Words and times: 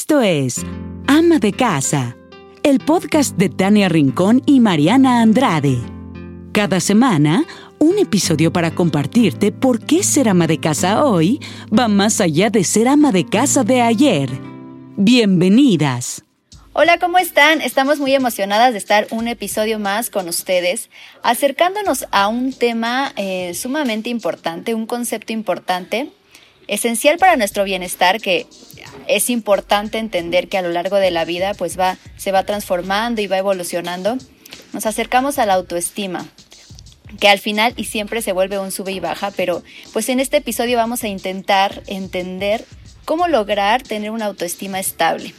Esto 0.00 0.22
es 0.22 0.60
Ama 1.08 1.40
de 1.40 1.52
Casa, 1.52 2.16
el 2.62 2.78
podcast 2.78 3.36
de 3.36 3.48
Tania 3.48 3.88
Rincón 3.88 4.44
y 4.46 4.60
Mariana 4.60 5.22
Andrade. 5.22 5.76
Cada 6.52 6.78
semana, 6.78 7.44
un 7.80 7.98
episodio 7.98 8.52
para 8.52 8.72
compartirte 8.72 9.50
por 9.50 9.84
qué 9.84 10.04
ser 10.04 10.28
ama 10.28 10.46
de 10.46 10.60
casa 10.60 11.04
hoy 11.04 11.40
va 11.76 11.88
más 11.88 12.20
allá 12.20 12.48
de 12.48 12.62
ser 12.62 12.86
ama 12.86 13.10
de 13.10 13.26
casa 13.26 13.64
de 13.64 13.82
ayer. 13.82 14.30
Bienvenidas. 14.96 16.22
Hola, 16.74 16.98
¿cómo 17.00 17.18
están? 17.18 17.60
Estamos 17.60 17.98
muy 17.98 18.14
emocionadas 18.14 18.74
de 18.74 18.78
estar 18.78 19.08
un 19.10 19.26
episodio 19.26 19.80
más 19.80 20.10
con 20.10 20.28
ustedes, 20.28 20.90
acercándonos 21.24 22.06
a 22.12 22.28
un 22.28 22.52
tema 22.52 23.12
eh, 23.16 23.52
sumamente 23.54 24.10
importante, 24.10 24.76
un 24.76 24.86
concepto 24.86 25.32
importante, 25.32 26.08
esencial 26.68 27.18
para 27.18 27.36
nuestro 27.36 27.64
bienestar, 27.64 28.20
que 28.20 28.46
es 29.08 29.30
importante 29.30 29.98
entender 29.98 30.48
que 30.48 30.58
a 30.58 30.62
lo 30.62 30.70
largo 30.70 30.96
de 30.96 31.10
la 31.10 31.24
vida 31.24 31.54
pues 31.54 31.78
va, 31.78 31.98
se 32.16 32.32
va 32.32 32.44
transformando 32.44 33.20
y 33.20 33.26
va 33.26 33.38
evolucionando. 33.38 34.16
Nos 34.72 34.86
acercamos 34.86 35.38
a 35.38 35.46
la 35.46 35.54
autoestima, 35.54 36.26
que 37.18 37.28
al 37.28 37.38
final 37.38 37.74
y 37.76 37.84
siempre 37.84 38.22
se 38.22 38.32
vuelve 38.32 38.58
un 38.58 38.70
sube 38.70 38.92
y 38.92 39.00
baja, 39.00 39.30
pero 39.30 39.62
pues 39.92 40.08
en 40.08 40.20
este 40.20 40.38
episodio 40.38 40.76
vamos 40.76 41.02
a 41.04 41.08
intentar 41.08 41.82
entender 41.86 42.64
cómo 43.04 43.28
lograr 43.28 43.82
tener 43.82 44.10
una 44.10 44.26
autoestima 44.26 44.78
estable. 44.78 45.34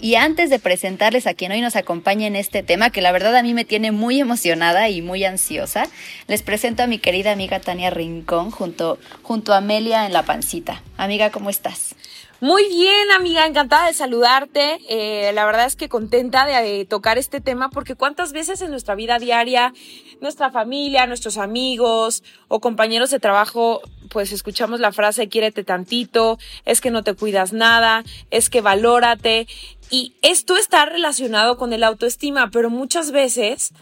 Y 0.00 0.14
antes 0.14 0.48
de 0.48 0.60
presentarles 0.60 1.26
a 1.26 1.34
quien 1.34 1.50
hoy 1.50 1.60
nos 1.60 1.74
acompaña 1.74 2.28
en 2.28 2.36
este 2.36 2.62
tema, 2.62 2.90
que 2.90 3.00
la 3.00 3.10
verdad 3.10 3.34
a 3.34 3.42
mí 3.42 3.52
me 3.52 3.64
tiene 3.64 3.90
muy 3.90 4.20
emocionada 4.20 4.88
y 4.90 5.02
muy 5.02 5.24
ansiosa, 5.24 5.88
les 6.28 6.42
presento 6.42 6.84
a 6.84 6.86
mi 6.86 6.98
querida 6.98 7.32
amiga 7.32 7.58
Tania 7.58 7.90
Rincón 7.90 8.52
junto, 8.52 8.98
junto 9.22 9.52
a 9.52 9.56
Amelia 9.56 10.06
en 10.06 10.12
la 10.12 10.22
pancita. 10.22 10.82
Amiga, 10.96 11.30
¿cómo 11.30 11.50
estás? 11.50 11.96
Muy 12.40 12.68
bien, 12.68 13.10
amiga, 13.10 13.48
encantada 13.48 13.88
de 13.88 13.94
saludarte. 13.94 14.78
Eh, 14.88 15.32
la 15.32 15.44
verdad 15.44 15.66
es 15.66 15.74
que 15.74 15.88
contenta 15.88 16.46
de, 16.46 16.84
tocar 16.84 17.18
este 17.18 17.40
tema 17.40 17.68
porque 17.68 17.96
cuántas 17.96 18.32
veces 18.32 18.62
en 18.62 18.70
nuestra 18.70 18.94
vida 18.94 19.18
diaria, 19.18 19.74
nuestra 20.20 20.52
familia, 20.52 21.08
nuestros 21.08 21.36
amigos 21.36 22.22
o 22.46 22.60
compañeros 22.60 23.10
de 23.10 23.18
trabajo, 23.18 23.80
pues 24.08 24.30
escuchamos 24.30 24.78
la 24.78 24.92
frase 24.92 25.28
quiérete 25.28 25.64
tantito, 25.64 26.38
es 26.64 26.80
que 26.80 26.92
no 26.92 27.02
te 27.02 27.14
cuidas 27.14 27.52
nada, 27.52 28.04
es 28.30 28.50
que 28.50 28.60
valórate. 28.60 29.48
Y 29.90 30.14
esto 30.22 30.56
está 30.56 30.86
relacionado 30.86 31.56
con 31.56 31.72
el 31.72 31.82
autoestima, 31.82 32.50
pero 32.52 32.70
muchas 32.70 33.10
veces 33.10 33.72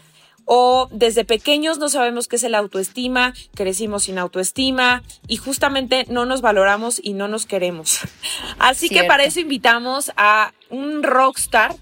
o 0.47 0.87
desde 0.91 1.25
pequeños 1.25 1.77
no 1.77 1.89
sabemos 1.89 2.27
qué 2.27 2.37
es 2.37 2.43
el 2.43 2.55
autoestima, 2.55 3.33
crecimos 3.53 4.03
sin 4.03 4.17
autoestima 4.17 5.03
y 5.27 5.35
justamente 5.35 6.05
no 6.07 6.25
nos 6.25 6.41
valoramos 6.41 6.99
y 7.03 7.13
no 7.13 7.27
nos 7.27 7.45
queremos. 7.45 7.99
Así 8.57 8.89
que 8.89 9.03
para 9.03 9.25
eso 9.25 9.41
invitamos 9.41 10.11
a 10.15 10.53
un 10.69 11.03
rockstar 11.03 11.75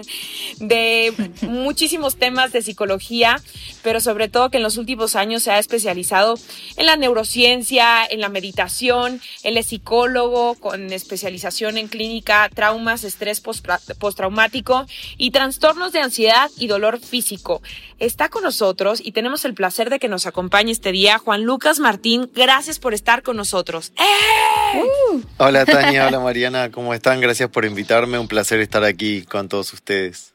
de 0.58 1.12
muchísimos 1.42 2.16
temas 2.16 2.52
de 2.52 2.62
psicología, 2.62 3.40
pero 3.82 4.00
sobre 4.00 4.28
todo 4.28 4.50
que 4.50 4.58
en 4.58 4.62
los 4.62 4.76
últimos 4.76 5.16
años 5.16 5.42
se 5.42 5.50
ha 5.50 5.58
especializado 5.58 6.38
en 6.76 6.86
la 6.86 6.96
neurociencia, 6.96 8.04
en 8.04 8.20
la 8.20 8.28
meditación, 8.28 9.20
él 9.42 9.56
es 9.56 9.66
psicólogo 9.66 10.54
con 10.54 10.92
especialización 10.92 11.78
en 11.78 11.88
clínica, 11.88 12.48
traumas, 12.54 13.04
estrés 13.04 13.40
postraumático 13.40 14.86
y 15.16 15.30
trastornos 15.30 15.92
de 15.92 16.00
ansiedad 16.00 16.50
y 16.58 16.66
dolor 16.66 17.00
físico. 17.00 17.62
Está 17.98 18.28
con 18.28 18.42
nosotros 18.42 19.00
y 19.02 19.12
tenemos 19.12 19.44
el 19.44 19.54
placer 19.54 19.90
de 19.90 19.98
que 19.98 20.08
nos 20.08 20.26
acompañe 20.26 20.72
este 20.72 20.92
día 20.92 21.18
Juan 21.18 21.44
Lucas 21.44 21.78
Martín. 21.78 22.30
Gracias 22.34 22.78
por 22.78 22.94
estar 22.94 23.22
con 23.22 23.36
nosotros. 23.36 23.92
¡Eh! 23.96 25.22
Hola 25.38 25.64
Tania, 25.64 26.08
hola 26.08 26.18
Mariana, 26.18 26.70
¿cómo 26.70 26.94
están? 26.94 27.20
Gracias 27.20 27.48
por 27.50 27.64
invitarme 27.64 28.18
un 28.22 28.28
placer 28.28 28.60
estar 28.60 28.84
aquí 28.84 29.22
con 29.22 29.48
todos 29.48 29.72
ustedes. 29.72 30.32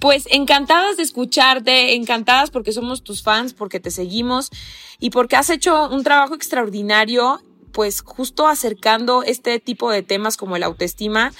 Pues 0.00 0.26
encantadas 0.30 0.96
de 0.96 1.02
escucharte, 1.02 1.94
encantadas 1.94 2.50
porque 2.50 2.72
somos 2.72 3.02
tus 3.02 3.22
fans, 3.22 3.52
porque 3.52 3.80
te 3.80 3.90
seguimos 3.90 4.50
y 4.98 5.10
porque 5.10 5.36
has 5.36 5.50
hecho 5.50 5.88
un 5.88 6.02
trabajo 6.02 6.34
extraordinario, 6.34 7.40
pues 7.72 8.00
justo 8.00 8.48
acercando 8.48 9.22
este 9.22 9.60
tipo 9.60 9.90
de 9.90 10.02
temas 10.02 10.36
como 10.36 10.56
el 10.56 10.62
autoestima 10.62 11.32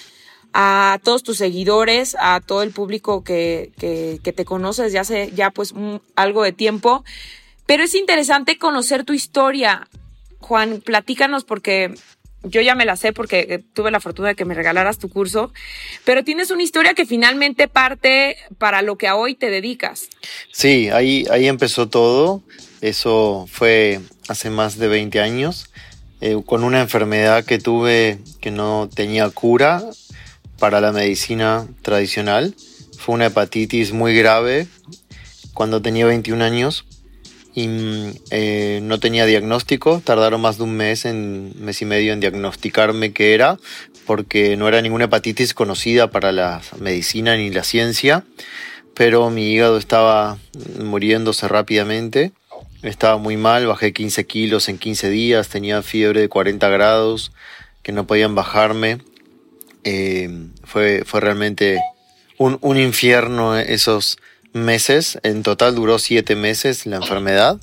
a 0.53 0.99
todos 1.03 1.23
tus 1.23 1.39
seguidores, 1.39 2.17
a 2.19 2.41
todo 2.41 2.63
el 2.63 2.71
público 2.71 3.23
que, 3.23 3.73
que, 3.79 4.33
te 4.33 4.45
conoces 4.45 4.93
ya 4.93 5.03
hace 5.03 5.31
ya 5.35 5.51
pues 5.51 5.75
algo 6.17 6.43
de 6.43 6.53
tiempo. 6.53 7.05
Pero 7.67 7.85
es 7.85 7.95
interesante 7.95 8.59
conocer 8.59 9.05
tu 9.05 9.13
historia. 9.13 9.89
Juan, 10.41 10.81
platícanos 10.81 11.45
porque 11.45 11.95
yo 12.43 12.61
ya 12.61 12.75
me 12.75 12.85
la 12.85 12.97
sé 12.97 13.13
porque 13.13 13.47
eh, 13.49 13.65
tuve 13.75 13.91
la 13.91 14.01
fortuna 14.01 14.29
de 14.29 14.35
que 14.35 14.45
me 14.45 14.55
regalaras 14.55 14.99
tu 14.99 15.09
curso, 15.09 15.53
pero 16.05 16.25
tienes 16.25 16.51
una 16.51 16.63
historia 16.63 16.95
que 16.95 17.07
finalmente 17.07 17.69
parte 17.69 18.37
para 18.59 18.83
lo 18.83 18.97
que 18.97 19.09
a 19.09 19.17
hoy 19.17 19.35
te 19.35 19.51
dedicas. 19.51 20.09
Sí, 20.53 20.89
ahí, 20.91 21.27
ahí 21.31 21.49
empezó 21.49 21.89
todo. 21.89 22.43
Eso 22.81 23.47
fue 23.51 24.01
hace 24.29 24.51
más 24.51 24.79
de 24.79 24.89
20 24.89 25.21
años, 25.21 25.71
eh, 26.21 26.37
con 26.47 26.63
una 26.63 26.81
enfermedad 26.81 27.45
que 27.45 27.59
tuve 27.59 28.19
que 28.41 28.51
no 28.51 28.89
tenía 28.95 29.29
cura 29.31 29.83
para 30.59 30.81
la 30.81 30.93
medicina 30.93 31.67
tradicional. 31.83 32.55
Fue 32.99 33.15
una 33.15 33.27
hepatitis 33.27 33.93
muy 33.93 34.15
grave 34.15 34.69
cuando 35.55 35.83
tenía 35.83 36.07
21 36.07 36.45
años 36.45 36.85
y 37.55 37.69
mm, 37.69 38.13
eh, 38.31 38.81
no 38.83 39.01
tenía 39.01 39.27
diagnóstico. 39.27 40.01
Tardaron 40.05 40.41
más 40.41 40.59
de 40.59 40.65
un 40.65 40.77
mes, 40.77 41.05
en 41.05 41.53
mes 41.59 41.83
y 41.83 41.85
medio, 41.85 42.13
en 42.13 42.21
diagnosticarme 42.21 43.13
qué 43.13 43.35
era, 43.35 43.59
porque 44.07 44.57
no 44.57 44.69
era 44.69 44.81
ninguna 44.81 45.07
hepatitis 45.07 45.55
conocida 45.55 46.11
para 46.11 46.33
la 46.33 46.63
medicina 46.81 47.37
ni 47.37 47.51
la 47.51 47.65
ciencia, 47.65 48.25
pero 48.95 49.31
mi 49.31 49.53
hígado 49.53 49.79
estaba 49.79 50.39
muriéndose 50.79 51.49
rápidamente. 51.49 52.33
Estaba 52.83 53.17
muy 53.17 53.37
mal, 53.37 53.67
bajé 53.67 53.93
15 53.93 54.25
kilos 54.27 54.69
en 54.69 54.79
15 54.79 55.11
días, 55.11 55.49
tenía 55.49 55.83
fiebre 55.83 56.21
de 56.21 56.29
40 56.29 56.69
grados, 56.69 57.33
que 57.83 57.91
no 57.91 58.07
podían 58.07 58.35
bajarme. 58.35 58.99
Eh, 59.83 60.31
fue, 60.65 61.03
fue 61.05 61.21
realmente 61.21 61.81
un, 62.37 62.59
un 62.61 62.79
infierno 62.79 63.57
esos 63.59 64.19
meses, 64.65 65.19
en 65.23 65.43
total 65.43 65.75
duró 65.75 65.99
siete 65.99 66.37
meses 66.37 66.87
la 66.87 66.97
enfermedad. 66.97 67.59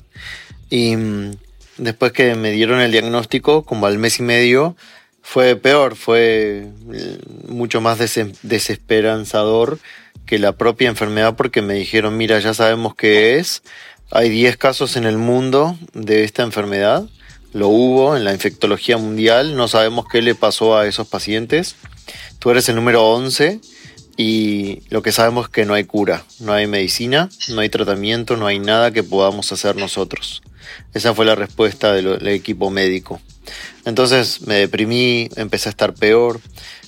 Y 0.70 0.96
mm, 0.96 1.36
después 1.78 2.12
que 2.12 2.34
me 2.34 2.50
dieron 2.50 2.80
el 2.80 2.92
diagnóstico, 2.92 3.64
como 3.64 3.86
al 3.86 3.98
mes 3.98 4.18
y 4.18 4.22
medio, 4.22 4.76
fue 5.22 5.56
peor, 5.56 5.96
fue 5.96 6.68
eh, 6.92 7.18
mucho 7.48 7.80
más 7.80 7.98
desesperanzador 7.98 9.80
que 10.24 10.38
la 10.38 10.52
propia 10.52 10.88
enfermedad 10.88 11.34
porque 11.36 11.62
me 11.62 11.74
dijeron, 11.74 12.16
mira, 12.16 12.38
ya 12.38 12.54
sabemos 12.54 12.94
qué 12.94 13.38
es, 13.38 13.62
hay 14.10 14.28
10 14.28 14.56
casos 14.56 14.96
en 14.96 15.04
el 15.04 15.18
mundo 15.18 15.76
de 15.94 16.24
esta 16.24 16.44
enfermedad, 16.44 17.04
lo 17.52 17.68
hubo 17.68 18.16
en 18.16 18.24
la 18.24 18.34
infectología 18.34 18.98
mundial, 18.98 19.56
no 19.56 19.66
sabemos 19.66 20.06
qué 20.10 20.22
le 20.22 20.34
pasó 20.34 20.76
a 20.76 20.86
esos 20.86 21.08
pacientes, 21.08 21.74
tú 22.38 22.50
eres 22.50 22.68
el 22.68 22.76
número 22.76 23.04
11 23.08 23.60
y 24.16 24.82
lo 24.88 25.02
que 25.02 25.12
sabemos 25.12 25.46
es 25.46 25.50
que 25.50 25.66
no 25.66 25.74
hay 25.74 25.84
cura, 25.84 26.24
no 26.40 26.52
hay 26.54 26.66
medicina, 26.66 27.28
no 27.50 27.60
hay 27.60 27.68
tratamiento, 27.68 28.36
no 28.36 28.46
hay 28.46 28.58
nada 28.58 28.90
que 28.90 29.02
podamos 29.02 29.52
hacer 29.52 29.76
nosotros. 29.76 30.42
Esa 30.94 31.14
fue 31.14 31.26
la 31.26 31.34
respuesta 31.34 31.92
del, 31.92 32.26
equipo 32.28 32.70
médico. 32.70 33.20
Entonces 33.84 34.40
me 34.46 34.54
deprimí, 34.54 35.28
empecé 35.36 35.68
a 35.68 35.70
estar 35.70 35.92
peor. 35.92 36.40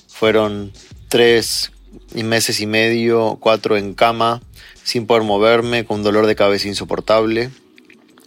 Fueron 0.07 0.73
tres 1.07 1.71
meses 2.15 2.59
y 2.61 2.65
medio, 2.65 3.37
cuatro 3.39 3.77
en 3.77 3.93
cama, 3.93 4.41
sin 4.83 5.05
poder 5.05 5.23
moverme, 5.23 5.85
con 5.85 6.01
dolor 6.01 6.25
de 6.25 6.35
cabeza 6.35 6.67
insoportable, 6.67 7.51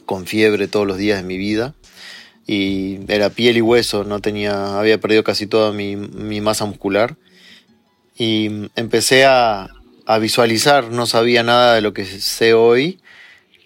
con 0.07 0.27
fiebre 0.27 0.69
todos 0.69 0.87
los 0.87 0.97
días 0.97 1.19
de 1.19 1.27
mi 1.27 1.39
vida. 1.39 1.75
Y 2.47 3.01
era 3.09 3.31
piel 3.31 3.57
y 3.57 3.63
hueso, 3.63 4.05
no 4.05 4.21
tenía, 4.21 4.79
había 4.79 5.01
perdido 5.01 5.25
casi 5.25 5.49
toda 5.49 5.73
mi, 5.73 5.97
mi 5.97 6.41
masa 6.41 6.67
muscular 6.67 7.17
y 8.17 8.69
empecé 8.77 9.25
a, 9.25 9.69
visualizar, 10.21 10.91
no 10.91 11.07
sabía 11.07 11.43
nada 11.43 11.75
de 11.75 11.81
lo 11.81 11.95
que 11.95 12.05
sé 12.05 12.53
hoy, 12.53 13.01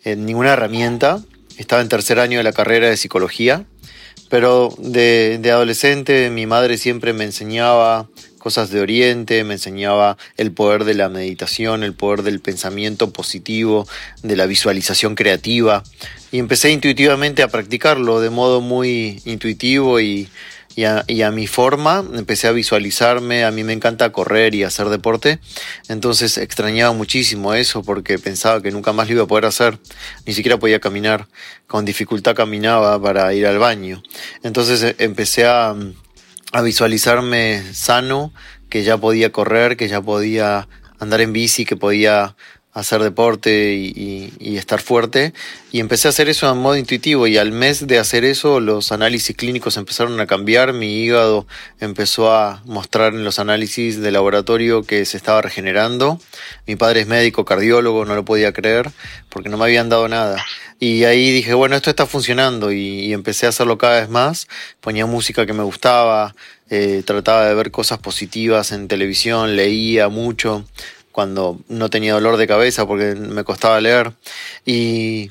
en 0.04 0.26
ninguna 0.26 0.52
herramienta, 0.52 1.20
estaba 1.58 1.82
en 1.82 1.88
tercer 1.88 2.20
año 2.20 2.38
de 2.38 2.44
la 2.44 2.52
carrera 2.52 2.88
de 2.88 2.96
psicología, 2.96 3.64
pero 4.28 4.72
de, 4.78 5.38
de 5.40 5.50
adolescente 5.50 6.30
mi 6.30 6.46
madre 6.46 6.78
siempre 6.78 7.12
me 7.12 7.24
enseñaba 7.24 8.08
cosas 8.38 8.70
de 8.70 8.80
Oriente, 8.80 9.42
me 9.42 9.54
enseñaba 9.54 10.18
el 10.36 10.52
poder 10.52 10.84
de 10.84 10.94
la 10.94 11.08
meditación, 11.08 11.82
el 11.82 11.94
poder 11.94 12.22
del 12.22 12.38
pensamiento 12.38 13.10
positivo, 13.10 13.88
de 14.22 14.36
la 14.36 14.46
visualización 14.46 15.16
creativa, 15.16 15.82
y 16.30 16.38
empecé 16.38 16.70
intuitivamente 16.70 17.42
a 17.42 17.48
practicarlo 17.48 18.20
de 18.20 18.30
modo 18.30 18.60
muy 18.60 19.20
intuitivo 19.24 19.98
y, 19.98 20.28
y 20.76 21.22
a, 21.22 21.30
mi 21.30 21.46
forma, 21.46 22.04
empecé 22.14 22.48
a 22.48 22.52
visualizarme, 22.52 23.46
a 23.46 23.50
mí 23.50 23.64
me 23.64 23.72
encanta 23.72 24.12
correr 24.12 24.54
y 24.54 24.62
hacer 24.62 24.90
deporte, 24.90 25.40
entonces 25.88 26.36
extrañaba 26.36 26.92
muchísimo 26.92 27.54
eso 27.54 27.82
porque 27.82 28.18
pensaba 28.18 28.60
que 28.60 28.70
nunca 28.70 28.92
más 28.92 29.08
lo 29.08 29.14
iba 29.14 29.24
a 29.24 29.26
poder 29.26 29.46
hacer, 29.46 29.78
ni 30.26 30.34
siquiera 30.34 30.58
podía 30.58 30.78
caminar, 30.78 31.28
con 31.66 31.86
dificultad 31.86 32.36
caminaba 32.36 33.00
para 33.00 33.32
ir 33.32 33.46
al 33.46 33.58
baño, 33.58 34.02
entonces 34.42 34.82
eh, 34.82 34.96
empecé 34.98 35.46
a, 35.46 35.74
a 36.52 36.62
visualizarme 36.62 37.62
sano, 37.72 38.34
que 38.68 38.84
ya 38.84 38.98
podía 38.98 39.32
correr, 39.32 39.78
que 39.78 39.88
ya 39.88 40.02
podía 40.02 40.68
andar 40.98 41.22
en 41.22 41.32
bici, 41.32 41.64
que 41.64 41.76
podía 41.76 42.36
hacer 42.76 43.02
deporte 43.02 43.74
y, 43.74 44.56
estar 44.58 44.80
fuerte. 44.80 45.32
Y 45.72 45.80
empecé 45.80 46.08
a 46.08 46.10
hacer 46.10 46.28
eso 46.28 46.50
en 46.50 46.58
modo 46.58 46.76
intuitivo 46.76 47.26
y 47.26 47.38
al 47.38 47.50
mes 47.50 47.86
de 47.86 47.98
hacer 47.98 48.24
eso 48.24 48.60
los 48.60 48.92
análisis 48.92 49.34
clínicos 49.34 49.76
empezaron 49.76 50.20
a 50.20 50.26
cambiar, 50.26 50.72
mi 50.72 51.02
hígado 51.02 51.46
empezó 51.80 52.32
a 52.32 52.62
mostrar 52.66 53.14
en 53.14 53.24
los 53.24 53.38
análisis 53.38 54.00
de 54.00 54.10
laboratorio 54.10 54.82
que 54.82 55.04
se 55.06 55.16
estaba 55.16 55.40
regenerando. 55.40 56.20
Mi 56.66 56.76
padre 56.76 57.00
es 57.00 57.06
médico, 57.06 57.46
cardiólogo, 57.46 58.04
no 58.04 58.14
lo 58.14 58.24
podía 58.24 58.52
creer 58.52 58.90
porque 59.30 59.48
no 59.48 59.56
me 59.56 59.64
habían 59.64 59.88
dado 59.88 60.08
nada. 60.08 60.44
Y 60.78 61.04
ahí 61.04 61.30
dije, 61.32 61.54
bueno, 61.54 61.76
esto 61.76 61.88
está 61.88 62.04
funcionando 62.04 62.70
y, 62.72 63.12
empecé 63.14 63.46
a 63.46 63.48
hacerlo 63.48 63.78
cada 63.78 64.00
vez 64.00 64.10
más. 64.10 64.48
Ponía 64.80 65.06
música 65.06 65.46
que 65.46 65.54
me 65.54 65.62
gustaba, 65.62 66.34
eh, 66.68 67.02
trataba 67.06 67.46
de 67.46 67.54
ver 67.54 67.70
cosas 67.70 67.98
positivas 67.98 68.72
en 68.72 68.86
televisión, 68.88 69.56
leía 69.56 70.08
mucho 70.10 70.66
cuando 71.16 71.58
no 71.68 71.88
tenía 71.88 72.12
dolor 72.12 72.36
de 72.36 72.46
cabeza 72.46 72.86
porque 72.86 73.14
me 73.14 73.42
costaba 73.42 73.80
leer. 73.80 74.12
Y, 74.66 75.30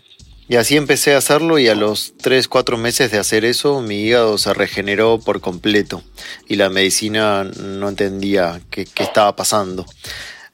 así 0.58 0.78
empecé 0.78 1.14
a 1.14 1.20
hacerlo 1.20 1.60
y 1.60 1.68
a 1.68 1.76
los 1.76 2.16
3, 2.18 2.48
4 2.48 2.76
meses 2.80 3.12
de 3.12 3.20
hacer 3.20 3.46
eso 3.46 3.82
mi 3.82 4.02
hígado 4.02 4.40
se 4.40 4.52
regeneró 4.56 5.20
por 5.20 5.42
completo 5.42 6.02
y 6.48 6.56
la 6.56 6.72
medicina 6.72 7.44
no 7.44 7.88
entendía 7.88 8.62
qué, 8.72 8.86
qué 8.86 9.04
estaba 9.04 9.36
pasando. 9.36 9.86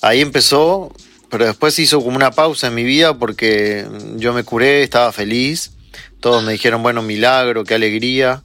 Ahí 0.02 0.20
empezó, 0.20 0.92
pero 1.30 1.46
después 1.46 1.80
hizo 1.80 2.04
como 2.04 2.18
una 2.18 2.32
pausa 2.32 2.68
en 2.68 2.76
mi 2.76 2.84
vida 2.84 3.18
porque 3.18 3.88
yo 4.18 4.34
me 4.34 4.44
curé, 4.44 4.84
estaba 4.84 5.14
feliz, 5.14 5.72
todos 6.20 6.44
me 6.44 6.52
dijeron, 6.52 6.84
bueno, 6.84 7.02
milagro, 7.04 7.64
qué 7.64 7.76
alegría 7.76 8.44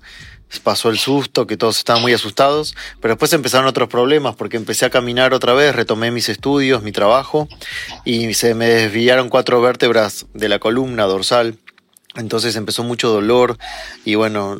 pasó 0.62 0.90
el 0.90 0.98
susto, 0.98 1.46
que 1.46 1.56
todos 1.56 1.78
estaban 1.78 2.02
muy 2.02 2.12
asustados, 2.12 2.74
pero 3.00 3.14
después 3.14 3.32
empezaron 3.32 3.66
otros 3.66 3.88
problemas 3.88 4.36
porque 4.36 4.56
empecé 4.56 4.86
a 4.86 4.90
caminar 4.90 5.34
otra 5.34 5.54
vez, 5.54 5.74
retomé 5.74 6.10
mis 6.10 6.28
estudios, 6.28 6.82
mi 6.82 6.92
trabajo 6.92 7.48
y 8.04 8.34
se 8.34 8.54
me 8.54 8.66
desviaron 8.66 9.28
cuatro 9.28 9.60
vértebras 9.60 10.26
de 10.34 10.48
la 10.48 10.58
columna 10.58 11.04
dorsal. 11.04 11.58
Entonces 12.14 12.56
empezó 12.56 12.82
mucho 12.82 13.10
dolor 13.10 13.58
y 14.04 14.14
bueno, 14.14 14.58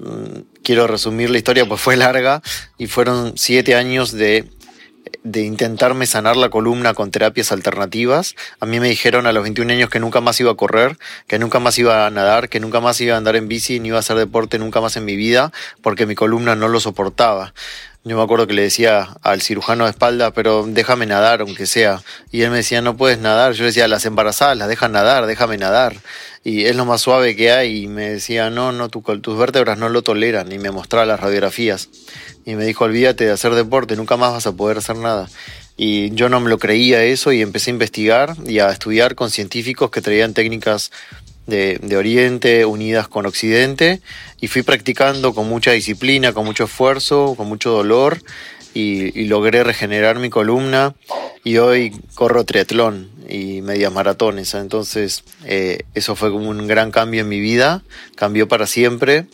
quiero 0.62 0.86
resumir 0.86 1.30
la 1.30 1.38
historia 1.38 1.66
pues 1.66 1.80
fue 1.80 1.96
larga 1.96 2.42
y 2.76 2.86
fueron 2.86 3.32
siete 3.36 3.74
años 3.74 4.12
de 4.12 4.44
de 5.26 5.42
intentarme 5.42 6.06
sanar 6.06 6.36
la 6.36 6.50
columna 6.50 6.94
con 6.94 7.10
terapias 7.10 7.50
alternativas. 7.50 8.36
A 8.60 8.66
mí 8.66 8.78
me 8.78 8.88
dijeron 8.88 9.26
a 9.26 9.32
los 9.32 9.42
21 9.42 9.72
años 9.72 9.90
que 9.90 9.98
nunca 9.98 10.20
más 10.20 10.38
iba 10.40 10.52
a 10.52 10.54
correr, 10.54 10.98
que 11.26 11.38
nunca 11.38 11.58
más 11.58 11.78
iba 11.78 12.06
a 12.06 12.10
nadar, 12.10 12.48
que 12.48 12.60
nunca 12.60 12.80
más 12.80 13.00
iba 13.00 13.14
a 13.14 13.18
andar 13.18 13.34
en 13.34 13.48
bici, 13.48 13.80
ni 13.80 13.88
iba 13.88 13.96
a 13.96 14.00
hacer 14.00 14.16
deporte 14.16 14.58
nunca 14.58 14.80
más 14.80 14.96
en 14.96 15.04
mi 15.04 15.16
vida, 15.16 15.52
porque 15.82 16.06
mi 16.06 16.14
columna 16.14 16.54
no 16.54 16.68
lo 16.68 16.78
soportaba. 16.78 17.52
Yo 18.06 18.16
me 18.16 18.22
acuerdo 18.22 18.46
que 18.46 18.54
le 18.54 18.62
decía 18.62 19.16
al 19.22 19.42
cirujano 19.42 19.82
de 19.82 19.90
espalda, 19.90 20.30
pero 20.30 20.64
déjame 20.64 21.06
nadar, 21.06 21.40
aunque 21.40 21.66
sea. 21.66 22.04
Y 22.30 22.42
él 22.42 22.52
me 22.52 22.58
decía, 22.58 22.80
no 22.80 22.96
puedes 22.96 23.18
nadar. 23.18 23.54
Yo 23.54 23.64
decía, 23.64 23.88
las 23.88 24.04
embarazadas 24.04 24.56
las 24.56 24.68
dejan 24.68 24.92
nadar, 24.92 25.26
déjame 25.26 25.58
nadar. 25.58 25.96
Y 26.44 26.66
es 26.66 26.76
lo 26.76 26.84
más 26.84 27.00
suave 27.00 27.34
que 27.34 27.50
hay. 27.50 27.82
Y 27.82 27.88
me 27.88 28.10
decía, 28.10 28.48
no, 28.48 28.70
no, 28.70 28.90
tus 28.90 29.36
vértebras 29.36 29.76
no 29.76 29.88
lo 29.88 30.02
toleran. 30.02 30.52
Y 30.52 30.58
me 30.60 30.70
mostraba 30.70 31.04
las 31.04 31.18
radiografías 31.18 31.88
y 32.44 32.54
me 32.54 32.64
dijo, 32.64 32.84
olvídate 32.84 33.24
de 33.24 33.32
hacer 33.32 33.56
deporte, 33.56 33.96
nunca 33.96 34.16
más 34.16 34.30
vas 34.30 34.46
a 34.46 34.52
poder 34.52 34.78
hacer 34.78 34.94
nada. 34.94 35.28
Y 35.76 36.10
yo 36.14 36.28
no 36.28 36.38
me 36.38 36.48
lo 36.48 36.58
creía 36.58 37.02
eso 37.02 37.32
y 37.32 37.42
empecé 37.42 37.70
a 37.70 37.74
investigar 37.74 38.36
y 38.46 38.60
a 38.60 38.70
estudiar 38.70 39.16
con 39.16 39.32
científicos 39.32 39.90
que 39.90 40.00
traían 40.00 40.32
técnicas 40.32 40.92
de, 41.46 41.96
Oriente 41.96 42.64
unidas 42.64 43.08
con 43.08 43.26
Occidente 43.26 44.00
y 44.40 44.48
fui 44.48 44.62
practicando 44.62 45.34
con 45.34 45.48
mucha 45.48 45.72
disciplina, 45.72 46.32
con 46.32 46.44
mucho 46.44 46.64
esfuerzo, 46.64 47.34
con 47.36 47.48
mucho 47.48 47.70
dolor 47.70 48.20
y, 48.74 49.24
logré 49.24 49.64
regenerar 49.64 50.18
mi 50.18 50.28
columna 50.28 50.94
y 51.44 51.58
hoy 51.58 51.92
corro 52.14 52.44
triatlón 52.44 53.10
y 53.28 53.62
medias 53.62 53.92
maratones. 53.92 54.54
Entonces 54.54 55.24
eh, 55.44 55.84
eso 55.94 56.16
fue 56.16 56.30
como 56.30 56.50
un 56.50 56.66
gran 56.66 56.90
cambio 56.90 57.22
en 57.22 57.28
mi 57.28 57.40
vida, 57.40 57.82
cambió 58.16 58.48
para 58.48 58.66
siempre 58.66 59.26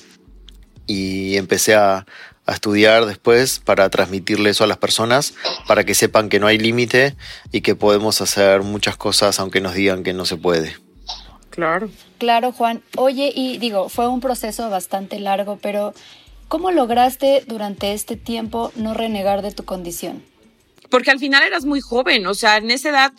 y 0.86 1.36
empecé 1.36 1.74
a, 1.74 2.06
a 2.46 2.52
estudiar 2.52 3.06
después 3.06 3.60
para 3.60 3.88
transmitirle 3.88 4.50
eso 4.50 4.64
a 4.64 4.66
las 4.66 4.78
personas, 4.78 5.34
para 5.66 5.84
que 5.84 5.94
sepan 5.94 6.28
que 6.28 6.40
no 6.40 6.46
hay 6.46 6.58
límite 6.58 7.16
y 7.52 7.60
que 7.60 7.74
podemos 7.74 8.20
hacer 8.20 8.62
muchas 8.62 8.96
cosas 8.96 9.38
aunque 9.38 9.60
nos 9.60 9.74
digan 9.74 10.02
que 10.02 10.12
no 10.12 10.24
se 10.24 10.36
puede. 10.36 10.76
Claro. 11.52 11.90
Claro, 12.16 12.50
Juan. 12.52 12.82
Oye, 12.96 13.30
y 13.34 13.58
digo, 13.58 13.90
fue 13.90 14.08
un 14.08 14.20
proceso 14.20 14.70
bastante 14.70 15.20
largo, 15.20 15.58
pero 15.60 15.92
¿cómo 16.48 16.70
lograste 16.70 17.44
durante 17.46 17.92
este 17.92 18.16
tiempo 18.16 18.72
no 18.74 18.94
renegar 18.94 19.42
de 19.42 19.52
tu 19.52 19.64
condición? 19.64 20.22
Porque 20.90 21.10
al 21.10 21.18
final 21.18 21.42
eras 21.42 21.66
muy 21.66 21.82
joven, 21.82 22.26
o 22.26 22.32
sea, 22.32 22.56
en 22.56 22.70
esa 22.70 22.88
edad 22.88 23.12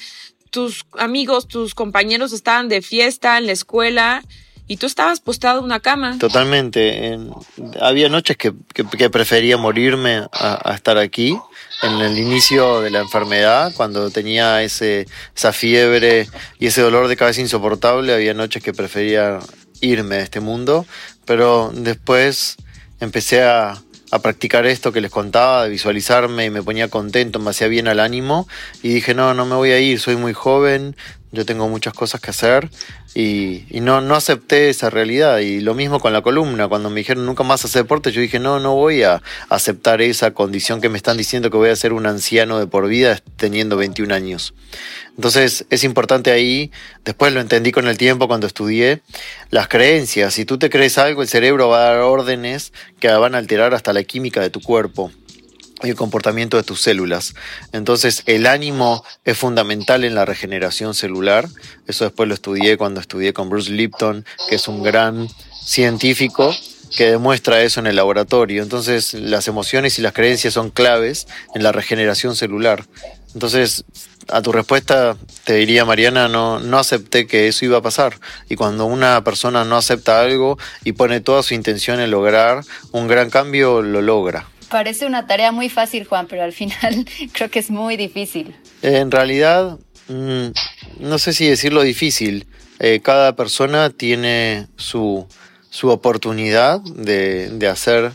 tus 0.49 0.85
amigos, 0.97 1.47
tus 1.47 1.75
compañeros 1.75 2.33
estaban 2.33 2.69
de 2.69 2.81
fiesta 2.81 3.37
en 3.37 3.45
la 3.45 3.51
escuela 3.51 4.23
y 4.67 4.77
tú 4.77 4.85
estabas 4.85 5.19
postado 5.19 5.59
en 5.59 5.65
una 5.65 5.79
cama. 5.79 6.17
Totalmente. 6.19 7.19
había 7.81 8.09
noches 8.09 8.37
que, 8.37 8.53
prefería 9.09 9.57
morirme 9.57 10.27
a, 10.31 10.73
estar 10.73 10.97
aquí. 10.97 11.37
En 11.81 11.99
el 11.99 12.17
inicio 12.17 12.79
de 12.79 12.91
la 12.91 12.99
enfermedad, 12.99 13.73
cuando 13.75 14.09
tenía 14.09 14.63
ese, 14.63 15.05
esa 15.35 15.51
fiebre 15.51 16.29
y 16.57 16.67
ese 16.67 16.81
dolor 16.81 17.09
de 17.09 17.17
cabeza 17.17 17.41
insoportable, 17.41 18.13
había 18.13 18.33
noches 18.33 18.63
que 18.63 18.71
prefería 18.71 19.39
irme 19.81 20.15
de 20.15 20.23
este 20.23 20.39
mundo. 20.39 20.85
Pero 21.25 21.71
después 21.73 22.55
empecé 23.01 23.43
a, 23.43 23.81
a 24.11 24.19
practicar 24.19 24.67
esto 24.67 24.91
que 24.93 25.01
les 25.01 25.09
contaba, 25.09 25.63
de 25.63 25.71
visualizarme 25.71 26.45
y 26.45 26.49
me 26.51 26.61
ponía 26.61 26.87
contento, 26.87 27.39
me 27.39 27.49
hacía 27.49 27.67
bien 27.67 27.87
al 27.87 27.99
ánimo 27.99 28.47
y 28.83 28.89
dije, 28.89 29.15
no, 29.15 29.33
no 29.33 29.45
me 29.45 29.55
voy 29.55 29.71
a 29.71 29.79
ir, 29.79 29.99
soy 29.99 30.15
muy 30.15 30.33
joven, 30.33 30.95
yo 31.33 31.45
tengo 31.45 31.67
muchas 31.67 31.93
cosas 31.93 32.21
que 32.21 32.29
hacer 32.29 32.69
y, 33.15 33.65
no, 33.81 34.01
no 34.01 34.15
acepté 34.15 34.69
esa 34.69 34.91
realidad. 34.91 35.39
Y 35.39 35.61
lo 35.61 35.73
mismo 35.73 35.99
con 35.99 36.13
la 36.13 36.21
columna, 36.21 36.67
cuando 36.67 36.91
me 36.91 36.99
dijeron 36.99 37.25
nunca 37.25 37.43
más 37.43 37.65
hacer 37.65 37.81
deporte, 37.81 38.11
yo 38.11 38.21
dije, 38.21 38.39
no, 38.39 38.59
no 38.59 38.75
voy 38.75 39.01
a 39.01 39.21
aceptar 39.49 40.01
esa 40.03 40.31
condición 40.31 40.79
que 40.79 40.89
me 40.89 40.97
están 40.97 41.17
diciendo 41.17 41.49
que 41.49 41.57
voy 41.57 41.71
a 41.71 41.75
ser 41.75 41.91
un 41.91 42.05
anciano 42.05 42.59
de 42.59 42.67
por 42.67 42.87
vida 42.87 43.19
teniendo 43.35 43.75
21 43.77 44.13
años. 44.13 44.53
Entonces 45.15 45.65
es 45.71 45.83
importante 45.83 46.31
ahí, 46.31 46.71
después 47.03 47.33
lo 47.33 47.41
entendí 47.41 47.71
con 47.71 47.87
el 47.87 47.97
tiempo 47.97 48.27
cuando 48.27 48.45
estudié, 48.45 49.01
las 49.49 49.67
creencias. 49.67 50.35
Si 50.35 50.45
tú 50.45 50.59
te 50.59 50.69
crees 50.69 50.99
algo, 50.99 51.23
el 51.23 51.27
cerebro 51.27 51.67
va 51.67 51.79
a 51.79 51.89
dar 51.89 51.99
órdenes 52.01 52.73
que 52.99 53.07
van 53.09 53.33
a 53.33 53.39
alterar 53.39 53.73
hasta 53.73 53.91
la 53.91 54.03
química 54.03 54.39
de 54.39 54.51
tu 54.51 54.61
cuerpo 54.61 55.11
y 55.83 55.89
el 55.89 55.95
comportamiento 55.95 56.57
de 56.57 56.63
tus 56.63 56.81
células. 56.81 57.35
Entonces 57.71 58.23
el 58.25 58.45
ánimo 58.45 59.03
es 59.25 59.37
fundamental 59.37 60.03
en 60.03 60.15
la 60.15 60.25
regeneración 60.25 60.93
celular. 60.93 61.47
Eso 61.87 62.05
después 62.05 62.27
lo 62.27 62.35
estudié 62.35 62.77
cuando 62.77 62.99
estudié 62.99 63.33
con 63.33 63.49
Bruce 63.49 63.71
Lipton, 63.71 64.25
que 64.49 64.55
es 64.55 64.67
un 64.67 64.83
gran 64.83 65.27
científico 65.65 66.55
que 66.95 67.09
demuestra 67.09 67.61
eso 67.61 67.79
en 67.79 67.87
el 67.87 67.95
laboratorio. 67.95 68.63
Entonces 68.63 69.13
las 69.13 69.47
emociones 69.47 69.97
y 69.99 70.01
las 70.01 70.13
creencias 70.13 70.53
son 70.53 70.69
claves 70.69 71.27
en 71.55 71.63
la 71.63 71.71
regeneración 71.71 72.35
celular. 72.35 72.85
Entonces, 73.33 73.83
a 74.29 74.41
tu 74.41 74.51
respuesta 74.51 75.17
te 75.43 75.55
diría, 75.55 75.85
Mariana, 75.85 76.27
no, 76.27 76.59
no 76.59 76.77
acepté 76.77 77.25
que 77.25 77.47
eso 77.47 77.65
iba 77.65 77.79
a 77.79 77.81
pasar. 77.81 78.19
Y 78.47 78.55
cuando 78.55 78.85
una 78.85 79.23
persona 79.23 79.65
no 79.65 79.75
acepta 79.75 80.21
algo 80.21 80.57
y 80.83 80.93
pone 80.93 81.19
toda 81.19 81.43
su 81.43 81.55
intención 81.55 81.99
en 81.99 82.11
lograr 82.11 82.63
un 82.91 83.07
gran 83.07 83.29
cambio, 83.29 83.81
lo 83.81 84.01
logra. 84.01 84.52
Parece 84.73 85.05
una 85.05 85.27
tarea 85.27 85.51
muy 85.51 85.69
fácil, 85.69 86.03
Juan, 86.03 86.25
pero 86.25 86.41
al 86.41 86.51
final 86.51 87.05
creo 87.31 87.51
que 87.51 87.59
es 87.59 87.69
muy 87.69 87.95
difícil. 87.95 88.55
En 88.81 89.11
realidad, 89.11 89.77
mm, 90.07 90.47
no 90.99 91.19
sé 91.19 91.33
si 91.33 91.47
decirlo 91.47 91.83
difícil. 91.83 92.47
Eh, 92.79 92.99
cada 93.03 93.35
persona 93.35 93.91
tiene 93.91 94.65
su, 94.75 95.27
su 95.69 95.89
oportunidad 95.89 96.81
de, 96.81 97.51
de 97.51 97.67
hacer 97.67 98.13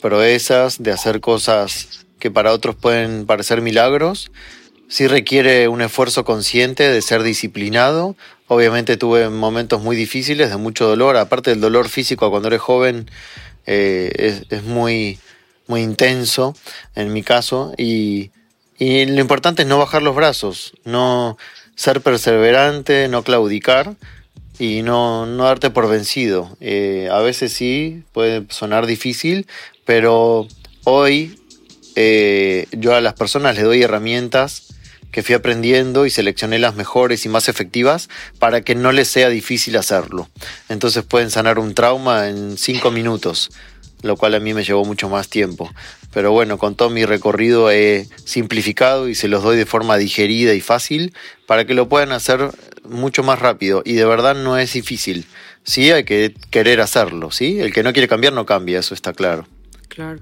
proezas, 0.00 0.82
de 0.82 0.90
hacer 0.90 1.20
cosas 1.20 2.04
que 2.18 2.28
para 2.28 2.52
otros 2.52 2.74
pueden 2.74 3.24
parecer 3.24 3.60
milagros. 3.60 4.32
Sí 4.88 5.06
requiere 5.06 5.68
un 5.68 5.80
esfuerzo 5.80 6.24
consciente 6.24 6.90
de 6.90 7.02
ser 7.02 7.22
disciplinado. 7.22 8.16
Obviamente 8.48 8.96
tuve 8.96 9.28
momentos 9.30 9.80
muy 9.80 9.94
difíciles, 9.94 10.50
de 10.50 10.56
mucho 10.56 10.88
dolor. 10.88 11.16
Aparte 11.16 11.50
del 11.50 11.60
dolor 11.60 11.88
físico 11.88 12.32
cuando 12.32 12.48
eres 12.48 12.62
joven, 12.62 13.08
eh, 13.66 14.10
es, 14.16 14.42
es, 14.50 14.64
muy, 14.64 15.18
muy 15.66 15.82
intenso 15.82 16.54
en 16.94 17.12
mi 17.12 17.22
caso 17.22 17.72
y, 17.76 18.30
y 18.78 19.06
lo 19.06 19.20
importante 19.20 19.62
es 19.62 19.68
no 19.68 19.78
bajar 19.78 20.02
los 20.02 20.14
brazos, 20.14 20.74
no 20.84 21.36
ser 21.74 22.00
perseverante, 22.00 23.08
no 23.08 23.22
claudicar 23.22 23.96
y 24.58 24.82
no, 24.82 25.26
no 25.26 25.44
darte 25.44 25.70
por 25.70 25.88
vencido. 25.88 26.56
Eh, 26.60 27.08
a 27.10 27.20
veces 27.20 27.52
sí 27.52 28.04
puede 28.12 28.44
sonar 28.50 28.86
difícil, 28.86 29.46
pero 29.84 30.46
hoy 30.84 31.38
eh, 31.96 32.66
yo 32.72 32.94
a 32.94 33.00
las 33.00 33.14
personas 33.14 33.56
les 33.56 33.64
doy 33.64 33.82
herramientas 33.82 34.68
que 35.10 35.22
fui 35.22 35.36
aprendiendo 35.36 36.06
y 36.06 36.10
seleccioné 36.10 36.58
las 36.58 36.74
mejores 36.74 37.24
y 37.24 37.28
más 37.28 37.48
efectivas 37.48 38.08
para 38.40 38.62
que 38.62 38.74
no 38.74 38.90
les 38.90 39.06
sea 39.06 39.28
difícil 39.28 39.76
hacerlo. 39.76 40.28
Entonces 40.68 41.04
pueden 41.04 41.30
sanar 41.30 41.60
un 41.60 41.72
trauma 41.74 42.28
en 42.28 42.58
cinco 42.58 42.90
minutos 42.90 43.50
lo 44.04 44.16
cual 44.16 44.34
a 44.34 44.40
mí 44.40 44.54
me 44.54 44.62
llevó 44.62 44.84
mucho 44.84 45.08
más 45.08 45.28
tiempo. 45.28 45.72
pero 46.12 46.30
bueno, 46.30 46.58
con 46.58 46.76
todo 46.76 46.90
mi 46.90 47.04
recorrido 47.04 47.70
he 47.70 48.06
simplificado 48.24 49.08
y 49.08 49.16
se 49.16 49.26
los 49.26 49.42
doy 49.42 49.56
de 49.56 49.66
forma 49.66 49.96
digerida 49.96 50.54
y 50.54 50.60
fácil 50.60 51.12
para 51.46 51.64
que 51.66 51.74
lo 51.74 51.88
puedan 51.88 52.12
hacer 52.12 52.50
mucho 52.84 53.24
más 53.24 53.40
rápido. 53.40 53.82
Y 53.84 53.94
de 53.94 54.04
verdad 54.04 54.36
no 54.36 54.56
es 54.56 54.74
difícil. 54.74 55.26
Sí, 55.64 55.90
hay 55.90 56.04
que 56.04 56.34
querer 56.50 56.80
hacerlo, 56.80 57.30
¿sí? 57.30 57.58
El 57.58 57.72
que 57.72 57.82
no 57.82 57.92
quiere 57.92 58.06
cambiar 58.06 58.32
no 58.32 58.46
cambia, 58.46 58.78
eso 58.78 58.94
está 58.94 59.12
claro. 59.12 59.48
Claro. 59.88 60.20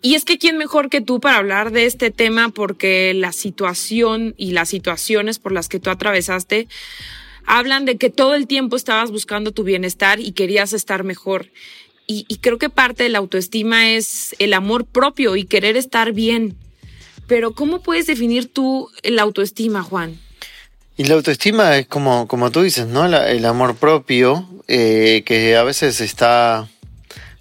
Y 0.00 0.14
es 0.14 0.24
que 0.24 0.38
quién 0.38 0.56
mejor 0.56 0.88
que 0.88 1.00
tú 1.00 1.20
para 1.20 1.36
hablar 1.36 1.72
de 1.72 1.84
este 1.84 2.10
tema 2.10 2.48
porque 2.48 3.12
la 3.14 3.32
situación 3.32 4.34
y 4.38 4.52
las 4.52 4.68
situaciones 4.68 5.38
por 5.38 5.52
las 5.52 5.68
que 5.68 5.80
tú 5.80 5.90
atravesaste 5.90 6.68
hablan 7.44 7.84
de 7.86 7.96
que 7.96 8.10
todo 8.10 8.34
el 8.34 8.46
tiempo 8.46 8.76
estabas 8.76 9.10
buscando 9.10 9.52
tu 9.52 9.64
bienestar 9.64 10.20
y 10.20 10.32
querías 10.32 10.72
estar 10.72 11.02
mejor. 11.02 11.48
Y, 12.10 12.24
creo 12.40 12.56
que 12.56 12.70
parte 12.70 13.02
de 13.02 13.10
la 13.10 13.18
autoestima 13.18 13.90
es 13.90 14.34
el 14.38 14.54
amor 14.54 14.86
propio 14.86 15.36
y 15.36 15.44
querer 15.44 15.76
estar 15.76 16.12
bien. 16.12 16.56
Pero 17.26 17.52
¿cómo 17.52 17.82
puedes 17.82 18.06
definir 18.06 18.50
tú 18.50 18.88
la 19.02 19.20
autoestima, 19.20 19.82
Juan? 19.82 20.18
Y 20.96 21.04
la 21.04 21.16
autoestima 21.16 21.76
es 21.76 21.86
como, 21.86 22.26
como 22.26 22.50
tú 22.50 22.62
dices, 22.62 22.86
¿no? 22.86 23.04
el 23.04 23.44
amor 23.44 23.76
propio, 23.76 24.48
eh, 24.68 25.22
que 25.26 25.54
a 25.56 25.62
veces 25.64 26.00
está 26.00 26.70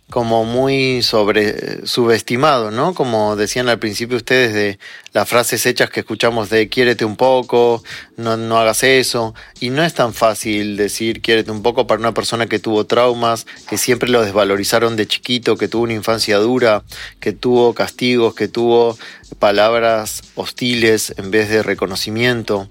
como 0.10 0.46
muy 0.46 1.04
sobre 1.04 1.86
subestimado, 1.86 2.72
¿no? 2.72 2.94
Como 2.94 3.36
decían 3.36 3.68
al 3.68 3.80
principio 3.80 4.16
ustedes 4.16 4.54
de 4.54 4.80
las 5.12 5.28
frases 5.28 5.66
hechas 5.66 5.90
que 5.90 6.00
escuchamos 6.00 6.50
de 6.50 6.70
quiérete 6.70 7.04
un 7.04 7.18
poco, 7.18 7.84
no, 8.16 8.38
no 8.38 8.58
hagas 8.58 8.84
eso. 8.84 9.36
Y 9.60 9.70
no 9.70 9.84
es 9.84 9.94
tan 9.94 10.14
fácil 10.14 10.78
decir 10.78 11.22
quiérete 11.22 11.52
un 11.52 11.62
poco 11.62 11.88
para 11.88 12.00
una 12.00 12.14
persona 12.14 12.48
que 12.48 12.60
tuvo 12.60 12.86
traumas, 12.86 13.46
que 13.70 13.78
siempre 13.78 14.10
lo 14.10 14.22
desvalorizaron 14.22 14.96
de 14.96 15.08
chiquito, 15.08 15.58
que 15.58 15.68
tuvo 15.68 15.84
una 15.84 15.94
infancia 15.94 16.38
dura, 16.38 16.84
que 17.20 17.34
tuvo 17.34 17.74
castigos, 17.74 18.34
que 18.34 18.48
tuvo 18.48 18.98
palabras 19.40 20.24
hostiles 20.36 21.14
en 21.18 21.32
vez 21.32 21.50
de 21.50 21.64
reconocimiento. 21.64 22.70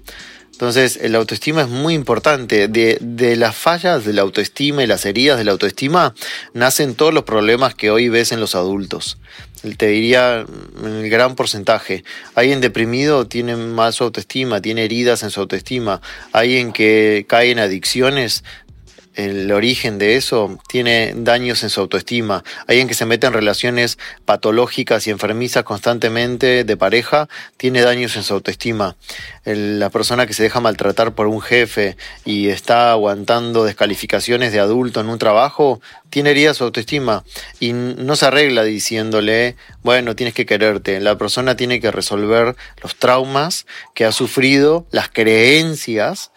Entonces, 0.57 0.99
la 1.03 1.19
autoestima 1.19 1.61
es 1.61 1.67
muy 1.67 1.93
importante. 1.93 2.67
De, 2.67 2.97
de, 2.99 3.35
las 3.35 3.55
fallas 3.55 4.03
de 4.05 4.13
la 4.13 4.23
autoestima 4.23 4.81
y 4.81 4.87
las 4.87 5.05
heridas 5.05 5.37
de 5.37 5.43
la 5.43 5.51
autoestima 5.51 6.15
nacen 6.53 6.95
todos 6.95 7.13
los 7.13 7.25
problemas 7.25 7.75
que 7.75 7.91
hoy 7.91 8.09
ves 8.09 8.31
en 8.31 8.39
los 8.39 8.55
adultos. 8.55 9.19
Te 9.77 9.85
diría 9.85 10.47
en 10.83 10.91
el 10.91 11.11
gran 11.11 11.35
porcentaje. 11.35 12.03
Alguien 12.33 12.59
deprimido 12.59 13.27
tiene 13.27 13.55
mal 13.55 13.93
su 13.93 14.03
autoestima, 14.03 14.59
tiene 14.59 14.83
heridas 14.83 15.21
en 15.21 15.29
su 15.29 15.41
autoestima. 15.41 16.01
Alguien 16.31 16.73
que 16.73 17.27
cae 17.29 17.51
en 17.51 17.59
adicciones 17.59 18.43
el 19.17 19.51
origen 19.51 19.97
de 19.97 20.15
eso 20.15 20.59
tiene 20.67 21.13
daños 21.15 21.63
en 21.63 21.71
su 21.71 21.81
autoestima. 21.81 22.43
Alguien 22.67 22.87
que 22.87 22.93
se 22.93 23.07
mete 23.07 23.25
en 23.25 23.33
relaciones 23.33 23.97
patológicas 24.25 25.07
y 25.07 25.09
enfermizas 25.09 25.63
constantemente 25.63 26.63
de 26.63 26.77
pareja 26.77 27.27
tiene 27.57 27.81
daños 27.81 28.15
en 28.15 28.23
su 28.23 28.35
autoestima. 28.35 28.95
la 29.43 29.89
persona 29.89 30.27
que 30.27 30.33
se 30.33 30.43
deja 30.43 30.59
maltratar 30.59 31.15
por 31.15 31.25
un 31.25 31.41
jefe 31.41 31.97
y 32.25 32.49
está 32.49 32.91
aguantando 32.91 33.63
descalificaciones 33.63 34.51
de 34.51 34.59
adulto 34.59 35.01
en 35.01 35.09
un 35.09 35.17
trabajo 35.17 35.81
tiene 36.11 36.31
herida 36.31 36.53
su 36.53 36.63
autoestima 36.63 37.23
y 37.59 37.73
no 37.73 38.15
se 38.15 38.27
arregla 38.27 38.63
diciéndole, 38.63 39.55
bueno, 39.81 40.15
tienes 40.15 40.35
que 40.35 40.45
quererte. 40.45 40.99
La 40.99 41.17
persona 41.17 41.55
tiene 41.55 41.79
que 41.79 41.91
resolver 41.91 42.55
los 42.83 42.95
traumas 42.97 43.65
que 43.95 44.05
ha 44.05 44.11
sufrido, 44.11 44.85
las 44.91 45.09
creencias 45.09 46.31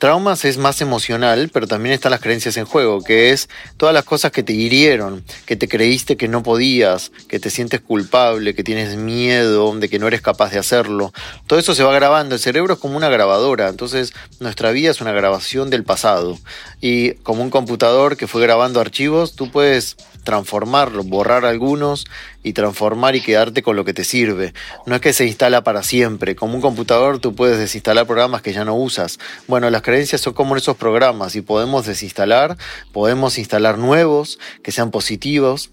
Traumas 0.00 0.46
es 0.46 0.56
más 0.56 0.80
emocional, 0.80 1.50
pero 1.52 1.66
también 1.66 1.92
están 1.92 2.12
las 2.12 2.22
creencias 2.22 2.56
en 2.56 2.64
juego, 2.64 3.02
que 3.02 3.32
es 3.32 3.50
todas 3.76 3.92
las 3.92 4.04
cosas 4.04 4.32
que 4.32 4.42
te 4.42 4.54
hirieron, 4.54 5.22
que 5.44 5.56
te 5.56 5.68
creíste 5.68 6.16
que 6.16 6.26
no 6.26 6.42
podías, 6.42 7.12
que 7.28 7.38
te 7.38 7.50
sientes 7.50 7.82
culpable, 7.82 8.54
que 8.54 8.64
tienes 8.64 8.96
miedo, 8.96 9.78
de 9.78 9.90
que 9.90 9.98
no 9.98 10.06
eres 10.06 10.22
capaz 10.22 10.52
de 10.52 10.58
hacerlo. 10.58 11.12
Todo 11.46 11.58
eso 11.58 11.74
se 11.74 11.84
va 11.84 11.92
grabando. 11.92 12.34
El 12.34 12.40
cerebro 12.40 12.72
es 12.72 12.80
como 12.80 12.96
una 12.96 13.10
grabadora, 13.10 13.68
entonces 13.68 14.14
nuestra 14.38 14.70
vida 14.70 14.90
es 14.90 15.02
una 15.02 15.12
grabación 15.12 15.68
del 15.68 15.84
pasado. 15.84 16.38
Y 16.80 17.12
como 17.16 17.42
un 17.42 17.50
computador 17.50 18.16
que 18.16 18.26
fue 18.26 18.40
grabando 18.40 18.80
archivos, 18.80 19.34
tú 19.34 19.50
puedes 19.50 19.98
transformarlo, 20.24 21.02
borrar 21.04 21.44
algunos 21.44 22.06
y 22.42 22.52
transformar 22.52 23.16
y 23.16 23.20
quedarte 23.20 23.62
con 23.62 23.76
lo 23.76 23.84
que 23.84 23.94
te 23.94 24.04
sirve. 24.04 24.54
No 24.86 24.94
es 24.94 25.00
que 25.00 25.12
se 25.12 25.26
instala 25.26 25.62
para 25.62 25.82
siempre. 25.82 26.36
Como 26.36 26.54
un 26.54 26.60
computador 26.60 27.18
tú 27.18 27.34
puedes 27.34 27.58
desinstalar 27.58 28.06
programas 28.06 28.42
que 28.42 28.52
ya 28.52 28.64
no 28.64 28.74
usas. 28.74 29.18
Bueno, 29.46 29.68
las 29.70 29.82
creencias 29.90 30.20
son 30.20 30.34
como 30.34 30.56
esos 30.56 30.76
programas 30.76 31.34
y 31.34 31.40
podemos 31.40 31.84
desinstalar, 31.84 32.56
podemos 32.92 33.38
instalar 33.38 33.76
nuevos 33.76 34.38
que 34.62 34.70
sean 34.70 34.92
positivos. 34.92 35.70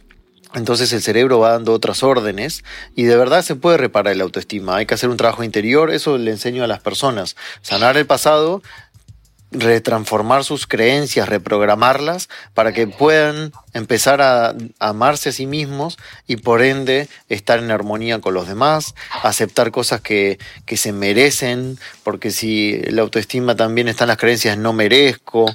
Entonces 0.55 0.91
el 0.91 1.03
cerebro 1.03 1.37
va 1.37 1.51
dando 1.51 1.71
otras 1.71 2.01
órdenes 2.01 2.63
y 2.95 3.03
de 3.03 3.15
verdad 3.15 3.43
se 3.43 3.53
puede 3.53 3.77
reparar 3.77 4.15
la 4.15 4.23
autoestima. 4.23 4.77
Hay 4.77 4.87
que 4.87 4.95
hacer 4.95 5.09
un 5.09 5.17
trabajo 5.17 5.43
interior, 5.43 5.91
eso 5.91 6.17
le 6.17 6.31
enseño 6.31 6.63
a 6.63 6.67
las 6.67 6.79
personas. 6.79 7.35
Sanar 7.61 7.95
el 7.95 8.07
pasado 8.07 8.63
retransformar 9.51 10.43
sus 10.43 10.67
creencias, 10.67 11.29
reprogramarlas 11.29 12.29
para 12.53 12.73
que 12.73 12.87
puedan 12.87 13.53
empezar 13.73 14.21
a 14.21 14.53
amarse 14.79 15.29
a 15.29 15.31
sí 15.31 15.45
mismos 15.45 15.97
y 16.27 16.37
por 16.37 16.61
ende 16.61 17.07
estar 17.29 17.59
en 17.59 17.71
armonía 17.71 18.19
con 18.19 18.33
los 18.33 18.47
demás, 18.47 18.93
aceptar 19.23 19.71
cosas 19.71 20.01
que, 20.01 20.37
que 20.65 20.77
se 20.77 20.91
merecen, 20.91 21.79
porque 22.03 22.31
si 22.31 22.81
la 22.89 23.03
autoestima 23.03 23.55
también 23.55 23.87
está 23.87 24.03
en 24.03 24.09
las 24.09 24.17
creencias 24.17 24.57
no 24.57 24.73
merezco, 24.73 25.45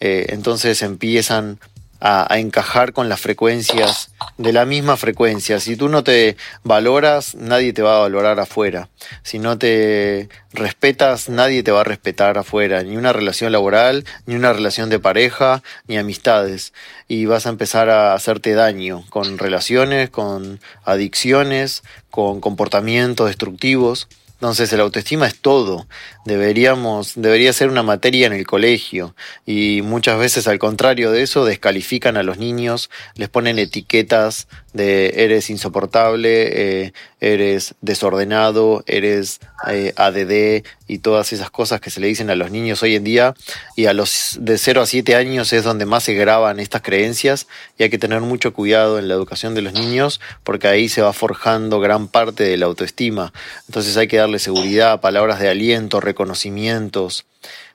eh, 0.00 0.26
entonces 0.28 0.82
empiezan 0.82 1.58
a, 2.00 2.38
encajar 2.38 2.92
con 2.92 3.08
las 3.08 3.20
frecuencias 3.20 4.10
de 4.36 4.52
la 4.52 4.64
misma 4.64 4.96
frecuencia. 4.96 5.60
Si 5.60 5.76
tú 5.76 5.88
no 5.88 6.04
te 6.04 6.36
valoras, 6.62 7.34
nadie 7.34 7.72
te 7.72 7.82
va 7.82 7.96
a 7.96 8.00
valorar 8.00 8.38
afuera. 8.40 8.88
Si 9.22 9.38
no 9.38 9.58
te 9.58 10.28
respetas, 10.52 11.28
nadie 11.28 11.62
te 11.62 11.70
va 11.70 11.80
a 11.80 11.84
respetar 11.84 12.38
afuera. 12.38 12.82
Ni 12.82 12.96
una 12.96 13.12
relación 13.12 13.52
laboral, 13.52 14.04
ni 14.26 14.34
una 14.34 14.52
relación 14.52 14.88
de 14.90 15.00
pareja, 15.00 15.62
ni 15.86 15.98
amistades. 15.98 16.72
Y 17.08 17.26
vas 17.26 17.46
a 17.46 17.50
empezar 17.50 17.90
a 17.90 18.14
hacerte 18.14 18.54
daño 18.54 19.04
con 19.10 19.38
relaciones, 19.38 20.10
con 20.10 20.60
adicciones, 20.84 21.82
con 22.10 22.40
comportamientos 22.40 23.28
destructivos. 23.28 24.08
Entonces 24.40 24.72
el 24.72 24.80
autoestima 24.80 25.26
es 25.26 25.36
todo. 25.36 25.88
Deberíamos, 26.24 27.14
debería 27.16 27.52
ser 27.52 27.70
una 27.70 27.82
materia 27.82 28.28
en 28.28 28.32
el 28.32 28.46
colegio. 28.46 29.16
Y 29.44 29.82
muchas 29.82 30.16
veces 30.16 30.46
al 30.46 30.60
contrario 30.60 31.10
de 31.10 31.22
eso, 31.22 31.44
descalifican 31.44 32.16
a 32.16 32.22
los 32.22 32.38
niños, 32.38 32.88
les 33.16 33.28
ponen 33.28 33.58
etiquetas 33.58 34.46
de 34.72 35.24
eres 35.24 35.50
insoportable, 35.50 36.84
eh, 36.84 36.92
eres 37.20 37.74
desordenado, 37.80 38.84
eres 38.86 39.40
eh, 39.68 39.92
ADD 39.96 40.64
y 40.86 40.98
todas 40.98 41.32
esas 41.32 41.50
cosas 41.50 41.80
que 41.80 41.90
se 41.90 42.00
le 42.00 42.06
dicen 42.06 42.30
a 42.30 42.36
los 42.36 42.50
niños 42.50 42.82
hoy 42.82 42.96
en 42.96 43.04
día. 43.04 43.34
Y 43.76 43.86
a 43.86 43.92
los 43.92 44.36
de 44.40 44.58
0 44.58 44.82
a 44.82 44.86
7 44.86 45.14
años 45.14 45.52
es 45.52 45.64
donde 45.64 45.86
más 45.86 46.04
se 46.04 46.14
graban 46.14 46.60
estas 46.60 46.82
creencias 46.82 47.46
y 47.76 47.82
hay 47.82 47.90
que 47.90 47.98
tener 47.98 48.20
mucho 48.20 48.52
cuidado 48.52 48.98
en 48.98 49.08
la 49.08 49.14
educación 49.14 49.54
de 49.54 49.62
los 49.62 49.72
niños 49.72 50.20
porque 50.44 50.68
ahí 50.68 50.88
se 50.88 51.02
va 51.02 51.12
forjando 51.12 51.80
gran 51.80 52.08
parte 52.08 52.44
de 52.44 52.56
la 52.56 52.66
autoestima. 52.66 53.32
Entonces 53.66 53.96
hay 53.96 54.08
que 54.08 54.18
darle 54.18 54.38
seguridad, 54.38 55.00
palabras 55.00 55.40
de 55.40 55.48
aliento, 55.48 56.00
reconocimientos 56.00 57.26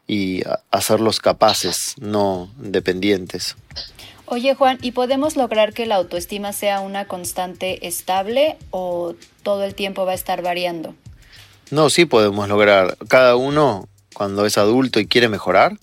y 0.08 0.44
hacerlos 0.72 1.20
capaces, 1.20 1.96
no 2.00 2.52
dependientes. 2.58 3.56
Oye 4.34 4.56
Juan, 4.56 4.80
¿y 4.82 4.94
podemos 4.94 5.36
lograr 5.36 5.74
que 5.74 5.86
la 5.86 5.94
autoestima 5.94 6.54
sea 6.54 6.80
una 6.80 7.06
constante 7.06 7.86
estable 7.86 8.58
o 8.72 9.14
todo 9.44 9.64
el 9.64 9.76
tiempo 9.76 10.08
va 10.08 10.14
a 10.14 10.16
estar 10.16 10.42
variando? 10.42 10.96
No, 11.70 11.92
sí 11.92 12.06
podemos 12.06 12.50
lograr. 12.50 12.98
Cada 13.08 13.36
uno, 13.36 13.88
cuando 14.16 14.48
es 14.48 14.58
adulto 14.58 15.00
y 15.00 15.06
quiere 15.06 15.30
mejorar, 15.30 15.78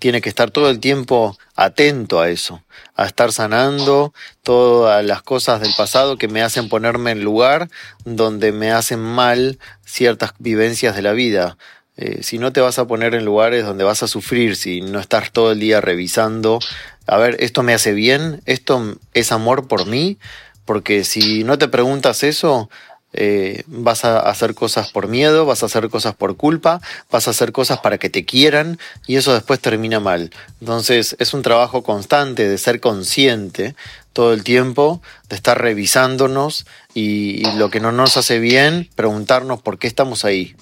tiene 0.00 0.20
que 0.20 0.28
estar 0.28 0.50
todo 0.50 0.70
el 0.70 0.80
tiempo 0.80 1.38
atento 1.54 2.18
a 2.20 2.30
eso, 2.30 2.64
a 2.96 3.06
estar 3.06 3.30
sanando 3.30 4.12
todas 4.42 5.04
las 5.04 5.22
cosas 5.22 5.60
del 5.60 5.72
pasado 5.76 6.16
que 6.16 6.26
me 6.26 6.42
hacen 6.42 6.68
ponerme 6.68 7.12
en 7.12 7.22
lugar 7.22 7.70
donde 8.04 8.50
me 8.50 8.72
hacen 8.72 8.98
mal 8.98 9.60
ciertas 9.84 10.32
vivencias 10.40 10.96
de 10.96 11.02
la 11.02 11.12
vida. 11.12 11.56
Eh, 11.96 12.24
si 12.24 12.38
no 12.38 12.52
te 12.52 12.60
vas 12.60 12.80
a 12.80 12.88
poner 12.88 13.14
en 13.14 13.24
lugares 13.24 13.64
donde 13.64 13.84
vas 13.84 14.02
a 14.02 14.08
sufrir, 14.08 14.56
si 14.56 14.80
no 14.80 14.98
estás 14.98 15.30
todo 15.30 15.52
el 15.52 15.60
día 15.60 15.80
revisando 15.80 16.58
a 17.06 17.16
ver, 17.16 17.36
esto 17.40 17.62
me 17.62 17.74
hace 17.74 17.92
bien, 17.92 18.42
esto 18.46 18.96
es 19.12 19.32
amor 19.32 19.68
por 19.68 19.86
mí, 19.86 20.18
porque 20.64 21.04
si 21.04 21.44
no 21.44 21.58
te 21.58 21.68
preguntas 21.68 22.22
eso, 22.22 22.70
eh, 23.16 23.62
vas 23.66 24.04
a 24.04 24.18
hacer 24.18 24.54
cosas 24.54 24.90
por 24.90 25.06
miedo, 25.06 25.46
vas 25.46 25.62
a 25.62 25.66
hacer 25.66 25.88
cosas 25.88 26.14
por 26.16 26.36
culpa, 26.36 26.80
vas 27.10 27.28
a 27.28 27.30
hacer 27.30 27.52
cosas 27.52 27.78
para 27.78 27.98
que 27.98 28.10
te 28.10 28.24
quieran 28.24 28.78
y 29.06 29.16
eso 29.16 29.32
después 29.32 29.60
termina 29.60 30.00
mal. 30.00 30.32
Entonces 30.60 31.14
es 31.20 31.32
un 31.32 31.42
trabajo 31.42 31.84
constante 31.84 32.48
de 32.48 32.58
ser 32.58 32.80
consciente 32.80 33.76
todo 34.12 34.32
el 34.32 34.42
tiempo, 34.42 35.00
de 35.28 35.36
estar 35.36 35.60
revisándonos 35.60 36.66
y, 36.92 37.46
y 37.46 37.52
lo 37.56 37.70
que 37.70 37.80
no 37.80 37.92
nos 37.92 38.16
hace 38.16 38.40
bien, 38.40 38.90
preguntarnos 38.96 39.62
por 39.62 39.78
qué 39.78 39.86
estamos 39.86 40.24
ahí. 40.24 40.56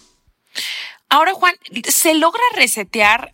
Ahora, 1.08 1.32
Juan, 1.34 1.54
¿se 1.88 2.14
logra 2.14 2.42
resetear? 2.54 3.32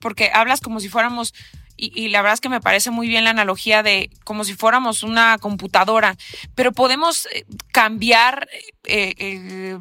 Porque 0.00 0.30
hablas 0.32 0.60
como 0.60 0.80
si 0.80 0.88
fuéramos 0.88 1.34
y, 1.78 2.08
la 2.08 2.22
verdad 2.22 2.34
es 2.34 2.40
que 2.40 2.48
me 2.48 2.60
parece 2.60 2.90
muy 2.90 3.06
bien 3.06 3.24
la 3.24 3.30
analogía 3.30 3.84
de 3.84 4.10
como 4.24 4.42
si 4.42 4.54
fuéramos 4.54 5.04
una 5.04 5.38
computadora, 5.38 6.16
pero 6.56 6.72
podemos 6.72 7.26
eh, 7.26 7.44
cambiar, 7.70 8.48
eh, 8.84 9.14
eh, 9.16 9.78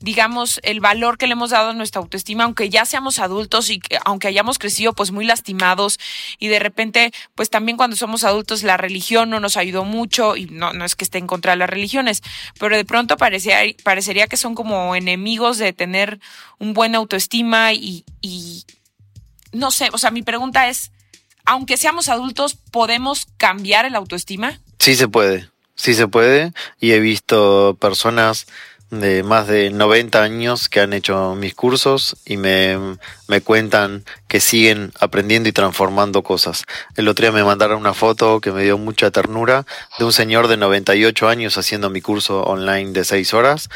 digamos, 0.00 0.58
el 0.64 0.80
valor 0.80 1.16
que 1.16 1.28
le 1.28 1.34
hemos 1.34 1.50
dado 1.50 1.70
a 1.70 1.74
nuestra 1.74 2.00
autoestima, 2.00 2.42
aunque 2.42 2.70
ya 2.70 2.84
seamos 2.84 3.20
adultos 3.20 3.70
y 3.70 3.80
aunque 4.04 4.26
hayamos 4.26 4.58
crecido 4.58 4.94
pues 4.94 5.12
muy 5.12 5.24
lastimados 5.24 6.00
y 6.40 6.48
de 6.48 6.58
repente, 6.58 7.12
pues 7.36 7.50
también 7.50 7.76
cuando 7.76 7.96
somos 7.96 8.24
adultos 8.24 8.64
la 8.64 8.76
religión 8.76 9.30
no 9.30 9.38
nos 9.38 9.56
ayudó 9.56 9.84
mucho 9.84 10.36
y 10.36 10.46
no, 10.46 10.72
no 10.72 10.84
es 10.84 10.96
que 10.96 11.04
esté 11.04 11.18
en 11.18 11.28
contra 11.28 11.52
de 11.52 11.58
las 11.58 11.70
religiones, 11.70 12.22
pero 12.58 12.76
de 12.76 12.84
pronto 12.84 13.16
parecía, 13.16 13.60
parecería 13.84 14.26
que 14.26 14.36
son 14.36 14.56
como 14.56 14.96
enemigos 14.96 15.58
de 15.58 15.72
tener 15.72 16.18
un 16.58 16.74
buen 16.74 16.96
autoestima 16.96 17.72
y, 17.72 18.04
y 18.20 18.64
no 19.52 19.70
sé, 19.70 19.88
o 19.92 19.98
sea, 19.98 20.10
mi 20.10 20.22
pregunta 20.22 20.68
es, 20.68 20.90
aunque 21.48 21.78
seamos 21.78 22.10
adultos, 22.10 22.56
¿podemos 22.70 23.26
cambiar 23.38 23.86
el 23.86 23.94
autoestima? 23.94 24.60
Sí 24.78 24.94
se 24.94 25.08
puede, 25.08 25.48
sí 25.76 25.94
se 25.94 26.06
puede. 26.06 26.52
Y 26.78 26.92
he 26.92 27.00
visto 27.00 27.74
personas 27.80 28.46
de 28.90 29.22
más 29.22 29.46
de 29.46 29.70
90 29.70 30.22
años 30.22 30.68
que 30.68 30.80
han 30.80 30.92
hecho 30.92 31.34
mis 31.36 31.54
cursos 31.54 32.18
y 32.26 32.36
me, 32.36 32.76
me 33.28 33.40
cuentan 33.42 34.04
que 34.26 34.40
siguen 34.40 34.92
aprendiendo 34.98 35.48
y 35.48 35.52
transformando 35.52 36.22
cosas. 36.22 36.64
El 36.96 37.08
otro 37.08 37.24
día 37.24 37.32
me 37.32 37.44
mandaron 37.44 37.78
una 37.78 37.94
foto 37.94 38.40
que 38.40 38.50
me 38.50 38.64
dio 38.64 38.78
mucha 38.78 39.10
ternura 39.10 39.66
de 39.98 40.04
un 40.04 40.12
señor 40.12 40.48
de 40.48 40.56
98 40.56 41.28
años 41.28 41.56
haciendo 41.58 41.90
mi 41.90 42.00
curso 42.00 42.42
online 42.42 42.92
de 42.92 43.04
6 43.04 43.34
horas, 43.34 43.68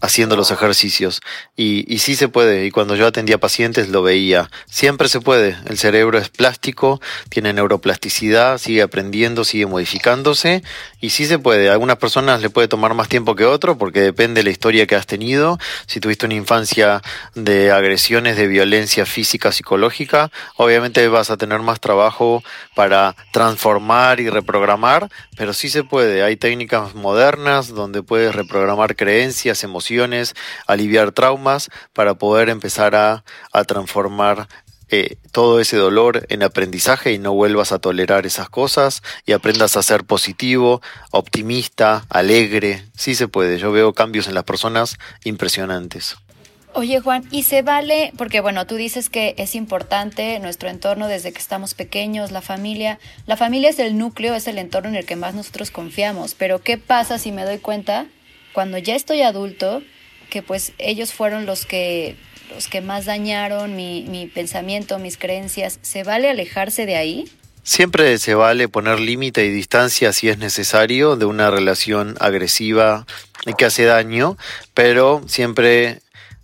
haciendo 0.00 0.36
los 0.36 0.50
ejercicios. 0.50 1.20
Y, 1.56 1.92
y 1.92 1.98
sí 1.98 2.16
se 2.16 2.28
puede, 2.28 2.66
y 2.66 2.70
cuando 2.70 2.94
yo 2.94 3.06
atendía 3.06 3.38
pacientes 3.38 3.88
lo 3.88 4.02
veía. 4.02 4.50
Siempre 4.66 5.08
se 5.08 5.20
puede, 5.20 5.56
el 5.66 5.76
cerebro 5.76 6.18
es 6.18 6.28
plástico, 6.28 7.00
tiene 7.28 7.52
neuroplasticidad, 7.52 8.58
sigue 8.58 8.82
aprendiendo, 8.82 9.44
sigue 9.44 9.66
modificándose, 9.66 10.62
y 11.00 11.10
sí 11.10 11.26
se 11.26 11.38
puede. 11.38 11.68
A 11.68 11.72
algunas 11.72 11.96
personas 11.96 12.42
le 12.42 12.50
puede 12.50 12.68
tomar 12.68 12.94
más 12.94 13.08
tiempo 13.08 13.34
que 13.34 13.44
otro 13.44 13.76
porque 13.76 14.00
depende 14.00 14.40
de 14.40 14.44
la 14.44 14.50
historia 14.50 14.86
que 14.86 14.94
has 14.94 15.06
tenido. 15.06 15.58
Si 15.86 15.98
tuviste 15.98 16.26
una 16.26 16.34
infancia 16.34 17.02
de 17.34 17.72
agresiones, 17.72 18.36
de 18.36 18.46
violencia 18.46 18.99
física, 19.06 19.52
psicológica, 19.52 20.30
obviamente 20.56 21.06
vas 21.08 21.30
a 21.30 21.36
tener 21.36 21.60
más 21.60 21.80
trabajo 21.80 22.42
para 22.74 23.16
transformar 23.32 24.20
y 24.20 24.30
reprogramar, 24.30 25.10
pero 25.36 25.52
sí 25.52 25.68
se 25.68 25.84
puede. 25.84 26.22
Hay 26.22 26.36
técnicas 26.36 26.94
modernas 26.94 27.68
donde 27.68 28.02
puedes 28.02 28.34
reprogramar 28.34 28.96
creencias, 28.96 29.64
emociones, 29.64 30.34
aliviar 30.66 31.12
traumas 31.12 31.70
para 31.92 32.14
poder 32.14 32.48
empezar 32.48 32.94
a, 32.94 33.24
transformar 33.66 34.48
eh, 34.88 35.16
todo 35.32 35.60
ese 35.60 35.76
dolor 35.76 36.26
en 36.30 36.42
aprendizaje 36.42 37.12
y 37.12 37.18
no 37.18 37.32
vuelvas 37.32 37.72
a 37.72 37.78
tolerar 37.78 38.26
esas 38.26 38.48
cosas 38.48 39.02
y 39.26 39.32
aprendas 39.32 39.76
a 39.76 39.82
ser 39.82 40.04
positivo, 40.04 40.82
optimista, 41.10 42.06
alegre. 42.08 42.84
Sí 42.96 43.14
se 43.14 43.28
puede. 43.28 43.58
Yo 43.58 43.70
veo 43.70 43.92
cambios 43.92 44.26
en 44.26 44.34
las 44.34 44.44
personas 44.44 44.98
impresionantes. 45.24 46.16
Oye 46.72 47.00
Juan, 47.00 47.24
y 47.32 47.42
se 47.42 47.62
vale, 47.62 48.12
porque 48.16 48.40
bueno, 48.40 48.64
tú 48.64 48.76
dices 48.76 49.10
que 49.10 49.34
es 49.38 49.56
importante 49.56 50.38
nuestro 50.38 50.68
entorno 50.68 51.08
desde 51.08 51.32
que 51.32 51.40
estamos 51.40 51.74
pequeños, 51.74 52.30
la 52.30 52.42
familia. 52.42 53.00
La 53.26 53.36
familia 53.36 53.70
es 53.70 53.80
el 53.80 53.98
núcleo, 53.98 54.36
es 54.36 54.46
el 54.46 54.56
entorno 54.56 54.88
en 54.90 54.94
el 54.94 55.04
que 55.04 55.16
más 55.16 55.34
nosotros 55.34 55.72
confiamos, 55.72 56.34
pero 56.34 56.62
¿qué 56.62 56.78
pasa 56.78 57.18
si 57.18 57.32
me 57.32 57.44
doy 57.44 57.58
cuenta 57.58 58.06
cuando 58.52 58.78
ya 58.78 58.94
estoy 58.94 59.22
adulto 59.22 59.82
que 60.30 60.42
pues 60.42 60.72
ellos 60.78 61.12
fueron 61.12 61.44
los 61.44 61.66
que, 61.66 62.14
los 62.54 62.68
que 62.68 62.80
más 62.80 63.04
dañaron 63.04 63.74
mi, 63.74 64.06
mi 64.08 64.28
pensamiento, 64.28 65.00
mis 65.00 65.18
creencias? 65.18 65.80
¿Se 65.82 66.04
vale 66.04 66.30
alejarse 66.30 66.86
de 66.86 66.94
ahí? 66.94 67.28
Siempre 67.64 68.16
se 68.18 68.34
vale 68.34 68.68
poner 68.68 69.00
límite 69.00 69.44
y 69.44 69.50
distancia 69.50 70.12
si 70.12 70.28
es 70.28 70.38
necesario 70.38 71.16
de 71.16 71.24
una 71.24 71.50
relación 71.50 72.16
agresiva 72.20 73.06
y 73.44 73.54
que 73.54 73.64
hace 73.64 73.84
daño, 73.84 74.36
pero 74.72 75.22
siempre 75.26 76.00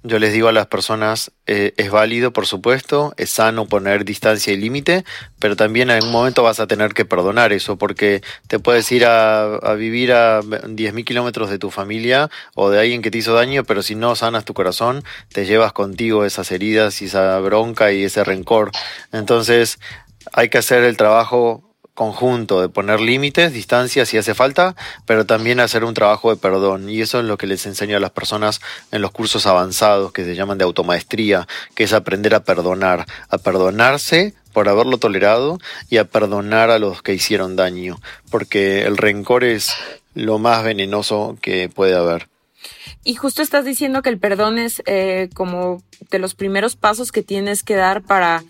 yo 0.07 0.19
les 0.19 0.33
digo 0.33 0.49
a 0.49 0.53
las 0.53 0.67
personas, 0.67 1.33
eh, 1.47 1.75
es 1.77 1.91
válido, 1.91 2.33
por 2.33 2.47
supuesto, 2.47 3.13
es 3.17 3.31
sano 3.31 3.67
poner 3.67 4.05
distancia 4.05 4.53
y 4.53 4.57
límite, 4.57 5.05
pero 5.39 5.57
también 5.57 5.91
en 5.91 5.97
algún 5.97 6.13
momento 6.13 6.43
vas 6.43 6.61
a 6.61 6.67
tener 6.67 6.95
que 6.95 7.05
perdonar 7.05 7.53
eso, 7.53 7.77
porque 7.77 8.23
te 8.47 8.59
puedes 8.59 8.91
ir 8.93 9.05
a, 9.05 9.75
vivir 9.75 10.13
a 10.13 10.41
10.000 10.41 11.05
kilómetros 11.05 11.51
de 11.51 11.59
tu 11.59 11.71
familia 11.71 12.31
o 12.55 12.71
de 12.71 12.81
alguien 12.81 13.03
que 13.03 13.11
te 13.11 13.19
hizo 13.19 13.35
daño, 13.35 13.65
pero 13.65 13.83
si 13.83 13.95
no 13.95 14.15
sanas 14.15 14.45
tu 14.45 14.55
corazón, 14.55 15.03
te 15.33 15.45
llevas 15.45 15.73
contigo 15.73 16.25
esas 16.25 16.53
heridas 16.53 17.03
y 17.03 17.07
esa 17.07 17.39
bronca 17.41 17.93
y 17.93 18.05
ese 18.05 18.23
rencor. 18.23 18.71
Entonces, 19.13 19.79
hay 20.33 20.49
que 20.49 20.59
hacer 20.59 20.85
el 20.85 20.97
trabajo 20.97 21.76
conjunto 21.97 22.61
de 22.61 22.69
poner 22.69 23.01
límites, 23.01 23.53
distancias 23.53 24.09
si 24.09 24.19
hace 24.19 24.35
falta, 24.35 24.77
pero 25.07 25.27
también 25.27 25.59
hacer 25.59 25.83
un 25.83 25.95
trabajo 25.95 26.31
de 26.31 26.37
perdón. 26.37 26.89
Y 26.89 27.01
eso 27.01 27.19
es 27.19 27.25
lo 27.25 27.37
que 27.39 27.49
les 27.49 27.67
enseño 27.67 27.97
a 27.97 28.01
las 28.01 28.13
personas 28.13 28.61
en 28.93 29.03
los 29.03 29.11
cursos 29.11 29.47
avanzados 29.47 30.13
que 30.13 30.25
se 30.25 30.37
llaman 30.37 30.59
de 30.59 30.65
automaestría, 30.65 31.49
que 31.75 31.83
es 31.83 31.93
aprender 31.93 32.37
a 32.37 32.45
perdonar, 32.45 33.07
a 33.29 33.39
perdonarse 33.39 34.35
por 34.53 34.69
haberlo 34.69 34.99
tolerado 34.99 35.59
y 35.91 35.97
a 35.97 36.05
perdonar 36.05 36.71
a 36.71 36.79
los 36.79 37.03
que 37.03 37.15
hicieron 37.15 37.57
daño, 37.57 37.99
porque 38.31 38.83
el 38.83 38.97
rencor 38.97 39.43
es 39.43 39.73
lo 40.15 40.39
más 40.39 40.63
venenoso 40.63 41.37
que 41.43 41.69
puede 41.69 41.97
haber. 41.97 42.29
Y 43.05 43.15
justo 43.15 43.43
estás 43.43 43.65
diciendo 43.65 44.03
que 44.03 44.11
el 44.11 44.19
perdón 44.19 44.59
es 44.59 44.83
eh, 44.87 45.31
como 45.35 45.83
de 46.11 46.19
los 46.19 46.35
primeros 46.35 46.77
pasos 46.77 47.11
que 47.11 47.23
tienes 47.23 47.63
que 47.63 47.75
dar 47.75 48.03
para 48.03 48.45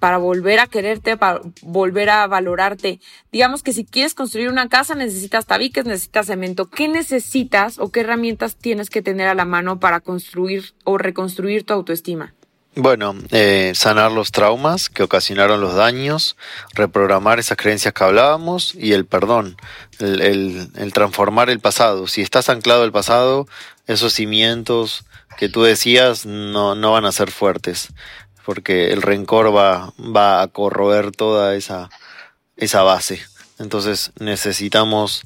para 0.00 0.16
volver 0.16 0.58
a 0.58 0.66
quererte, 0.66 1.16
para 1.16 1.40
volver 1.62 2.10
a 2.10 2.26
valorarte. 2.26 3.00
Digamos 3.30 3.62
que 3.62 3.72
si 3.72 3.84
quieres 3.84 4.14
construir 4.14 4.48
una 4.48 4.68
casa 4.68 4.94
necesitas 4.96 5.46
tabiques, 5.46 5.84
necesitas 5.84 6.26
cemento. 6.26 6.68
¿Qué 6.68 6.88
necesitas 6.88 7.78
o 7.78 7.92
qué 7.92 8.00
herramientas 8.00 8.56
tienes 8.56 8.90
que 8.90 9.02
tener 9.02 9.28
a 9.28 9.34
la 9.34 9.44
mano 9.44 9.78
para 9.78 10.00
construir 10.00 10.72
o 10.84 10.98
reconstruir 10.98 11.64
tu 11.64 11.74
autoestima? 11.74 12.34
Bueno, 12.76 13.16
eh, 13.30 13.72
sanar 13.74 14.12
los 14.12 14.30
traumas 14.30 14.88
que 14.88 15.02
ocasionaron 15.02 15.60
los 15.60 15.74
daños, 15.74 16.36
reprogramar 16.72 17.38
esas 17.40 17.58
creencias 17.58 17.92
que 17.92 18.04
hablábamos 18.04 18.74
y 18.74 18.92
el 18.92 19.06
perdón, 19.06 19.56
el, 19.98 20.92
transformar 20.94 21.50
el 21.50 21.60
pasado. 21.60 22.06
Si 22.06 22.22
estás 22.22 22.48
anclado 22.48 22.84
al 22.84 22.92
pasado, 22.92 23.48
esos 23.86 24.14
cimientos 24.14 25.04
que 25.36 25.48
tú 25.48 25.62
decías 25.62 26.26
no, 26.26 26.74
no 26.76 26.92
van 26.92 27.04
a 27.06 27.12
ser 27.12 27.30
fuertes 27.32 27.88
porque 28.44 28.92
el 28.92 29.02
rencor 29.02 29.54
va, 29.54 29.92
va 29.98 30.42
a 30.42 30.48
corroer 30.48 31.12
toda 31.12 31.54
esa, 31.54 31.90
esa 32.56 32.82
base. 32.82 33.20
Entonces 33.58 34.12
necesitamos 34.18 35.22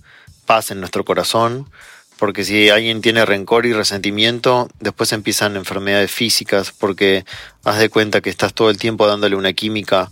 paz 0.46 0.70
en 0.70 0.80
nuestro 0.80 1.04
corazón, 1.04 1.70
porque 2.18 2.44
si 2.44 2.68
alguien 2.70 3.00
tiene 3.00 3.24
rencor 3.24 3.66
y 3.66 3.72
resentimiento, 3.72 4.68
después 4.80 5.12
empiezan 5.12 5.56
enfermedades 5.56 6.10
físicas, 6.10 6.72
porque 6.72 7.24
haz 7.64 7.78
de 7.78 7.88
cuenta 7.88 8.20
que 8.20 8.30
estás 8.30 8.54
todo 8.54 8.70
el 8.70 8.78
tiempo 8.78 9.06
dándole 9.06 9.36
una 9.36 9.52
química 9.52 10.10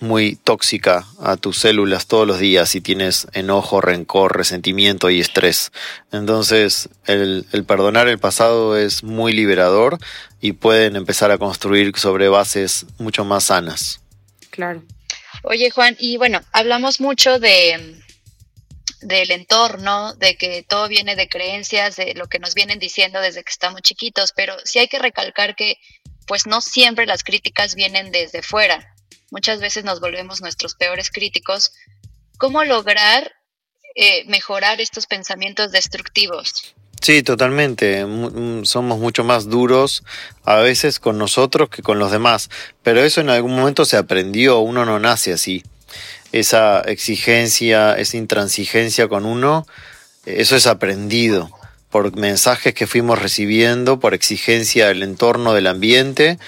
muy 0.00 0.36
tóxica 0.36 1.06
a 1.20 1.36
tus 1.36 1.58
células 1.58 2.06
todos 2.06 2.26
los 2.26 2.38
días 2.38 2.68
si 2.68 2.80
tienes 2.80 3.26
enojo, 3.32 3.80
rencor, 3.80 4.36
resentimiento 4.36 5.10
y 5.10 5.20
estrés. 5.20 5.72
Entonces, 6.12 6.88
el, 7.06 7.46
el, 7.52 7.64
perdonar 7.64 8.08
el 8.08 8.18
pasado 8.18 8.76
es 8.76 9.02
muy 9.02 9.32
liberador 9.32 9.98
y 10.40 10.52
pueden 10.52 10.96
empezar 10.96 11.30
a 11.30 11.38
construir 11.38 11.96
sobre 11.96 12.28
bases 12.28 12.86
mucho 12.98 13.24
más 13.24 13.44
sanas. 13.44 14.00
Claro. 14.50 14.82
Oye, 15.42 15.70
Juan, 15.70 15.96
y 15.98 16.16
bueno, 16.16 16.40
hablamos 16.52 17.00
mucho 17.00 17.38
de 17.38 18.00
del 19.00 19.30
entorno, 19.30 20.14
de 20.14 20.36
que 20.36 20.64
todo 20.68 20.88
viene 20.88 21.14
de 21.14 21.28
creencias, 21.28 21.94
de 21.94 22.14
lo 22.14 22.26
que 22.26 22.40
nos 22.40 22.54
vienen 22.54 22.80
diciendo 22.80 23.20
desde 23.20 23.44
que 23.44 23.52
estamos 23.52 23.82
chiquitos, 23.82 24.32
pero 24.32 24.56
sí 24.64 24.80
hay 24.80 24.88
que 24.88 24.98
recalcar 24.98 25.54
que 25.54 25.76
pues 26.26 26.46
no 26.46 26.60
siempre 26.60 27.06
las 27.06 27.22
críticas 27.22 27.76
vienen 27.76 28.10
desde 28.10 28.42
fuera 28.42 28.92
muchas 29.30 29.60
veces 29.60 29.84
nos 29.84 30.00
volvemos 30.00 30.40
nuestros 30.40 30.74
peores 30.74 31.10
críticos, 31.10 31.72
¿cómo 32.38 32.64
lograr 32.64 33.32
eh, 33.94 34.24
mejorar 34.26 34.80
estos 34.80 35.06
pensamientos 35.06 35.72
destructivos? 35.72 36.74
Sí, 37.00 37.22
totalmente. 37.22 38.04
Somos 38.64 38.98
mucho 38.98 39.24
más 39.24 39.48
duros 39.48 40.02
a 40.44 40.56
veces 40.56 40.98
con 40.98 41.18
nosotros 41.18 41.68
que 41.68 41.82
con 41.82 41.98
los 41.98 42.10
demás, 42.10 42.50
pero 42.82 43.00
eso 43.00 43.20
en 43.20 43.30
algún 43.30 43.54
momento 43.54 43.84
se 43.84 43.96
aprendió, 43.96 44.58
uno 44.58 44.84
no 44.84 44.98
nace 44.98 45.32
así. 45.32 45.62
Esa 46.32 46.80
exigencia, 46.80 47.94
esa 47.94 48.16
intransigencia 48.16 49.08
con 49.08 49.24
uno, 49.24 49.66
eso 50.26 50.56
es 50.56 50.66
aprendido 50.66 51.50
por 51.90 52.14
mensajes 52.16 52.74
que 52.74 52.86
fuimos 52.86 53.18
recibiendo, 53.18 53.98
por 53.98 54.12
exigencia 54.12 54.88
del 54.88 55.02
entorno, 55.02 55.54
del 55.54 55.66
ambiente, 55.66 56.38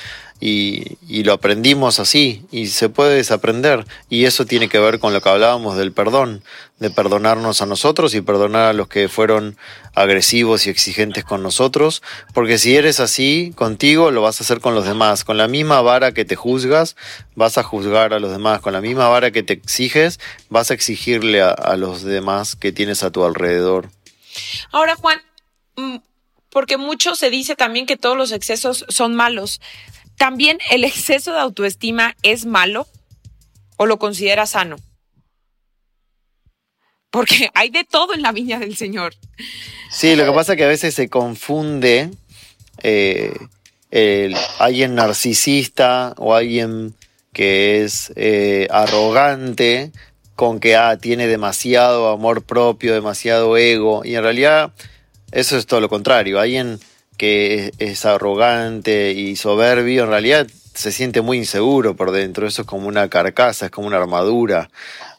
y, 0.40 1.22
lo 1.22 1.34
aprendimos 1.34 2.00
así 2.00 2.46
y 2.50 2.68
se 2.68 2.88
puede 2.88 3.16
desaprender 3.16 3.84
y 4.08 4.24
eso 4.24 4.46
tiene 4.46 4.70
que 4.70 4.78
ver 4.78 4.98
con 4.98 5.12
lo 5.12 5.20
que 5.20 5.28
hablábamos 5.28 5.76
del 5.76 5.92
perdón, 5.92 6.42
de 6.78 6.90
perdonarnos 6.90 7.60
a 7.60 7.66
nosotros 7.66 8.14
y 8.14 8.22
perdonar 8.22 8.64
a 8.64 8.72
los 8.72 8.88
que 8.88 9.08
fueron 9.10 9.58
agresivos 9.94 10.66
y 10.66 10.70
exigentes 10.70 11.24
con 11.24 11.42
nosotros, 11.42 12.02
porque 12.32 12.56
si 12.56 12.74
eres 12.74 13.00
así 13.00 13.52
contigo 13.54 14.10
lo 14.10 14.22
vas 14.22 14.40
a 14.40 14.44
hacer 14.44 14.60
con 14.60 14.74
los 14.74 14.86
demás, 14.86 15.24
con 15.24 15.36
la 15.36 15.46
misma 15.46 15.82
vara 15.82 16.12
que 16.12 16.24
te 16.24 16.36
juzgas 16.36 16.96
vas 17.34 17.58
a 17.58 17.62
juzgar 17.62 18.14
a 18.14 18.18
los 18.18 18.30
demás, 18.30 18.60
con 18.60 18.72
la 18.72 18.80
misma 18.80 19.08
vara 19.08 19.30
que 19.30 19.42
te 19.42 19.52
exiges 19.52 20.18
vas 20.48 20.70
a 20.70 20.74
exigirle 20.74 21.42
a, 21.42 21.50
a 21.50 21.76
los 21.76 22.02
demás 22.02 22.56
que 22.56 22.72
tienes 22.72 23.02
a 23.02 23.10
tu 23.10 23.24
alrededor. 23.24 23.90
Ahora 24.72 24.96
Juan, 24.96 25.20
mm, 25.76 25.96
porque 26.50 26.76
mucho 26.76 27.14
se 27.14 27.30
dice 27.30 27.56
también 27.56 27.86
que 27.86 27.96
todos 27.96 28.16
los 28.16 28.32
excesos 28.32 28.84
son 28.88 29.14
malos. 29.14 29.60
¿También 30.20 30.58
el 30.70 30.84
exceso 30.84 31.32
de 31.32 31.38
autoestima 31.38 32.14
es 32.22 32.44
malo 32.44 32.86
o 33.78 33.86
lo 33.86 33.98
consideras 33.98 34.50
sano? 34.50 34.76
Porque 37.08 37.48
hay 37.54 37.70
de 37.70 37.84
todo 37.84 38.12
en 38.12 38.20
la 38.20 38.30
viña 38.30 38.58
del 38.58 38.76
Señor. 38.76 39.14
Sí, 39.90 40.16
lo 40.16 40.26
que 40.26 40.32
pasa 40.32 40.52
es 40.52 40.58
que 40.58 40.64
a 40.64 40.68
veces 40.68 40.94
se 40.94 41.08
confunde 41.08 42.10
eh, 42.82 43.32
el, 43.90 44.36
alguien 44.58 44.94
narcisista 44.94 46.12
o 46.18 46.34
alguien 46.34 46.94
que 47.32 47.82
es 47.82 48.12
eh, 48.14 48.68
arrogante 48.70 49.90
con 50.36 50.60
que 50.60 50.76
ah, 50.76 50.98
tiene 50.98 51.28
demasiado 51.28 52.10
amor 52.10 52.42
propio, 52.42 52.92
demasiado 52.92 53.56
ego, 53.56 54.04
y 54.04 54.16
en 54.16 54.22
realidad 54.22 54.74
eso 55.32 55.56
es 55.56 55.64
todo 55.64 55.80
lo 55.80 55.88
contrario. 55.88 56.38
Alguien 56.38 56.78
que 57.20 57.74
es, 57.78 58.06
arrogante 58.06 59.12
y 59.12 59.36
soberbio, 59.36 60.04
en 60.04 60.08
realidad 60.08 60.46
se 60.72 60.90
siente 60.90 61.20
muy 61.20 61.36
inseguro 61.36 61.94
por 61.94 62.12
dentro. 62.12 62.46
Eso 62.46 62.62
es 62.62 62.66
como 62.66 62.88
una 62.88 63.10
carcasa, 63.10 63.66
es 63.66 63.70
como 63.70 63.88
una 63.88 63.98
armadura. 63.98 64.70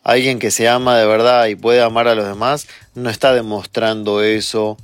Alguien 0.02 0.40
que 0.40 0.50
se 0.50 0.68
ama 0.68 0.98
de 0.98 1.06
verdad 1.06 1.46
y 1.46 1.56
puede 1.56 1.80
amar 1.80 2.08
a 2.08 2.16
los 2.16 2.26
demás 2.26 2.68
no 2.96 3.12
está 3.12 3.36
demostrando 3.36 4.24
eso 4.24 4.78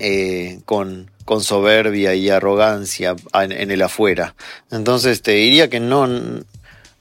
eh, 0.00 0.58
con, 0.64 1.12
con 1.24 1.44
soberbia 1.44 2.16
y 2.16 2.28
arrogancia 2.28 3.14
en, 3.34 3.70
el 3.70 3.82
afuera. 3.82 4.34
Entonces 4.72 5.22
te 5.22 5.30
diría 5.30 5.70
que 5.70 5.78
no, 5.78 6.08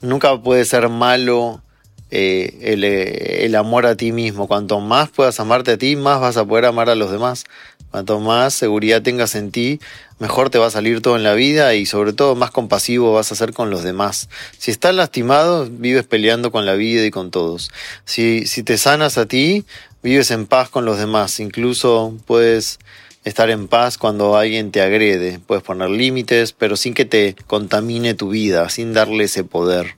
nunca 0.01 0.39
puede 0.39 0.65
ser 0.65 0.87
malo 0.87 1.63
eh, 2.11 2.59
el, 2.61 2.83
el, 2.83 3.55
amor 3.55 3.87
a 3.87 3.95
ti 3.95 4.11
mismo. 4.11 4.47
Cuanto 4.47 4.79
más 4.81 5.09
puedas 5.09 5.39
amarte 5.39 5.71
a 5.71 5.77
ti, 5.79 5.95
más 5.95 6.21
vas 6.21 6.37
a 6.37 6.45
poder 6.45 6.65
amar 6.65 6.91
a 6.91 6.95
los 6.95 7.09
demás. 7.09 7.45
Cuanto 7.91 8.21
más 8.21 8.53
seguridad 8.53 9.01
tengas 9.01 9.35
en 9.35 9.51
ti, 9.51 9.81
mejor 10.17 10.49
te 10.49 10.57
va 10.57 10.67
a 10.67 10.71
salir 10.71 11.01
todo 11.01 11.17
en 11.17 11.23
la 11.23 11.33
vida 11.33 11.75
y 11.75 11.85
sobre 11.85 12.13
todo 12.13 12.35
más 12.35 12.49
compasivo 12.49 13.13
vas 13.13 13.33
a 13.33 13.35
ser 13.35 13.51
con 13.51 13.69
los 13.69 13.83
demás. 13.83 14.29
Si 14.57 14.71
estás 14.71 14.95
lastimado, 14.95 15.67
vives 15.69 16.05
peleando 16.05 16.53
con 16.53 16.65
la 16.65 16.75
vida 16.75 17.05
y 17.05 17.11
con 17.11 17.31
todos. 17.31 17.69
Si, 18.05 18.45
si 18.47 18.63
te 18.63 18.77
sanas 18.77 19.17
a 19.17 19.25
ti, 19.25 19.65
vives 20.01 20.31
en 20.31 20.47
paz 20.47 20.69
con 20.69 20.85
los 20.85 20.99
demás. 20.99 21.41
Incluso 21.41 22.17
puedes 22.25 22.79
estar 23.25 23.49
en 23.49 23.67
paz 23.67 23.97
cuando 23.97 24.37
alguien 24.37 24.71
te 24.71 24.81
agrede. 24.81 25.39
Puedes 25.45 25.63
poner 25.63 25.89
límites, 25.89 26.53
pero 26.53 26.77
sin 26.77 26.93
que 26.93 27.03
te 27.03 27.35
contamine 27.45 28.13
tu 28.13 28.29
vida, 28.29 28.69
sin 28.69 28.93
darle 28.93 29.25
ese 29.25 29.43
poder. 29.43 29.97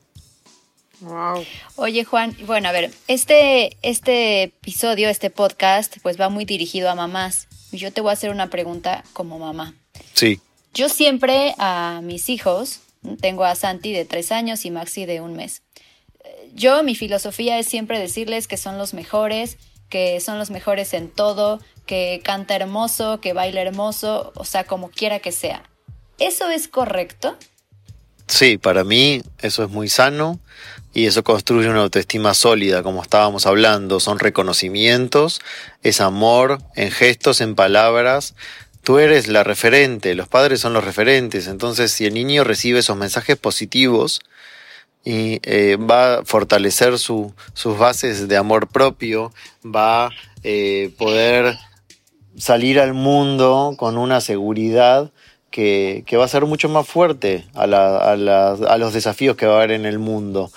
Wow. 1.00 1.46
Oye 1.76 2.06
Juan, 2.06 2.36
bueno, 2.48 2.70
a 2.70 2.72
ver, 2.72 2.90
este, 3.08 3.78
este 3.84 4.44
episodio, 4.44 5.10
este 5.10 5.30
podcast, 5.30 5.98
pues 6.02 6.20
va 6.20 6.30
muy 6.30 6.46
dirigido 6.46 6.90
a 6.90 6.96
mamás 6.96 7.50
yo 7.78 7.92
te 7.92 8.02
voy 8.02 8.12
a 8.12 8.14
hacer 8.14 8.30
una 8.32 8.50
pregunta 8.50 9.04
como 9.14 9.40
mamá. 9.40 9.74
Sí. 10.14 10.40
Yo 10.74 10.90
siempre 10.90 11.54
a 11.58 12.02
mis 12.04 12.30
hijos, 12.30 12.80
tengo 13.22 13.46
a 13.46 13.56
Santi 13.56 13.94
de 13.94 14.06
tres 14.06 14.32
años 14.32 14.66
y 14.66 14.72
Maxi 14.72 15.06
de 15.06 15.22
un 15.22 15.36
mes. 15.36 15.62
Yo, 16.54 16.84
mi 16.84 16.96
filosofía 16.96 17.60
es 17.60 17.68
siempre 17.68 18.00
decirles 18.00 18.48
que 18.48 18.58
son 18.58 18.78
los 18.78 18.94
mejores, 18.94 19.58
que 19.90 20.20
son 20.20 20.38
los 20.38 20.50
mejores 20.50 20.94
en 20.94 21.10
todo, 21.10 21.60
que 21.86 22.22
canta 22.24 22.56
hermoso, 22.56 23.20
que 23.20 23.34
baila 23.34 23.62
hermoso, 23.62 24.32
o 24.36 24.46
sea, 24.46 24.64
como 24.64 24.90
quiera 24.90 25.20
que 25.20 25.32
sea. 25.32 25.64
¿Eso 26.20 26.50
es 26.50 26.68
correcto? 26.68 27.38
Sí, 28.28 28.58
para 28.58 28.84
mí 28.84 29.22
eso 29.40 29.64
es 29.64 29.70
muy 29.70 29.90
sano 29.90 30.40
y 30.94 31.08
eso 31.08 31.24
construye 31.24 31.70
una 31.70 31.82
autoestima 31.82 32.34
sólida, 32.34 32.84
como 32.84 33.02
estábamos 33.02 33.46
hablando. 33.46 34.00
Son 34.00 34.20
reconocimientos, 34.20 35.42
es 35.82 36.02
amor 36.02 36.60
en 36.76 36.92
gestos, 36.92 37.42
en 37.42 37.56
palabras. 37.56 38.36
Tú 38.84 39.00
eres 39.00 39.28
la 39.28 39.44
referente, 39.44 40.14
los 40.14 40.28
padres 40.28 40.60
son 40.60 40.74
los 40.74 40.84
referentes. 40.84 41.48
Entonces, 41.48 41.92
si 41.92 42.06
el 42.06 42.14
niño 42.14 42.44
recibe 42.44 42.80
esos 42.80 42.98
mensajes 42.98 43.38
positivos, 43.38 44.22
y 45.06 45.40
eh, 45.44 45.78
va 45.78 46.20
a 46.20 46.26
fortalecer 46.26 46.98
su, 46.98 47.34
sus 47.54 47.78
bases 47.78 48.28
de 48.28 48.38
amor 48.38 48.68
propio, 48.68 49.34
va 49.64 50.08
a 50.08 50.10
eh, 50.44 50.94
poder 50.98 51.58
salir 52.38 52.80
al 52.80 52.94
mundo 52.94 53.76
con 53.78 53.98
una 53.98 54.22
seguridad 54.22 55.12
que, 55.52 56.04
que, 56.08 56.18
va 56.18 56.26
a 56.26 56.30
ser 56.30 56.46
mucho 56.46 56.70
más 56.70 56.88
fuerte 56.88 57.46
a, 57.54 57.64
a 57.64 58.78
los 58.78 58.94
desafíos 58.94 59.36
que 59.36 59.46
va 59.46 59.56
a 59.56 59.58
haber 59.58 59.72
en 59.72 59.86
el 59.86 60.00
mundo. 60.00 60.52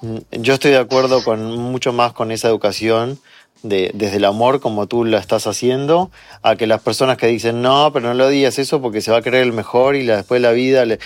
Mm, 0.00 0.18
yo 0.30 0.54
estoy 0.54 0.70
de 0.70 0.78
acuerdo 0.78 1.24
con 1.24 1.56
mucho 1.58 1.92
más 1.92 2.12
con 2.12 2.30
esa 2.30 2.48
educación 2.48 3.18
de, 3.64 3.90
desde 3.94 4.18
el 4.18 4.24
amor 4.24 4.60
como 4.60 4.86
tú 4.86 5.04
la 5.04 5.18
estás 5.18 5.48
haciendo, 5.48 6.12
a 6.42 6.54
que 6.54 6.68
las 6.68 6.80
personas 6.80 7.16
que 7.16 7.26
dicen 7.26 7.62
no, 7.62 7.90
pero 7.92 8.08
no 8.08 8.14
lo 8.14 8.28
digas 8.28 8.60
eso 8.60 8.80
porque 8.80 9.00
se 9.00 9.10
va 9.10 9.18
a 9.18 9.22
creer 9.22 9.42
el 9.42 9.52
mejor 9.52 9.96
y 9.96 10.06
después 10.06 10.40
la 10.40 10.52
vida, 10.52 10.84
le, 10.84 11.00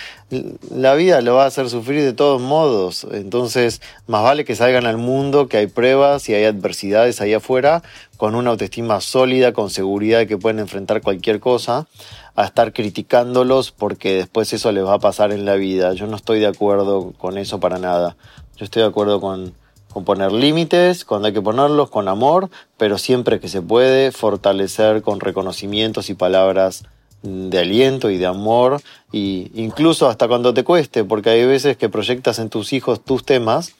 la 0.69 0.93
vida 0.93 1.21
lo 1.21 1.33
va 1.35 1.45
a 1.45 1.47
hacer 1.47 1.69
sufrir 1.69 2.03
de 2.03 2.13
todos 2.13 2.39
modos. 2.39 3.07
Entonces, 3.11 3.81
más 4.05 4.21
vale 4.21 4.45
que 4.45 4.55
salgan 4.55 4.85
al 4.85 4.97
mundo, 4.97 5.47
que 5.47 5.57
hay 5.57 5.67
pruebas 5.67 6.29
y 6.29 6.35
hay 6.35 6.45
adversidades 6.45 7.19
ahí 7.21 7.33
afuera, 7.33 7.81
con 8.17 8.35
una 8.35 8.51
autoestima 8.51 9.01
sólida, 9.01 9.53
con 9.53 9.71
seguridad 9.71 10.19
de 10.19 10.27
que 10.27 10.37
pueden 10.37 10.59
enfrentar 10.59 11.01
cualquier 11.01 11.39
cosa, 11.39 11.87
a 12.35 12.45
estar 12.45 12.73
criticándolos 12.73 13.71
porque 13.71 14.13
después 14.13 14.53
eso 14.53 14.71
les 14.71 14.85
va 14.85 14.93
a 14.93 14.99
pasar 14.99 15.31
en 15.31 15.45
la 15.45 15.55
vida. 15.55 15.93
Yo 15.93 16.05
no 16.05 16.15
estoy 16.15 16.39
de 16.39 16.47
acuerdo 16.47 17.13
con 17.17 17.39
eso 17.39 17.59
para 17.59 17.79
nada. 17.79 18.15
Yo 18.57 18.65
estoy 18.65 18.81
de 18.81 18.87
acuerdo 18.87 19.19
con, 19.19 19.53
con 19.91 20.05
poner 20.05 20.31
límites, 20.31 21.05
cuando 21.05 21.27
hay 21.27 21.33
que 21.33 21.41
ponerlos, 21.41 21.89
con 21.89 22.07
amor, 22.07 22.49
pero 22.77 22.97
siempre 22.97 23.39
que 23.39 23.47
se 23.47 23.61
puede 23.61 24.11
fortalecer 24.11 25.01
con 25.01 25.19
reconocimientos 25.19 26.09
y 26.09 26.13
palabras 26.13 26.83
de 27.21 27.59
aliento 27.59 28.09
y 28.09 28.17
de 28.17 28.25
amor, 28.25 28.81
y 29.11 29.51
incluso 29.55 30.09
hasta 30.09 30.27
cuando 30.27 30.53
te 30.53 30.63
cueste, 30.63 31.03
porque 31.03 31.29
hay 31.29 31.45
veces 31.45 31.77
que 31.77 31.89
proyectas 31.89 32.39
en 32.39 32.49
tus 32.49 32.73
hijos 32.73 33.03
tus 33.03 33.23
temas 33.23 33.73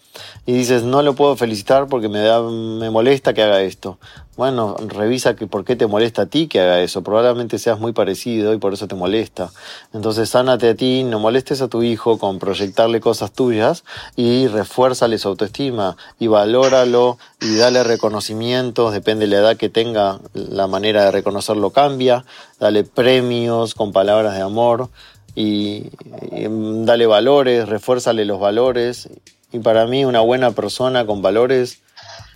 y 0.45 0.53
dices, 0.53 0.83
no 0.83 1.01
lo 1.01 1.15
puedo 1.15 1.35
felicitar 1.35 1.87
porque 1.87 2.09
me, 2.09 2.19
da, 2.19 2.41
me 2.41 2.89
molesta 2.89 3.33
que 3.33 3.43
haga 3.43 3.61
esto. 3.61 3.97
Bueno, 4.35 4.75
revisa 4.87 5.35
que 5.35 5.45
por 5.45 5.63
qué 5.63 5.75
te 5.75 5.85
molesta 5.85 6.23
a 6.23 6.25
ti 6.25 6.47
que 6.47 6.59
haga 6.59 6.81
eso. 6.81 7.03
Probablemente 7.03 7.59
seas 7.59 7.79
muy 7.79 7.93
parecido 7.93 8.53
y 8.53 8.57
por 8.57 8.73
eso 8.73 8.87
te 8.87 8.95
molesta. 8.95 9.51
Entonces, 9.93 10.29
sánate 10.29 10.69
a 10.69 10.75
ti, 10.75 11.03
no 11.03 11.19
molestes 11.19 11.61
a 11.61 11.67
tu 11.67 11.83
hijo 11.83 12.17
con 12.17 12.39
proyectarle 12.39 12.99
cosas 12.99 13.31
tuyas 13.31 13.83
y 14.15 14.47
refuérzale 14.47 15.19
su 15.19 15.27
autoestima 15.27 15.97
y 16.19 16.27
valóralo 16.27 17.19
y 17.41 17.55
dale 17.57 17.83
reconocimientos, 17.83 18.91
depende 18.91 19.27
de 19.27 19.31
la 19.31 19.37
edad 19.37 19.57
que 19.57 19.69
tenga, 19.69 20.19
la 20.33 20.65
manera 20.65 21.05
de 21.05 21.11
reconocerlo 21.11 21.69
cambia. 21.69 22.25
Dale 22.59 22.83
premios 22.83 23.75
con 23.75 23.91
palabras 23.91 24.35
de 24.35 24.41
amor 24.41 24.89
y, 25.35 25.89
y 26.31 26.47
dale 26.85 27.05
valores, 27.05 27.69
refuérzale 27.69 28.25
los 28.25 28.39
valores 28.39 29.09
y 29.53 29.59
para 29.59 29.85
mí 29.85 30.03
una 30.03 30.19
buena 30.19 30.51
persona 30.51 31.05
con 31.05 31.21
valores 31.21 31.81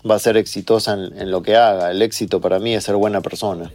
va 0.10 0.16
a 0.16 0.20
ser 0.20 0.38
exitosa 0.38 0.94
en, 0.94 1.32
lo 1.32 1.42
que 1.42 1.56
haga. 1.56 1.92
El 1.92 2.02
éxito 2.04 2.40
para 2.40 2.60
mí 2.60 2.76
es 2.76 2.84
ser 2.84 2.96
buena 2.96 3.22
persona. 3.22 3.72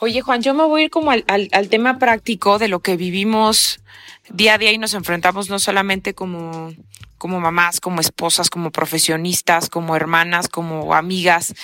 Oye, 0.00 0.20
Juan, 0.20 0.42
yo 0.42 0.52
me 0.52 0.64
voy 0.64 0.82
a 0.82 0.84
ir 0.86 0.90
como 0.90 1.12
al, 1.12 1.24
al, 1.28 1.68
tema 1.68 1.98
práctico 1.98 2.58
de 2.58 2.68
lo 2.68 2.80
que 2.80 2.96
vivimos 2.96 3.80
día 4.28 4.54
a 4.54 4.58
día 4.58 4.72
y 4.72 4.78
nos 4.78 4.94
enfrentamos 4.94 5.48
no 5.50 5.58
solamente 5.58 6.12
como, 6.12 6.72
como 7.20 7.38
mamás, 7.38 7.80
como 7.80 8.00
esposas, 8.00 8.48
como 8.48 8.72
profesionistas, 8.72 9.68
como 9.68 9.94
hermanas, 9.94 10.48
como 10.48 10.94
amigas. 10.94 11.54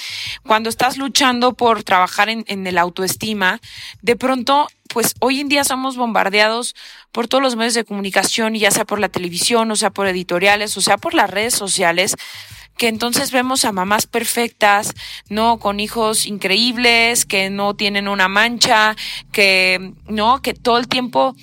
Cuando 0.43 0.69
estás 0.69 0.99
luchando 0.99 1.55
por 1.55 1.83
trabajar 1.83 2.29
en, 2.29 2.67
el 2.67 2.77
autoestima, 2.77 3.59
de 4.03 4.17
pronto 4.17 4.69
pues 4.93 5.15
hoy 5.19 5.41
en 5.41 5.49
día 5.49 5.65
somos 5.65 5.97
bombardeados 5.97 6.77
por 7.11 7.27
todos 7.27 7.43
los 7.43 7.57
medios 7.57 7.73
de 7.73 7.85
comunicación, 7.85 8.55
ya 8.55 8.71
sea 8.71 8.85
por 8.85 9.01
la 9.01 9.09
televisión, 9.09 9.71
o 9.71 9.77
sea 9.77 9.89
por 9.89 10.07
editoriales, 10.07 10.77
o 10.77 10.83
sea 10.83 10.99
por 10.99 11.15
las 11.15 11.31
redes 11.31 11.55
sociales, 11.55 12.17
que 12.77 12.89
entonces 12.89 13.31
vemos 13.31 13.65
a 13.65 13.73
mamás 13.73 14.07
perfectas, 14.07 14.93
no 15.31 15.59
con 15.59 15.81
hijos 15.81 16.27
increíbles, 16.27 17.25
que 17.25 17.49
no 17.49 17.75
tienen 17.75 18.09
una 18.09 18.29
mancha, 18.29 18.95
que 19.33 19.95
no, 20.07 20.43
que 20.43 20.53
todo 20.53 20.77
el 20.77 20.87
tiempo 20.87 21.35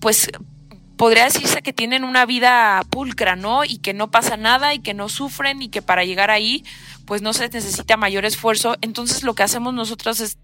pues 0.00 0.30
podría 0.98 1.24
decirse 1.24 1.62
que 1.62 1.72
tienen 1.72 2.04
una 2.04 2.26
vida 2.26 2.84
pulcra, 2.90 3.36
¿no? 3.36 3.64
Y 3.64 3.78
que 3.78 3.94
no 3.94 4.10
pasa 4.10 4.36
nada 4.36 4.74
y 4.74 4.80
que 4.80 4.92
no 4.92 5.08
sufren 5.08 5.62
y 5.62 5.68
que 5.68 5.80
para 5.80 6.04
llegar 6.04 6.30
ahí 6.30 6.64
pues 7.06 7.22
no 7.22 7.32
se 7.32 7.48
necesita 7.48 7.96
mayor 7.96 8.26
esfuerzo. 8.26 8.76
Entonces 8.82 9.22
lo 9.22 9.34
que 9.34 9.44
hacemos 9.44 9.72
nosotros 9.72 10.20
es 10.20 10.36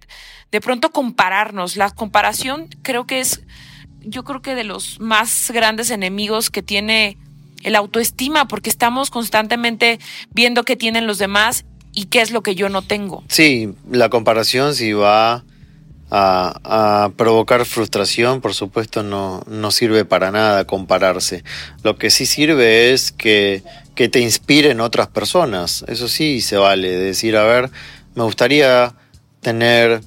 de 0.50 0.60
pronto 0.62 0.90
compararnos. 0.92 1.76
La 1.76 1.90
comparación 1.90 2.68
creo 2.82 3.06
que 3.06 3.20
es 3.20 3.42
yo 4.00 4.24
creo 4.24 4.40
que 4.40 4.54
de 4.54 4.64
los 4.64 5.00
más 5.00 5.50
grandes 5.52 5.90
enemigos 5.90 6.50
que 6.50 6.62
tiene 6.62 7.18
el 7.62 7.74
autoestima, 7.74 8.46
porque 8.46 8.70
estamos 8.70 9.10
constantemente 9.10 9.98
viendo 10.30 10.62
qué 10.62 10.76
tienen 10.76 11.06
los 11.06 11.18
demás 11.18 11.64
y 11.92 12.06
qué 12.06 12.20
es 12.20 12.30
lo 12.30 12.42
que 12.42 12.54
yo 12.54 12.68
no 12.68 12.82
tengo. 12.82 13.24
Sí, 13.28 13.70
la 13.90 14.08
comparación 14.08 14.74
si 14.74 14.92
va 14.92 15.44
a, 16.16 17.10
provocar 17.16 17.64
frustración, 17.66 18.40
por 18.40 18.54
supuesto 18.54 19.02
no, 19.02 19.42
no 19.48 19.70
sirve 19.72 20.04
para 20.04 20.30
nada 20.30 20.64
compararse. 20.64 21.42
Lo 21.82 21.96
que 21.96 22.10
sí 22.10 22.24
sirve 22.24 22.92
es 22.92 23.10
que, 23.10 23.62
que 23.96 24.08
te 24.08 24.20
inspiren 24.20 24.80
otras 24.80 25.08
personas. 25.08 25.84
Eso 25.88 26.08
sí 26.08 26.40
se 26.40 26.56
vale, 26.56 26.90
decir, 26.90 27.36
a 27.36 27.42
ver, 27.42 27.70
me 28.14 28.22
gustaría 28.22 28.94
tener 29.40 30.02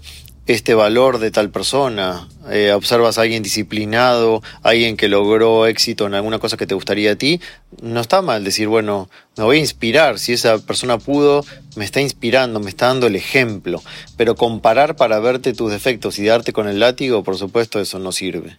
este 0.48 0.74
valor 0.74 1.20
de 1.20 1.30
tal 1.30 1.50
persona, 1.50 2.28
eh, 2.50 2.72
observas 2.72 3.18
a 3.18 3.22
alguien 3.22 3.44
disciplinado, 3.44 4.42
alguien 4.64 4.96
que 4.96 5.10
logró 5.10 5.66
éxito 5.68 6.08
en 6.08 6.14
alguna 6.14 6.40
cosa 6.40 6.56
que 6.56 6.66
te 6.66 6.74
gustaría 6.74 7.12
a 7.12 7.16
ti, 7.16 7.42
no 7.82 8.00
está 8.00 8.22
mal 8.22 8.46
decir, 8.46 8.70
bueno, 8.70 9.10
me 9.36 9.44
voy 9.44 9.58
a 9.58 9.60
inspirar, 9.60 10.20
si 10.20 10.32
esa 10.34 10.58
persona 10.60 10.98
pudo, 10.98 11.46
me 11.76 11.84
está 11.84 12.00
inspirando, 12.00 12.62
me 12.62 12.70
está 12.70 12.88
dando 12.88 13.08
el 13.08 13.18
ejemplo, 13.18 13.84
pero 14.16 14.36
comparar 14.36 14.96
para 14.96 15.20
verte 15.20 15.54
tus 15.54 15.70
defectos 15.70 16.18
y 16.18 16.26
darte 16.26 16.54
con 16.54 16.70
el 16.70 16.80
látigo, 16.80 17.24
por 17.24 17.38
supuesto, 17.38 17.82
eso 17.82 18.00
no 18.00 18.14
sirve. 18.14 18.58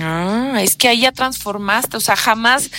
Ah, 0.00 0.60
es 0.60 0.76
que 0.76 0.88
ahí 0.88 1.00
ya 1.00 1.12
transformaste, 1.12 1.96
o 1.96 2.00
sea, 2.00 2.16
jamás 2.16 2.70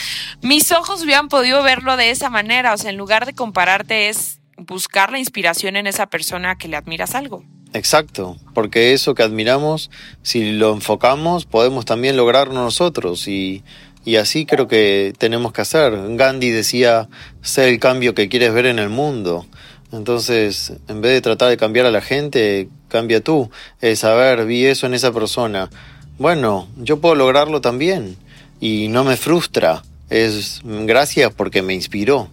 mis 0.42 0.72
ojos 0.72 1.04
hubieran 1.04 1.30
podido 1.30 1.64
verlo 1.64 1.96
de 1.96 2.12
esa 2.12 2.30
manera, 2.30 2.74
o 2.74 2.78
sea, 2.78 2.90
en 2.90 2.98
lugar 2.98 3.26
de 3.26 3.34
compararte 3.34 4.10
es 4.10 4.40
buscar 4.58 5.12
la 5.12 5.20
inspiración 5.20 5.78
en 5.78 5.88
esa 5.88 6.08
persona 6.08 6.58
que 6.58 6.68
le 6.68 6.76
admiras 6.76 7.16
algo. 7.16 7.44
Exacto, 7.74 8.38
porque 8.56 8.94
eso 8.94 9.14
que 9.14 9.22
admiramos, 9.22 9.92
si 10.24 10.54
lo 10.54 10.74
enfocamos, 10.74 11.46
podemos 11.46 11.86
también 11.86 12.18
lograrlo 12.18 12.56
nosotros 12.56 13.28
y, 13.28 13.64
y 14.06 14.16
así 14.16 14.46
creo 14.46 14.68
que 14.68 15.14
tenemos 15.18 15.54
que 15.54 15.62
hacer. 15.62 15.94
Gandhi 16.16 16.50
decía, 16.50 17.10
sé 17.44 17.70
el 17.70 17.80
cambio 17.80 18.16
que 18.16 18.28
quieres 18.28 18.54
ver 18.54 18.66
en 18.66 18.80
el 18.80 18.90
mundo. 18.90 19.46
Entonces, 19.92 20.74
en 20.88 21.02
vez 21.02 21.14
de 21.14 21.22
tratar 21.22 21.50
de 21.50 21.58
cambiar 21.58 21.86
a 21.86 21.92
la 21.92 22.02
gente, 22.02 22.70
cambia 22.88 23.22
tú. 23.22 23.52
Es, 23.82 24.04
a 24.04 24.14
ver, 24.14 24.46
vi 24.46 24.66
eso 24.66 24.88
en 24.88 24.94
esa 24.96 25.12
persona. 25.12 25.70
Bueno, 26.18 26.68
yo 26.78 27.00
puedo 27.00 27.16
lograrlo 27.16 27.62
también. 27.62 28.18
Y 28.60 28.88
no 28.90 29.04
me 29.04 29.16
frustra. 29.16 29.84
Es 30.10 30.62
gracias 30.64 31.32
porque 31.34 31.62
me 31.62 31.74
inspiró. 31.74 32.30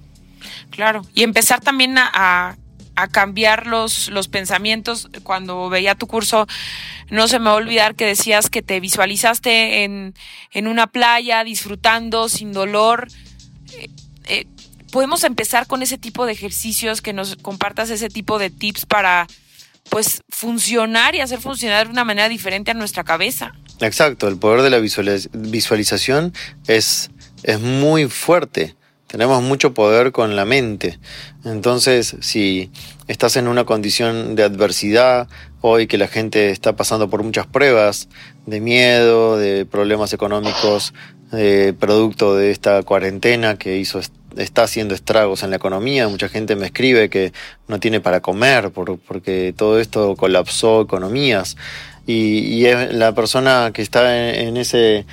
Claro. 0.70 1.03
Y 1.14 1.22
empezar 1.22 1.61
también 1.61 1.96
a 1.99 2.11
a 2.12 2.57
cambiar 3.09 3.66
los, 3.66 4.09
los 4.09 4.28
pensamientos. 4.28 5.09
Cuando 5.22 5.68
veía 5.68 5.94
tu 5.94 6.06
curso, 6.06 6.46
no 7.11 7.28
se 7.28 7.38
me 7.38 7.46
va 7.46 7.52
a 7.52 7.56
olvidar 7.56 7.94
que 7.94 8.06
decías 8.06 8.50
que 8.50 8.62
te 8.62 8.80
visualizaste 8.80 9.85
en, 9.85 10.14
en 10.52 10.66
una 10.66 10.87
playa, 10.87 11.44
disfrutando, 11.44 12.28
sin 12.28 12.52
dolor. 12.52 13.09
Eh, 13.72 13.90
eh, 14.24 14.46
podemos 14.90 15.24
empezar 15.24 15.66
con 15.66 15.82
ese 15.82 15.98
tipo 15.98 16.26
de 16.26 16.32
ejercicios, 16.32 17.02
que 17.02 17.12
nos 17.12 17.37
compartas 17.37 17.90
ese 17.90 18.09
tipo 18.09 18.38
de 18.38 18.50
tips 18.50 18.87
para 18.87 19.26
pues 19.90 20.22
funcionar 20.28 21.14
y 21.14 21.20
hacer 21.20 21.40
funcionar 21.40 21.87
de 21.87 21.92
una 21.92 22.04
manera 22.04 22.28
diferente 22.28 22.70
a 22.70 22.74
nuestra 22.74 23.04
cabeza. 23.04 23.52
Exacto, 23.80 24.26
el 24.28 24.38
poder 24.38 24.62
de 24.62 24.70
la 24.70 24.78
visualización 24.78 26.32
es, 26.66 27.11
es 27.42 27.61
muy 27.61 28.09
fuerte. 28.09 28.74
Tenemos 29.07 29.42
mucho 29.42 29.73
poder 29.73 30.12
con 30.12 30.35
la 30.37 30.45
mente. 30.45 30.99
Entonces, 31.45 32.16
si 32.21 32.71
estás 33.07 33.37
en 33.37 33.47
una 33.47 33.64
condición 33.64 34.35
de 34.35 34.42
adversidad, 34.42 35.29
hoy 35.61 35.87
que 35.87 35.99
la 35.99 36.09
gente 36.09 36.51
está 36.51 36.75
pasando 36.75 37.09
por 37.09 37.23
muchas 37.23 37.47
pruebas, 37.47 38.09
de 38.47 38.61
miedo, 38.61 39.37
de 39.37 39.64
problemas 39.64 40.12
económicos, 40.12 40.92
producto 41.79 42.37
de 42.37 42.51
esta 42.51 42.83
cuarentena 42.83 43.59
que 43.59 43.77
hizo 43.77 44.01
está 44.37 44.64
haciendo 44.64 44.95
estragos 44.95 45.42
en 45.42 45.51
la 45.51 45.57
economía. 45.57 46.09
Mucha 46.09 46.29
gente 46.29 46.57
me 46.57 46.66
escribe 46.66 47.09
que 47.09 47.33
no 47.69 47.81
tiene 47.81 48.01
para 48.01 48.21
comer 48.21 48.71
porque 48.71 49.55
todo 49.57 49.81
esto 49.81 50.14
colapsó 50.16 50.83
economías. 50.83 51.57
Y, 52.07 52.64
la 52.92 53.14
persona 53.14 53.71
que 53.73 53.83
está 53.83 54.35
en, 54.35 54.57
ese 54.57 55.07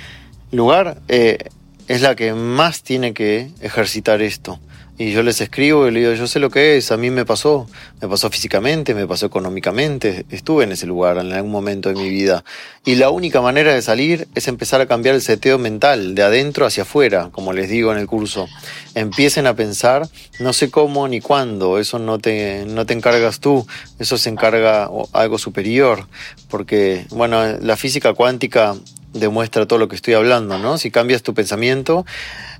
lugar 0.52 0.98
eh, 1.08 1.38
es 1.88 2.02
la 2.02 2.16
que 2.16 2.32
más 2.34 2.82
tiene 2.82 3.12
que 3.14 3.50
ejercitar 3.60 4.22
esto. 4.22 4.60
Y 4.96 5.10
yo 5.10 5.24
les 5.24 5.40
escribo 5.40 5.88
y 5.88 5.90
le 5.90 6.00
digo, 6.00 6.12
yo 6.12 6.28
sé 6.28 6.38
lo 6.38 6.50
que 6.50 6.76
es, 6.76 6.92
a 6.92 6.96
mí 6.96 7.10
me 7.10 7.24
pasó, 7.24 7.66
me 8.00 8.06
pasó 8.06 8.30
físicamente, 8.30 8.94
me 8.94 9.08
pasó 9.08 9.26
económicamente, 9.26 10.24
estuve 10.30 10.62
en 10.62 10.70
ese 10.70 10.86
lugar 10.86 11.18
en 11.18 11.32
algún 11.32 11.50
momento 11.50 11.88
de 11.88 11.96
mi 11.96 12.08
vida. 12.08 12.44
Y 12.84 12.94
la 12.94 13.10
única 13.10 13.40
manera 13.40 13.74
de 13.74 13.82
salir 13.82 14.28
es 14.36 14.46
empezar 14.46 14.80
a 14.80 14.86
cambiar 14.86 15.16
el 15.16 15.20
seteo 15.20 15.58
mental, 15.58 16.14
de 16.14 16.22
adentro 16.22 16.64
hacia 16.64 16.84
afuera, 16.84 17.30
como 17.32 17.52
les 17.52 17.68
digo 17.68 17.90
en 17.90 17.98
el 17.98 18.06
curso. 18.06 18.46
Empiecen 18.94 19.48
a 19.48 19.56
pensar, 19.56 20.08
no 20.38 20.52
sé 20.52 20.70
cómo 20.70 21.08
ni 21.08 21.20
cuándo, 21.20 21.80
eso 21.80 21.98
no 21.98 22.20
te, 22.20 22.64
no 22.64 22.86
te 22.86 22.94
encargas 22.94 23.40
tú, 23.40 23.66
eso 23.98 24.16
se 24.16 24.30
encarga 24.30 24.88
algo 25.12 25.38
superior, 25.38 26.06
porque, 26.48 27.04
bueno, 27.10 27.58
la 27.58 27.76
física 27.76 28.14
cuántica 28.14 28.76
demuestra 29.14 29.66
todo 29.66 29.78
lo 29.78 29.88
que 29.88 29.96
estoy 29.96 30.14
hablando, 30.14 30.58
¿no? 30.58 30.76
Si 30.76 30.90
cambias 30.90 31.22
tu 31.22 31.32
pensamiento 31.32 32.04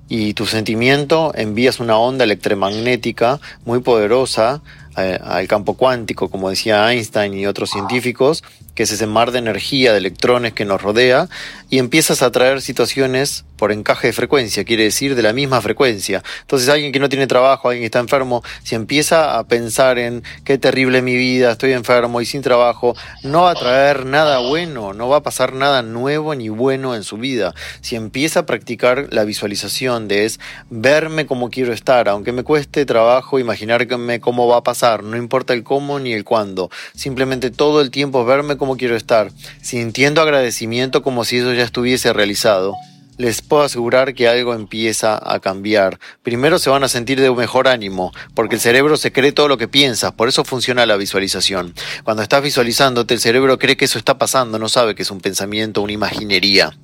y 0.09 0.35
tu 0.35 0.47
sentimiento, 0.47 1.33
envías 1.35 1.81
una 1.81 1.99
onda 1.99 2.25
electromagnética 2.25 3.41
muy 3.65 3.81
poderosa 3.81 4.63
eh, 4.97 5.19
al 5.23 5.47
campo 5.49 5.75
cuántico, 5.75 6.31
como 6.31 6.49
decía 6.49 6.91
Einstein 6.93 7.35
y 7.35 7.47
otros 7.47 7.71
científicos, 7.71 8.45
que 8.75 8.85
es 8.85 8.93
ese 8.93 9.07
mar 9.07 9.31
de 9.31 9.39
energía, 9.39 9.93
de 9.93 9.99
electrones 9.99 10.53
que 10.53 10.65
nos 10.65 10.83
rodea, 10.83 11.29
y 11.71 11.79
empiezas 11.79 12.23
a 12.23 12.31
traer 12.31 12.61
situaciones 12.63 13.45
por 13.57 13.73
encaje 13.73 14.09
de 14.09 14.13
frecuencia, 14.13 14.65
quiere 14.65 14.85
decir 14.85 15.15
de 15.15 15.23
la 15.23 15.33
misma 15.33 15.61
frecuencia. 15.61 16.23
Entonces 16.41 16.69
alguien 16.69 16.93
que 16.93 16.99
no 16.99 17.09
tiene 17.09 17.27
trabajo, 17.27 17.69
alguien 17.69 17.83
que 17.83 17.87
está 17.87 18.01
enfermo, 18.01 18.43
si 18.63 18.75
empieza 18.75 19.39
a 19.39 19.45
pensar 19.45 19.99
en 19.99 20.23
qué 20.45 20.59
terrible 20.59 21.03
mi 21.03 21.17
vida, 21.17 21.53
estoy 21.53 21.73
enfermo 21.73 22.21
y 22.21 22.27
sin 22.27 22.43
trabajo, 22.43 22.97
no 23.23 23.43
va 23.43 23.53
a 23.53 23.55
traer 23.55 24.07
nada 24.07 24.39
bueno, 24.39 24.93
no 24.93 25.09
va 25.09 25.19
a 25.19 25.23
pasar 25.23 25.53
nada 25.53 25.83
nuevo 25.83 26.35
ni 26.35 26.49
bueno 26.49 26.95
en 26.95 27.05
su 27.05 27.17
vida. 27.17 27.55
Si 27.81 27.97
empieza 27.97 28.41
a 28.41 28.47
practicar 28.47 29.09
la 29.11 29.25
visualización 29.25 30.09
de 30.09 30.25
es 30.25 30.41
verme 30.71 31.27
como 31.27 31.51
quiero 31.51 31.73
estar, 31.73 32.09
aunque 32.09 32.33
me 32.33 32.43
cueste 32.43 32.87
trabajo 32.87 33.39
imaginarme 33.39 34.21
cómo 34.21 34.47
va 34.47 34.59
a 34.59 34.63
pasar, 34.63 35.03
no 35.03 35.17
importa 35.17 35.53
el 35.53 35.63
cómo 35.63 35.99
ni 35.99 36.13
el 36.13 36.25
cuándo, 36.25 36.71
simplemente 36.95 37.51
todo 37.51 37.81
el 37.81 37.91
tiempo 37.91 38.25
verme 38.25 38.57
como 38.57 38.64
quiero 38.77 38.97
estar, 38.97 39.31
sintiendo 39.63 40.21
agradecimiento 40.21 41.03
como 41.03 41.25
si 41.25 41.39
eso 41.39 41.53
ya 41.53 41.63
estuviese 41.65 42.13
realizado 42.13 42.75
les 43.17 43.43
puedo 43.43 43.63
asegurar 43.63 44.15
que 44.15 44.29
algo 44.29 44.55
empieza 44.55 45.21
a 45.23 45.39
cambiar. 45.41 45.99
Primero 46.23 46.59
se 46.59 46.71
van 46.71 46.85
a 46.85 46.89
sentir 46.89 47.21
de 47.21 47.31
un 47.31 47.39
mejor 47.39 47.69
ánimo, 47.69 48.13
porque 48.35 48.57
el 48.57 48.61
cerebro 48.61 48.97
se 48.97 49.13
cree 49.13 49.33
todo 49.33 49.49
lo 49.49 49.59
que 49.59 49.69
piensas, 49.69 50.13
por 50.13 50.29
eso 50.29 50.45
funciona 50.45 50.87
la 50.87 50.97
visualización. 50.97 51.75
Cuando 52.03 52.23
estás 52.23 52.43
visualizándote, 52.43 53.15
el 53.15 53.21
cerebro 53.21 53.59
cree 53.59 53.77
que 53.77 53.85
eso 53.85 53.99
está 53.99 54.19
pasando, 54.19 54.59
no 54.59 54.69
sabe 54.69 54.95
que 54.95 55.03
es 55.03 55.11
un 55.11 55.21
pensamiento, 55.21 55.83
una 55.83 55.93
imaginería. 55.93 56.77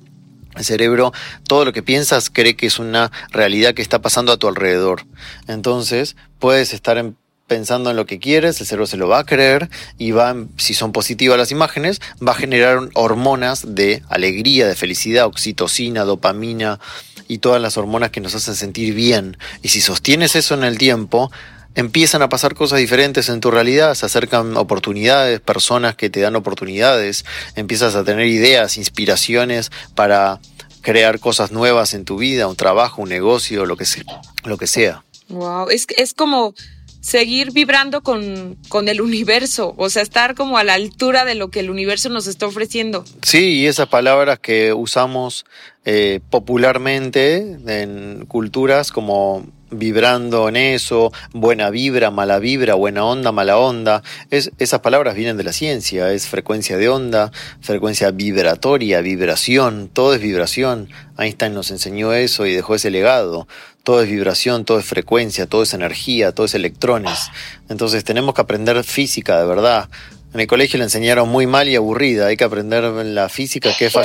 El 0.55 0.65
cerebro, 0.65 1.13
todo 1.47 1.63
lo 1.63 1.71
que 1.71 1.81
piensas, 1.81 2.29
cree 2.29 2.55
que 2.55 2.67
es 2.67 2.77
una 2.77 3.11
realidad 3.29 3.73
que 3.73 3.81
está 3.81 4.01
pasando 4.01 4.33
a 4.33 4.37
tu 4.37 4.47
alrededor. 4.49 5.05
Entonces, 5.47 6.17
puedes 6.39 6.73
estar 6.73 6.97
en 6.97 7.15
pensando 7.51 7.89
en 7.89 7.97
lo 7.97 8.05
que 8.05 8.17
quieres, 8.17 8.61
el 8.61 8.65
cerebro 8.65 8.87
se 8.87 8.95
lo 8.95 9.09
va 9.09 9.19
a 9.19 9.25
creer 9.25 9.69
y 9.97 10.11
va, 10.11 10.33
si 10.55 10.73
son 10.73 10.93
positivas 10.93 11.37
las 11.37 11.51
imágenes, 11.51 11.99
va 12.25 12.31
a 12.31 12.35
generar 12.35 12.79
hormonas 12.93 13.75
de 13.75 14.03
alegría, 14.07 14.65
de 14.65 14.73
felicidad, 14.73 15.25
oxitocina, 15.25 16.05
dopamina 16.05 16.79
y 17.27 17.39
todas 17.39 17.61
las 17.61 17.75
hormonas 17.75 18.11
que 18.11 18.21
nos 18.21 18.35
hacen 18.35 18.55
sentir 18.55 18.93
bien. 18.93 19.35
Y 19.61 19.67
si 19.67 19.81
sostienes 19.81 20.37
eso 20.37 20.53
en 20.53 20.63
el 20.63 20.77
tiempo, 20.77 21.29
empiezan 21.75 22.21
a 22.21 22.29
pasar 22.29 22.55
cosas 22.55 22.79
diferentes 22.79 23.27
en 23.27 23.41
tu 23.41 23.51
realidad, 23.51 23.95
se 23.95 24.05
acercan 24.05 24.55
oportunidades, 24.55 25.41
personas 25.41 25.97
que 25.97 26.09
te 26.09 26.21
dan 26.21 26.37
oportunidades, 26.37 27.25
empiezas 27.57 27.95
a 27.95 28.05
tener 28.05 28.27
ideas, 28.27 28.77
inspiraciones 28.77 29.73
para 29.93 30.39
crear 30.79 31.19
cosas 31.19 31.51
nuevas 31.51 31.93
en 31.95 32.05
tu 32.05 32.15
vida, 32.15 32.47
un 32.47 32.55
trabajo, 32.55 33.01
un 33.01 33.09
negocio, 33.09 33.65
lo 33.65 33.75
que 33.75 33.83
sea. 33.83 34.05
Lo 34.45 34.57
que 34.57 34.67
sea. 34.67 35.03
Wow, 35.27 35.69
es, 35.69 35.85
es 35.97 36.13
como 36.13 36.53
seguir 37.01 37.51
vibrando 37.51 38.01
con, 38.01 38.57
con, 38.69 38.87
el 38.87 39.01
universo, 39.01 39.73
o 39.77 39.89
sea, 39.89 40.03
estar 40.03 40.35
como 40.35 40.57
a 40.57 40.63
la 40.63 40.75
altura 40.75 41.25
de 41.25 41.35
lo 41.35 41.49
que 41.49 41.59
el 41.59 41.69
universo 41.69 42.09
nos 42.09 42.27
está 42.27 42.45
ofreciendo. 42.45 43.03
Sí, 43.23 43.59
y 43.59 43.67
esas 43.67 43.89
palabras 43.89 44.39
que 44.39 44.71
usamos 44.71 45.45
eh, 45.83 46.19
popularmente 46.29 47.57
en 47.65 48.25
culturas 48.27 48.91
como 48.91 49.45
vibrando 49.71 50.49
en 50.49 50.57
eso, 50.57 51.11
buena 51.33 51.69
vibra, 51.69 52.11
mala 52.11 52.39
vibra, 52.39 52.75
buena 52.75 53.05
onda, 53.05 53.31
mala 53.31 53.57
onda. 53.57 54.03
Es, 54.29 54.51
esas 54.59 54.81
palabras 54.81 55.15
vienen 55.15 55.37
de 55.37 55.43
la 55.43 55.53
ciencia, 55.53 56.11
es 56.11 56.27
frecuencia 56.27 56.77
de 56.77 56.89
onda, 56.89 57.31
frecuencia 57.61 58.11
vibratoria, 58.11 59.01
vibración, 59.01 59.89
todo 59.91 60.13
es 60.13 60.21
vibración. 60.21 60.89
Einstein 61.17 61.53
nos 61.53 61.71
enseñó 61.71 62.13
eso 62.13 62.45
y 62.45 62.53
dejó 62.53 62.75
ese 62.75 62.91
legado. 62.91 63.47
Todo 63.83 64.03
es 64.03 64.09
vibración, 64.09 64.65
todo 64.65 64.77
es 64.77 64.85
frecuencia, 64.85 65.47
todo 65.47 65.63
es 65.63 65.73
energía, 65.73 66.33
todo 66.33 66.45
es 66.45 66.53
electrones. 66.53 67.29
Entonces 67.69 68.03
tenemos 68.03 68.35
que 68.35 68.41
aprender 68.41 68.83
física 68.83 69.39
de 69.39 69.47
verdad 69.47 69.89
En 70.33 70.39
el 70.39 70.47
colegio 70.47 70.77
le 70.77 70.83
enseñaron 70.83 71.29
muy 71.29 71.47
mal 71.47 71.67
y 71.67 71.75
aburrida. 71.75 72.27
Hay 72.27 72.37
que 72.37 72.43
aprender 72.43 72.83
la 72.83 73.27
física, 73.29 73.71
que 73.77 73.87
es, 73.87 73.95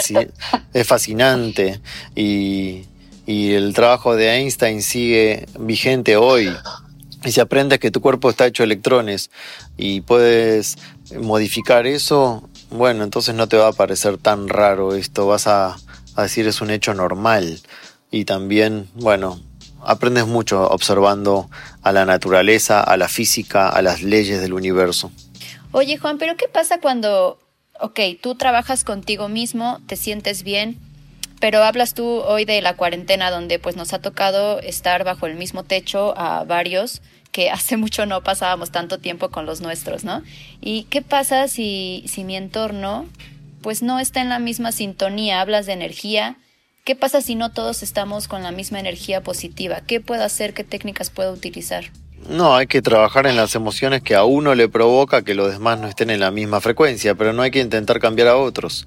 es 0.72 0.87
fascinante. 0.87 1.81
Y, 2.14 2.85
y 3.27 3.53
el 3.53 3.75
trabajo 3.75 4.15
de 4.15 4.37
Einstein 4.37 4.83
sigue 4.83 5.47
vigente 5.59 6.17
hoy. 6.17 6.55
Y 7.25 7.33
si 7.33 7.41
aprendes 7.41 7.81
que 7.81 7.91
tu 7.91 8.01
cuerpo 8.01 8.31
está 8.31 8.47
hecho 8.47 8.62
de 8.62 8.67
electrones 8.67 9.31
y 9.77 10.01
puedes 10.01 10.79
modificar 11.21 11.87
eso, 11.87 12.49
bueno, 12.71 13.03
entonces 13.03 13.35
no 13.35 13.49
te 13.49 13.57
va 13.57 13.69
a 13.69 13.73
parecer 13.73 14.17
tan 14.17 14.49
raro 14.49 14.95
esto. 14.95 15.27
Vas 15.27 15.49
a, 15.49 15.77
a 16.15 16.23
decir 16.23 16.47
es 16.47 16.61
un 16.61 16.71
hecho 16.71 16.95
normal. 16.95 17.61
Y 18.12 18.27
también, 18.27 18.89
bueno, 18.95 19.41
aprendes 19.83 20.27
mucho 20.27 20.69
observando 20.69 21.51
a 21.83 21.91
la 21.91 22.05
naturaleza, 22.05 22.81
a 22.81 22.97
la 22.97 23.09
física, 23.09 23.69
a 23.69 23.83
las 23.83 24.03
leyes 24.03 24.41
del 24.41 24.53
universo. 24.53 25.11
Oye 25.73 25.99
Juan, 25.99 26.19
pero 26.19 26.37
¿qué 26.37 26.49
pasa 26.49 26.81
cuando, 26.81 27.39
ok, 27.81 28.01
tú 28.23 28.37
trabajas 28.37 28.85
contigo 28.85 29.29
mismo, 29.29 29.81
te 29.87 29.97
sientes 29.97 30.45
bien, 30.45 30.79
pero 31.40 31.62
hablas 31.62 31.94
tú 31.94 32.05
hoy 32.07 32.44
de 32.44 32.61
la 32.62 32.77
cuarentena 32.77 33.31
donde 33.31 33.59
pues 33.59 33.77
nos 33.77 33.92
ha 33.92 34.01
tocado 34.01 34.61
estar 34.61 35.05
bajo 35.05 35.27
el 35.27 35.35
mismo 35.35 35.62
techo 35.64 36.16
a 36.16 36.44
varios 36.44 37.03
que 37.33 37.51
hace 37.51 37.77
mucho 37.77 38.07
no 38.07 38.22
pasábamos 38.22 38.70
tanto 38.70 38.99
tiempo 38.99 39.31
con 39.31 39.46
los 39.46 39.61
nuestros, 39.61 40.05
¿no? 40.05 40.22
¿Y 40.61 40.85
qué 40.85 41.03
pasa 41.03 41.49
si, 41.49 42.05
si 42.07 42.25
mi 42.25 42.37
entorno 42.37 43.07
pues 43.62 43.83
no 43.83 43.99
está 43.99 44.20
en 44.20 44.29
la 44.29 44.38
misma 44.38 44.72
sintonía? 44.72 45.40
Hablas 45.40 45.66
de 45.66 45.72
energía, 45.72 46.37
¿Qué 46.87 46.94
pasa 46.94 47.20
si 47.20 47.35
no 47.35 47.51
todos 47.51 47.83
estamos 47.83 48.29
con 48.29 48.44
la 48.44 48.53
misma 48.53 48.79
energía 48.79 49.20
positiva? 49.20 49.81
¿Qué 49.85 50.01
puedo 50.01 50.22
hacer? 50.22 50.55
¿Qué 50.55 50.62
técnicas 50.62 51.11
puedo 51.11 51.33
utilizar? 51.33 51.87
No, 52.29 52.55
hay 52.55 52.68
que 52.68 52.81
trabajar 52.81 53.27
en 53.27 53.35
las 53.35 53.57
emociones 53.57 54.03
que 54.03 54.14
a 54.14 54.22
uno 54.22 54.55
le 54.55 54.68
provoca 54.68 55.22
que 55.22 55.35
los 55.35 55.51
demás 55.51 55.81
no 55.81 55.88
estén 55.88 56.11
en 56.11 56.20
la 56.20 56.31
misma 56.31 56.61
frecuencia, 56.61 57.16
pero 57.16 57.33
no 57.33 57.42
hay 57.42 57.51
que 57.51 57.59
intentar 57.59 57.99
cambiar 57.99 58.29
a 58.29 58.37
otros. 58.37 58.87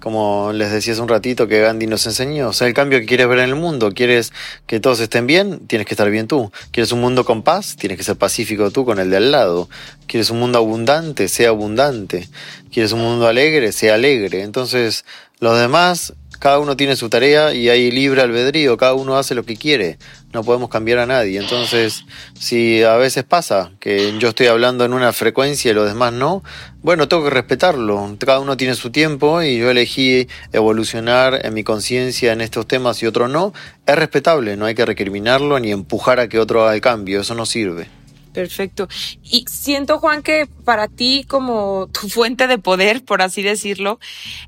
Como 0.00 0.52
les 0.52 0.72
decía 0.72 0.94
hace 0.94 1.02
un 1.02 1.08
ratito 1.08 1.46
que 1.46 1.60
Gandhi 1.60 1.86
nos 1.86 2.06
enseñó, 2.06 2.48
o 2.48 2.52
sea, 2.52 2.66
el 2.66 2.74
cambio 2.74 2.98
que 3.00 3.06
quieres 3.06 3.28
ver 3.28 3.38
en 3.38 3.50
el 3.50 3.54
mundo, 3.54 3.92
quieres 3.92 4.32
que 4.66 4.80
todos 4.80 4.98
estén 5.00 5.26
bien, 5.26 5.60
tienes 5.66 5.86
que 5.86 5.94
estar 5.94 6.10
bien 6.10 6.26
tú. 6.26 6.50
¿Quieres 6.72 6.90
un 6.92 7.00
mundo 7.00 7.24
con 7.24 7.42
paz? 7.42 7.76
Tienes 7.76 7.98
que 7.98 8.04
ser 8.04 8.16
pacífico 8.16 8.70
tú 8.70 8.84
con 8.84 8.98
el 8.98 9.10
de 9.10 9.18
al 9.18 9.30
lado. 9.30 9.68
¿Quieres 10.06 10.30
un 10.30 10.40
mundo 10.40 10.58
abundante? 10.58 11.28
Sea 11.28 11.50
abundante. 11.50 12.28
¿Quieres 12.72 12.92
un 12.92 13.00
mundo 13.00 13.28
alegre? 13.28 13.72
Sea 13.72 13.94
alegre. 13.94 14.42
Entonces, 14.42 15.04
los 15.38 15.58
demás 15.58 16.14
cada 16.40 16.58
uno 16.58 16.74
tiene 16.74 16.96
su 16.96 17.10
tarea 17.10 17.54
y 17.54 17.68
hay 17.68 17.90
libre 17.90 18.22
albedrío, 18.22 18.78
cada 18.78 18.94
uno 18.94 19.18
hace 19.18 19.34
lo 19.34 19.44
que 19.44 19.56
quiere, 19.56 19.98
no 20.32 20.42
podemos 20.42 20.70
cambiar 20.70 20.98
a 20.98 21.06
nadie. 21.06 21.38
Entonces, 21.38 22.04
si 22.32 22.82
a 22.82 22.96
veces 22.96 23.24
pasa 23.24 23.72
que 23.78 24.18
yo 24.18 24.30
estoy 24.30 24.46
hablando 24.46 24.86
en 24.86 24.94
una 24.94 25.12
frecuencia 25.12 25.70
y 25.70 25.74
los 25.74 25.86
demás 25.86 26.14
no, 26.14 26.42
bueno, 26.82 27.08
tengo 27.08 27.24
que 27.24 27.30
respetarlo, 27.30 28.16
cada 28.18 28.40
uno 28.40 28.56
tiene 28.56 28.74
su 28.74 28.90
tiempo 28.90 29.42
y 29.42 29.58
yo 29.58 29.70
elegí 29.70 30.28
evolucionar 30.52 31.44
en 31.44 31.52
mi 31.52 31.62
conciencia 31.62 32.32
en 32.32 32.40
estos 32.40 32.66
temas 32.66 33.02
y 33.02 33.06
otro 33.06 33.28
no, 33.28 33.52
es 33.84 33.94
respetable, 33.94 34.56
no 34.56 34.64
hay 34.64 34.74
que 34.74 34.86
recriminarlo 34.86 35.60
ni 35.60 35.72
empujar 35.72 36.20
a 36.20 36.28
que 36.28 36.38
otro 36.38 36.62
haga 36.62 36.74
el 36.74 36.80
cambio, 36.80 37.20
eso 37.20 37.34
no 37.34 37.44
sirve. 37.44 37.99
Perfecto. 38.32 38.88
Y 39.24 39.44
siento, 39.48 39.98
Juan, 39.98 40.22
que 40.22 40.46
para 40.64 40.88
ti 40.88 41.24
como 41.26 41.88
tu 41.92 42.08
fuente 42.08 42.46
de 42.46 42.58
poder, 42.58 43.04
por 43.04 43.22
así 43.22 43.42
decirlo, 43.42 43.98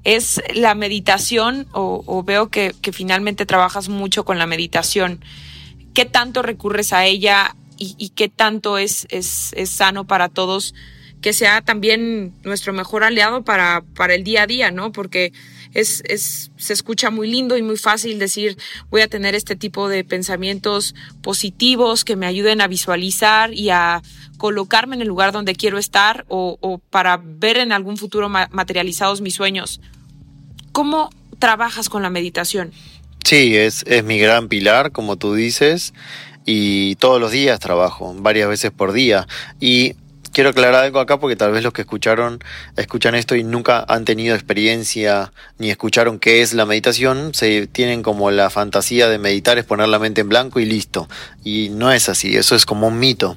es 0.04 0.40
la 0.54 0.74
meditación 0.74 1.66
o, 1.72 2.22
veo 2.24 2.48
que, 2.48 2.74
finalmente 2.92 3.46
trabajas 3.46 3.88
mucho 3.88 4.24
con 4.24 4.38
la 4.38 4.46
meditación. 4.46 5.24
¿Qué 5.94 6.04
tanto 6.04 6.42
recurres 6.42 6.92
a 6.92 7.04
ella 7.04 7.56
y, 7.78 8.10
qué 8.10 8.28
tanto 8.28 8.78
es, 8.78 9.08
es, 9.10 9.52
es, 9.56 9.70
sano 9.70 10.06
para 10.06 10.28
todos 10.28 10.72
que 11.20 11.32
sea 11.32 11.62
también 11.62 12.34
nuestro 12.42 12.72
mejor 12.72 13.04
aliado 13.04 13.42
para, 13.42 13.82
para 13.94 14.14
el 14.14 14.24
día 14.24 14.42
a 14.42 14.46
día, 14.46 14.70
¿no? 14.70 14.92
Porque 14.92 15.32
es, 15.74 16.02
es, 16.06 16.50
se 16.56 16.72
escucha 16.72 17.10
muy 17.10 17.30
lindo 17.30 17.56
y 17.56 17.62
muy 17.62 17.76
fácil 17.76 18.18
decir 18.18 18.56
voy 18.90 19.00
a 19.00 19.08
tener 19.08 19.34
este 19.34 19.56
tipo 19.56 19.88
de 19.88 20.04
pensamientos 20.04 20.94
positivos 21.22 22.04
que 22.04 22.16
me 22.16 22.26
ayuden 22.26 22.60
a 22.60 22.68
visualizar 22.68 23.52
y 23.54 23.70
a 23.70 24.02
colocarme 24.38 24.96
en 24.96 25.02
el 25.02 25.08
lugar 25.08 25.32
donde 25.32 25.54
quiero 25.54 25.78
estar 25.78 26.24
o, 26.28 26.58
o 26.60 26.78
para 26.78 27.20
ver 27.22 27.56
en 27.56 27.72
algún 27.72 27.96
futuro 27.96 28.28
materializados 28.28 29.20
mis 29.20 29.34
sueños. 29.34 29.80
¿Cómo 30.72 31.10
trabajas 31.38 31.88
con 31.88 32.02
la 32.02 32.10
meditación? 32.10 32.72
Sí, 33.24 33.56
es, 33.56 33.84
es 33.86 34.04
mi 34.04 34.18
gran 34.18 34.48
pilar, 34.48 34.90
como 34.90 35.16
tú 35.16 35.34
dices, 35.34 35.94
y 36.44 36.96
todos 36.96 37.20
los 37.20 37.30
días 37.30 37.60
trabajo, 37.60 38.14
varias 38.18 38.48
veces 38.48 38.72
por 38.72 38.92
día. 38.92 39.28
Y 39.60 39.94
quiero 40.32 40.50
aclarar 40.50 40.84
algo 40.84 41.00
acá 41.00 41.20
porque 41.20 41.36
tal 41.36 41.52
vez 41.52 41.62
los 41.62 41.72
que 41.72 41.82
escucharon, 41.82 42.42
escuchan 42.76 43.14
esto 43.14 43.36
y 43.36 43.44
nunca 43.44 43.84
han 43.86 44.04
tenido 44.04 44.34
experiencia 44.34 45.32
ni 45.58 45.70
escucharon 45.70 46.18
qué 46.18 46.42
es 46.42 46.54
la 46.54 46.66
meditación, 46.66 47.34
se 47.34 47.66
tienen 47.66 48.02
como 48.02 48.30
la 48.30 48.50
fantasía 48.50 49.08
de 49.08 49.18
meditar 49.18 49.58
es 49.58 49.64
poner 49.64 49.88
la 49.88 49.98
mente 49.98 50.22
en 50.22 50.28
blanco 50.28 50.60
y 50.60 50.64
listo. 50.64 51.08
Y 51.44 51.68
no 51.70 51.92
es 51.92 52.08
así, 52.08 52.36
eso 52.36 52.56
es 52.56 52.66
como 52.66 52.88
un 52.88 52.98
mito. 52.98 53.36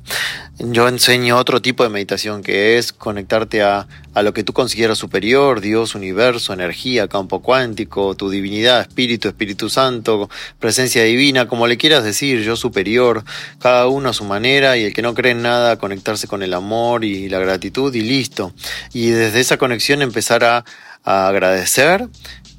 Yo 0.57 0.87
enseño 0.87 1.37
otro 1.37 1.61
tipo 1.61 1.83
de 1.83 1.89
meditación 1.89 2.41
que 2.41 2.77
es 2.77 2.93
conectarte 2.93 3.61
a, 3.61 3.87
a 4.13 4.23
lo 4.23 4.33
que 4.33 4.45
tú 4.45 4.53
consideras 4.53 4.97
superior, 4.97 5.59
Dios, 5.59 5.95
universo, 5.95 6.53
energía, 6.53 7.09
campo 7.09 7.41
cuántico, 7.41 8.15
tu 8.15 8.29
divinidad, 8.29 8.79
espíritu, 8.79 9.27
Espíritu 9.27 9.69
Santo, 9.69 10.29
presencia 10.57 11.03
divina, 11.03 11.49
como 11.49 11.67
le 11.67 11.75
quieras 11.75 12.05
decir, 12.05 12.41
yo 12.41 12.55
superior, 12.55 13.25
cada 13.59 13.87
uno 13.87 14.07
a 14.07 14.13
su 14.13 14.23
manera 14.23 14.77
y 14.77 14.85
el 14.85 14.93
que 14.93 15.01
no 15.01 15.13
cree 15.13 15.33
en 15.33 15.41
nada, 15.41 15.77
conectarse 15.77 16.25
con 16.25 16.41
el 16.41 16.53
amor 16.53 17.03
y 17.03 17.27
la 17.27 17.39
gratitud 17.39 17.93
y 17.93 18.01
listo. 18.01 18.53
Y 18.93 19.09
desde 19.09 19.41
esa 19.41 19.57
conexión 19.57 20.01
empezar 20.01 20.45
a, 20.45 20.63
a 21.03 21.27
agradecer 21.27 22.07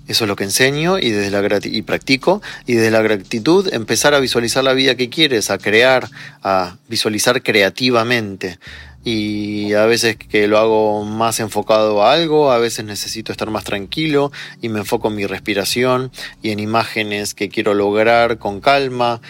eso 0.09 0.25
es 0.25 0.29
lo 0.29 0.37
que 0.37 0.45
enseño 0.45 0.99
y, 0.99 1.11
desde 1.11 1.31
la 1.31 1.61
y 1.63 1.83
practico. 1.83 2.43
Y 2.67 2.75
desde 2.75 2.91
la 2.91 3.03
gratitud 3.03 3.73
empezar 3.73 4.15
a 4.15 4.21
visualizar 4.21 4.63
la 4.65 4.73
vida 4.73 4.95
que 4.95 5.11
quieres, 5.11 5.51
a 5.51 5.59
crear, 5.59 6.09
a 6.43 6.77
visualizar 6.89 7.43
creativamente. 7.43 8.59
Y 9.05 9.73
a 9.75 9.87
veces 9.87 10.17
que 10.17 10.49
lo 10.49 10.59
hago 10.59 11.05
más 11.05 11.39
enfocado 11.39 12.03
a 12.03 12.13
algo, 12.13 12.51
a 12.51 12.59
veces 12.59 12.85
necesito 12.85 13.31
estar 13.31 13.51
más 13.51 13.63
tranquilo 13.63 14.33
y 14.61 14.69
me 14.69 14.81
enfoco 14.81 15.09
en 15.09 15.15
mi 15.15 15.27
respiración 15.27 16.11
y 16.43 16.51
en 16.51 16.59
imágenes 16.59 17.33
que 17.33 17.49
quiero 17.49 17.73
lograr 17.75 18.39
con 18.39 18.61
calma. 18.61 19.21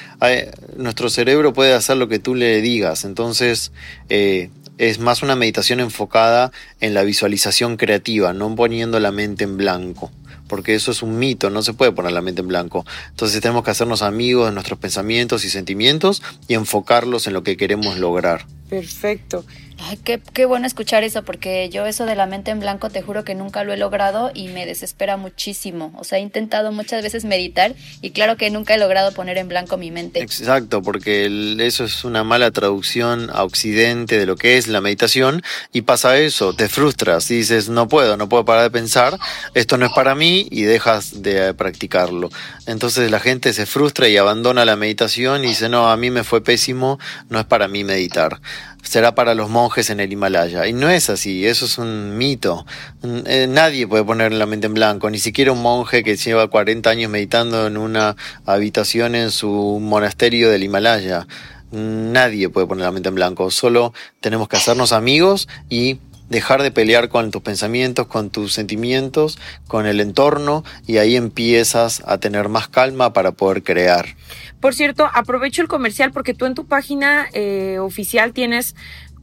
Nuestro 0.79 1.11
cerebro 1.11 1.53
puede 1.53 1.75
hacer 1.75 1.99
lo 1.99 2.09
que 2.09 2.19
tú 2.19 2.35
le 2.35 2.63
digas, 2.63 3.05
entonces 3.05 3.71
eh, 4.09 4.49
es 4.79 4.99
más 4.99 5.23
una 5.23 5.37
meditación 5.37 5.81
enfocada 5.81 6.53
en 6.81 6.95
la 6.95 7.03
visualización 7.03 7.77
creativa, 7.77 8.33
no 8.33 8.55
poniendo 8.57 8.99
la 8.99 9.13
mente 9.13 9.45
en 9.45 9.59
blanco 9.59 10.11
porque 10.49 10.75
eso 10.75 10.91
es 10.91 11.03
un 11.03 11.19
mito, 11.19 11.51
no 11.51 11.63
se 11.63 11.73
puede 11.73 11.93
poner 11.93 12.13
la 12.13 12.23
mente 12.23 12.43
en 12.43 12.49
blanco. 12.49 12.85
Entonces 13.11 13.41
tenemos 13.41 13.65
que 13.65 13.71
hacernos 13.71 14.03
amigos 14.03 14.47
de 14.47 14.53
nuestros 14.53 14.79
pensamientos 14.79 15.45
y 15.45 15.51
sentimientos 15.51 16.23
y 16.49 16.55
enfocarlos 16.55 17.27
en 17.27 17.33
lo 17.33 17.43
que 17.43 17.57
queremos 17.57 17.99
lograr. 17.99 18.47
Perfecto. 18.69 19.45
Ay, 19.79 19.99
qué, 20.03 20.21
qué, 20.33 20.47
bueno 20.47 20.67
escuchar 20.67 21.05
eso, 21.05 21.23
porque 21.23 21.69
yo 21.69 21.85
eso 21.85 22.07
de 22.07 22.17
la 22.17 22.27
mente 22.27 22.51
en 22.51 22.61
blanco 22.61 22.89
te 22.89 23.03
juro 23.03 23.25
que 23.25 23.35
nunca 23.35 23.63
lo 23.63 23.75
he 23.75 23.77
logrado 23.77 24.31
y 24.33 24.49
me 24.49 24.65
desespera 24.65 25.19
muchísimo. 25.19 25.93
O 25.99 26.05
sea, 26.05 26.19
he 26.19 26.23
intentado 26.23 26.73
muchas 26.73 27.03
veces 27.03 27.27
meditar 27.27 27.75
y 28.01 28.11
claro 28.11 28.37
que 28.37 28.51
nunca 28.51 28.75
he 28.75 28.79
logrado 28.79 29.13
poner 29.13 29.37
en 29.37 29.49
blanco 29.49 29.77
mi 29.77 29.91
mente. 29.91 30.21
Exacto, 30.21 30.83
porque 30.83 31.57
eso 31.61 31.85
es 31.85 32.05
una 32.05 32.25
mala 32.25 32.51
traducción 32.53 33.29
a 33.31 33.45
occidente 33.45 34.19
de 34.19 34.25
lo 34.25 34.37
que 34.37 34.57
es 34.57 34.67
la 34.67 34.81
meditación 34.81 35.43
y 35.73 35.83
pasa 35.83 36.19
eso, 36.19 36.55
te 36.55 36.69
frustras 36.69 37.31
y 37.31 37.37
dices, 37.37 37.69
no 37.69 37.87
puedo, 37.87 38.17
no 38.17 38.31
puedo 38.31 38.47
parar 38.47 38.63
de 38.63 38.71
pensar, 38.71 39.19
esto 39.53 39.77
no 39.77 39.87
es 39.87 39.93
para 39.93 40.15
mí 40.15 40.49
y 40.51 40.63
dejas 40.63 41.23
de 41.23 41.53
practicarlo. 41.53 42.31
Entonces 42.67 43.11
la 43.11 43.21
gente 43.21 43.53
se 43.53 43.67
frustra 43.67 44.09
y 44.09 44.17
abandona 44.17 44.65
la 44.65 44.77
meditación 44.77 45.45
y 45.45 45.49
dice, 45.49 45.69
no, 45.69 45.91
a 45.91 45.97
mí 45.99 46.11
me 46.11 46.25
fue 46.25 46.43
pésimo, 46.43 46.99
no 47.29 47.39
es 47.39 47.45
para 47.45 47.69
mí 47.69 47.85
meditar 47.85 48.41
será 48.83 49.15
para 49.15 49.35
los 49.35 49.51
monjes 49.51 49.91
en 49.91 50.01
el 50.01 50.13
Himalaya. 50.13 50.67
Y 50.67 50.73
no 50.73 50.89
es 50.89 51.11
así, 51.11 51.47
eso 51.47 51.67
es 51.67 51.79
un 51.79 52.17
mito. 52.17 52.65
Eh, 53.03 53.47
nadie 53.49 53.87
puede 53.87 54.05
poner 54.05 54.33
la 54.33 54.47
mente 54.47 54.67
en 54.67 54.75
blanco, 54.75 55.11
ni 55.11 55.19
siquiera 55.19 55.53
un 55.53 55.63
monje 55.63 56.03
que 56.03 56.17
lleva 56.17 56.49
40 56.49 56.89
años 56.89 57.11
meditando 57.11 57.67
en 57.67 57.77
una 57.77 58.17
habitación 58.45 59.15
en 59.15 59.31
su 59.31 59.79
monasterio 59.81 60.51
del 60.51 60.63
Himalaya. 60.63 61.27
Nadie 61.73 62.49
puede 62.49 62.67
poner 62.67 62.85
la 62.85 62.93
mente 62.93 63.09
en 63.09 63.17
blanco, 63.17 63.51
solo 63.51 63.93
tenemos 64.21 64.49
que 64.49 64.57
hacernos 64.57 64.93
amigos 64.93 65.49
y 65.69 65.99
dejar 66.29 66.63
de 66.63 66.71
pelear 66.71 67.09
con 67.09 67.31
tus 67.31 67.43
pensamientos, 67.43 68.07
con 68.07 68.31
tus 68.31 68.53
sentimientos, 68.53 69.39
con 69.67 69.87
el 69.87 70.01
entorno 70.01 70.65
y 70.87 70.99
ahí 70.99 71.17
empiezas 71.17 72.03
a 72.07 72.19
tener 72.19 72.49
más 72.49 72.69
calma 72.69 73.13
para 73.13 73.33
poder 73.33 73.63
crear. 73.63 74.17
Por 74.61 74.75
cierto, 74.75 75.09
aprovecho 75.13 75.63
el 75.63 75.69
comercial 75.69 76.13
porque 76.13 76.35
tú 76.35 76.47
en 76.47 76.55
tu 76.55 76.67
página 76.67 77.29
eh, 77.33 77.79
oficial 77.79 78.33
tienes 78.33 78.75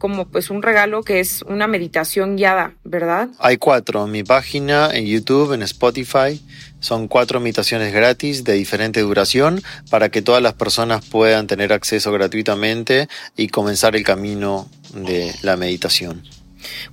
como 0.03 0.27
pues 0.27 0.49
un 0.49 0.61
regalo 0.61 1.01
que 1.03 1.21
es 1.21 1.43
una 1.43 1.65
meditación 1.65 2.35
guiada, 2.35 2.73
¿verdad? 2.83 3.29
Hay 3.39 3.55
cuatro, 3.55 4.03
en 4.03 4.11
mi 4.11 4.21
página, 4.21 4.89
en 4.91 5.05
YouTube, 5.05 5.53
en 5.53 5.61
Spotify, 5.63 6.41
son 6.81 7.07
cuatro 7.07 7.39
meditaciones 7.39 7.93
gratis 7.93 8.43
de 8.43 8.51
diferente 8.51 8.99
duración 8.99 9.63
para 9.89 10.09
que 10.09 10.21
todas 10.21 10.41
las 10.41 10.55
personas 10.55 11.05
puedan 11.05 11.47
tener 11.47 11.71
acceso 11.71 12.11
gratuitamente 12.11 13.07
y 13.37 13.47
comenzar 13.47 13.95
el 13.95 14.03
camino 14.03 14.67
de 14.93 15.33
la 15.41 15.55
meditación. 15.55 16.21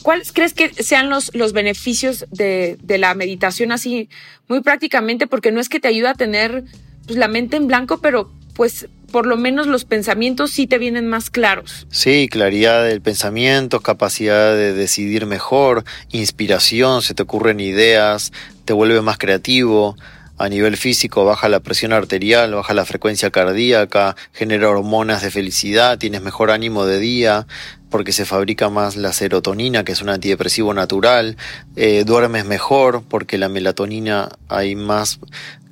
¿Cuáles 0.03 0.33
crees 0.33 0.55
que 0.55 0.71
sean 0.83 1.11
los, 1.11 1.35
los 1.35 1.53
beneficios 1.53 2.27
de, 2.31 2.79
de, 2.83 2.99
la 2.99 3.15
meditación 3.15 3.73
así, 3.73 4.09
muy 4.49 4.61
prácticamente? 4.61 5.27
Porque 5.27 5.53
no 5.53 5.61
es 5.61 5.69
que 5.69 5.81
te 5.81 5.89
ayude 5.89 6.09
a 6.09 6.15
tener 6.15 6.65
pues, 7.07 7.19
la 7.19 7.29
mente 7.29 7.57
en 7.57 7.67
blanco, 7.67 8.01
pero 8.01 8.31
pues 8.55 8.89
por 9.11 9.27
lo 9.27 9.37
menos 9.37 9.67
los 9.67 9.85
pensamientos 9.85 10.51
sí 10.51 10.67
te 10.67 10.79
vienen 10.79 11.09
más 11.09 11.31
claros. 11.31 11.87
Sí, 11.91 12.29
claridad 12.31 12.85
del 12.85 13.01
pensamiento, 13.01 13.81
capacidad 13.81 14.55
de 14.55 14.73
decidir 14.73 15.27
mejor, 15.27 15.85
inspiración, 16.11 17.03
se 17.03 17.15
te 17.15 17.23
ocurren 17.23 17.61
ideas, 17.61 18.33
te 18.65 18.73
vuelve 18.73 19.01
más 19.03 19.19
creativo. 19.19 19.97
A 20.41 20.49
nivel 20.49 20.79
físico 20.79 21.27
baja 21.27 21.51
la 21.51 21.61
presión 21.61 21.93
arterial, 21.93 22.55
baja 22.55 22.73
la 22.73 22.87
frecuencia 22.87 23.31
cardíaca, 23.31 24.17
genera 24.33 24.71
hormonas 24.71 25.21
de 25.21 25.31
felicidad, 25.31 25.99
tienes 25.99 26.23
mejor 26.23 26.51
ánimo 26.51 26.87
de 26.87 26.99
día, 26.99 27.47
porque 27.91 28.13
se 28.13 28.25
fabrica 28.25 28.71
más 28.71 28.97
la 28.97 29.13
serotonina, 29.13 29.85
que 29.85 29.93
es 29.93 30.01
un 30.01 30.09
antidepresivo 30.09 30.73
natural, 30.73 31.37
eh, 31.77 32.05
duermes 32.07 32.47
mejor 32.47 33.03
porque 33.07 33.37
la 33.37 33.51
melatonina 33.51 34.31
hay 34.49 34.77
más 34.77 35.21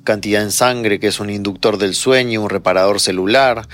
cantidad 0.03 0.43
en 0.43 0.51
sangre, 0.51 0.99
que 0.99 1.07
es 1.07 1.19
un 1.19 1.31
inductor 1.31 1.79
del 1.79 1.95
sueño, 1.95 2.43
un 2.43 2.51
reparador 2.51 2.99
celular, 2.99 3.67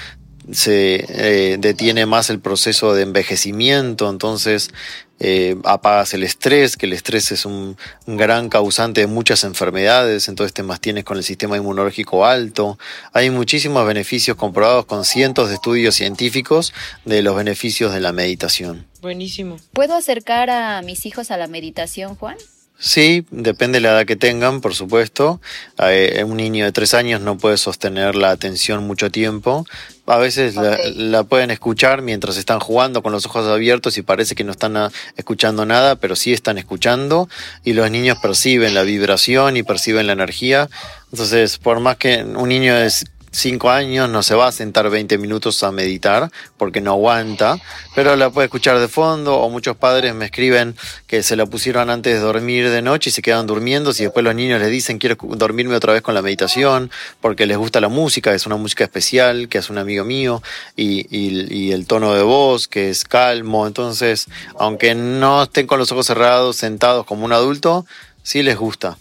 se 0.51 1.05
eh, 1.09 1.57
detiene 1.59 2.05
más 2.05 2.29
el 2.29 2.39
proceso 2.39 2.93
de 2.93 3.01
envejecimiento, 3.01 4.09
entonces 4.09 4.71
eh, 5.19 5.55
apagas 5.63 6.13
el 6.13 6.23
estrés, 6.23 6.75
que 6.75 6.85
el 6.85 6.93
estrés 6.93 7.31
es 7.31 7.45
un, 7.45 7.77
gran 8.05 8.49
causante 8.49 9.01
de 9.01 9.07
muchas 9.07 9.43
enfermedades, 9.43 10.27
entonces 10.27 10.53
te 10.53 10.63
mantienes 10.63 11.03
con 11.03 11.17
el 11.17 11.23
sistema 11.23 11.57
inmunológico 11.57 12.25
alto. 12.25 12.77
Hay 13.13 13.29
muchísimos 13.29 13.85
beneficios 13.87 14.35
comprobados 14.37 14.85
con 14.85 15.05
cientos 15.05 15.49
de 15.49 15.55
estudios 15.55 15.95
científicos 15.95 16.73
de 17.05 17.21
los 17.21 17.35
beneficios 17.35 17.93
de 17.93 18.01
la 18.01 18.11
meditación. 18.11 18.85
Buenísimo. 19.01 19.57
¿Puedo 19.71 19.95
acercar 19.95 20.49
a 20.49 20.81
mis 20.81 21.05
hijos 21.05 21.31
a 21.31 21.37
la 21.37 21.47
meditación, 21.47 22.15
Juan? 22.15 22.37
Sí, 22.77 23.25
depende 23.31 23.77
de 23.77 23.81
la 23.83 23.91
edad 23.91 24.05
que 24.05 24.17
tengan, 24.17 24.59
por 24.59 24.75
supuesto. 24.75 25.39
Eh, 25.79 26.17
eh, 26.17 26.23
un 26.25 26.35
niño 26.35 26.65
de 26.65 26.73
tres 26.73 26.93
años 26.93 27.21
no 27.21 27.37
puede 27.37 27.57
sostener 27.57 28.15
la 28.15 28.31
atención 28.31 28.85
mucho 28.85 29.09
tiempo. 29.09 29.65
A 30.05 30.17
veces 30.17 30.55
la, 30.55 30.77
la, 30.93 31.23
pueden 31.23 31.51
escuchar 31.51 32.01
mientras 32.01 32.37
están 32.37 32.59
jugando 32.59 33.01
con 33.01 33.13
los 33.13 33.25
ojos 33.25 33.47
abiertos 33.47 33.97
y 33.97 34.01
parece 34.01 34.35
que 34.35 34.43
no 34.43 34.51
están 34.51 34.75
ah, 34.75 34.91
escuchando 35.15 35.65
nada, 35.65 35.95
pero 35.95 36.15
sí 36.17 36.33
están 36.33 36.57
escuchando 36.57 37.29
y 37.63 37.73
los 37.73 37.89
niños 37.89 38.17
perciben 38.21 38.73
la 38.73 38.83
vibración 38.83 39.55
y 39.55 39.63
perciben 39.63 40.07
la 40.07 40.13
energía. 40.13 40.69
Entonces, 41.11 41.57
por 41.57 41.79
más 41.79 41.95
que 41.95 42.23
un 42.23 42.49
niño 42.49 42.75
de 42.75 42.91
5 43.35 43.69
años 43.69 44.09
no 44.09 44.23
se 44.23 44.33
va 44.33 44.47
a 44.47 44.51
sentar 44.53 44.89
20 44.89 45.17
minutos 45.17 45.61
a 45.63 45.71
meditar 45.71 46.31
porque 46.57 46.79
no 46.79 46.91
aguanta, 46.91 47.59
pero 47.93 48.15
la 48.15 48.29
puede 48.29 48.45
escuchar 48.45 48.79
de 48.79 48.87
fondo 48.87 49.35
o 49.35 49.49
muchos 49.49 49.75
padres 49.75 50.15
me 50.15 50.25
escriben 50.25 50.75
que 51.05 51.21
se 51.21 51.35
la 51.35 51.45
pusieron 51.45 51.89
antes 51.89 52.13
de 52.13 52.19
dormir 52.19 52.69
de 52.69 52.81
noche 52.81 53.09
y 53.09 53.13
se 53.13 53.21
quedan 53.21 53.45
durmiendo 53.45 53.91
y 53.91 54.03
después 54.03 54.23
los 54.23 54.33
niños 54.35 54.61
les 54.61 54.71
dicen 54.71 54.99
quiero 54.99 55.17
dormirme 55.21 55.75
otra 55.75 55.91
vez 55.91 56.01
con 56.01 56.15
la 56.15 56.21
meditación 56.21 56.89
porque 57.19 57.45
les 57.45 57.57
gusta 57.57 57.81
la 57.81 57.89
música, 57.89 58.33
es 58.33 58.45
una 58.45 58.55
música 58.55 58.85
especial 58.85 59.49
que 59.49 59.57
hace 59.57 59.71
un 59.71 59.79
amigo 59.79 60.05
mío 60.05 60.41
y, 60.77 61.05
y, 61.15 61.53
y 61.53 61.71
el 61.73 61.87
tono 61.87 62.13
de 62.13 62.23
voz 62.23 62.69
que 62.69 62.89
es 62.89 63.03
calmo, 63.03 63.67
entonces 63.67 64.27
aunque 64.57 64.95
no 64.95 65.43
estén 65.43 65.67
con 65.67 65.77
los 65.77 65.91
ojos 65.91 66.07
cerrados, 66.07 66.55
sentados 66.55 67.05
como 67.05 67.25
un 67.25 67.33
adulto, 67.33 67.85
sí 68.23 68.43
les 68.43 68.55
gusta. 68.55 68.97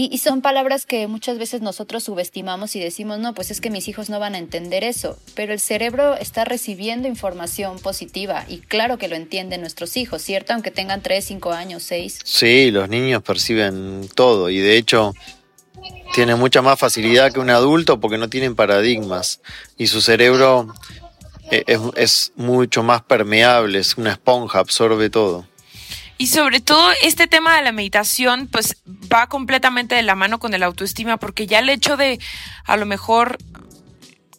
Y, 0.00 0.16
son 0.18 0.42
palabras 0.42 0.86
que 0.86 1.08
muchas 1.08 1.38
veces 1.38 1.60
nosotros 1.60 2.04
subestimamos 2.04 2.76
y 2.76 2.78
decimos, 2.78 3.18
no, 3.18 3.34
pues 3.34 3.50
es 3.50 3.60
que 3.60 3.68
mis 3.68 3.88
hijos 3.88 4.08
no 4.08 4.20
van 4.20 4.36
a 4.36 4.38
entender 4.38 4.84
eso, 4.84 5.18
pero 5.34 5.52
el 5.52 5.58
cerebro 5.58 6.14
está 6.14 6.44
recibiendo 6.44 7.08
información 7.08 7.80
positiva 7.80 8.44
y 8.46 8.58
claro 8.58 8.96
que 8.96 9.08
lo 9.08 9.16
entienden 9.16 9.60
nuestros 9.60 9.96
hijos, 9.96 10.22
¿cierto? 10.22 10.52
Aunque 10.52 10.70
tengan 10.70 11.02
3, 11.02 11.24
5 11.24 11.50
años, 11.50 11.82
6. 11.82 12.20
Sí, 12.22 12.70
los 12.70 12.88
niños 12.88 13.24
perciben 13.24 14.08
todo 14.14 14.50
y 14.50 14.58
de 14.58 14.76
hecho 14.76 15.14
tienen 16.14 16.38
mucha 16.38 16.62
más 16.62 16.78
facilidad 16.78 17.32
que 17.32 17.40
un 17.40 17.50
adulto 17.50 17.98
porque 17.98 18.18
no 18.18 18.30
tienen 18.30 18.54
paradigmas 18.54 19.40
y 19.76 19.88
su 19.88 20.00
cerebro 20.00 20.72
eh, 21.50 21.64
es 21.96 22.30
mucho 22.36 22.84
más 22.84 23.02
permeable, 23.02 23.80
es 23.80 23.98
una 23.98 24.12
esponja, 24.12 24.60
absorbe 24.60 25.10
todo. 25.10 25.44
Y 26.18 26.26
sobre 26.26 26.60
todo 26.60 26.90
este 27.02 27.28
tema 27.28 27.56
de 27.56 27.62
la 27.62 27.70
meditación, 27.70 28.48
pues 28.48 28.76
va 29.12 29.28
completamente 29.28 29.94
de 29.94 30.02
la 30.02 30.16
mano 30.16 30.40
con 30.40 30.52
el 30.52 30.64
autoestima, 30.64 31.16
porque 31.16 31.46
ya 31.46 31.60
el 31.60 31.68
hecho 31.68 31.96
de 31.96 32.18
a 32.64 32.76
lo 32.76 32.86
mejor 32.86 33.38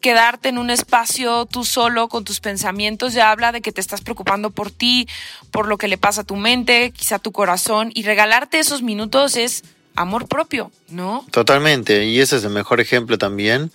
quedarte 0.02 0.50
en 0.50 0.58
un 0.58 0.70
espacio 0.70 1.46
tú 1.46 1.64
solo 1.64 2.08
con 2.08 2.24
tus 2.24 2.40
pensamientos 2.40 3.14
ya 3.14 3.32
habla 3.32 3.52
de 3.52 3.62
que 3.62 3.72
te 3.72 3.82
estás 3.82 4.02
preocupando 4.02 4.50
por 4.50 4.72
ti, 4.72 5.08
por 5.52 5.68
lo 5.68 5.78
que 5.78 5.88
le 5.88 5.98
pasa 5.98 6.22
a 6.22 6.24
tu 6.24 6.36
mente, 6.36 6.92
quizá 6.92 7.16
a 7.16 7.20
tu 7.20 7.32
corazón, 7.32 7.92
y 7.94 8.04
regalarte 8.04 8.60
esos 8.60 8.82
minutos 8.82 9.36
es 9.36 9.64
amor 9.96 10.28
propio, 10.28 10.72
¿no? 10.90 11.26
Totalmente, 11.32 12.06
y 12.06 12.20
ese 12.20 12.38
es 12.38 12.44
el 12.44 12.52
mejor 12.52 12.80
ejemplo 12.80 13.18
también 13.18 13.72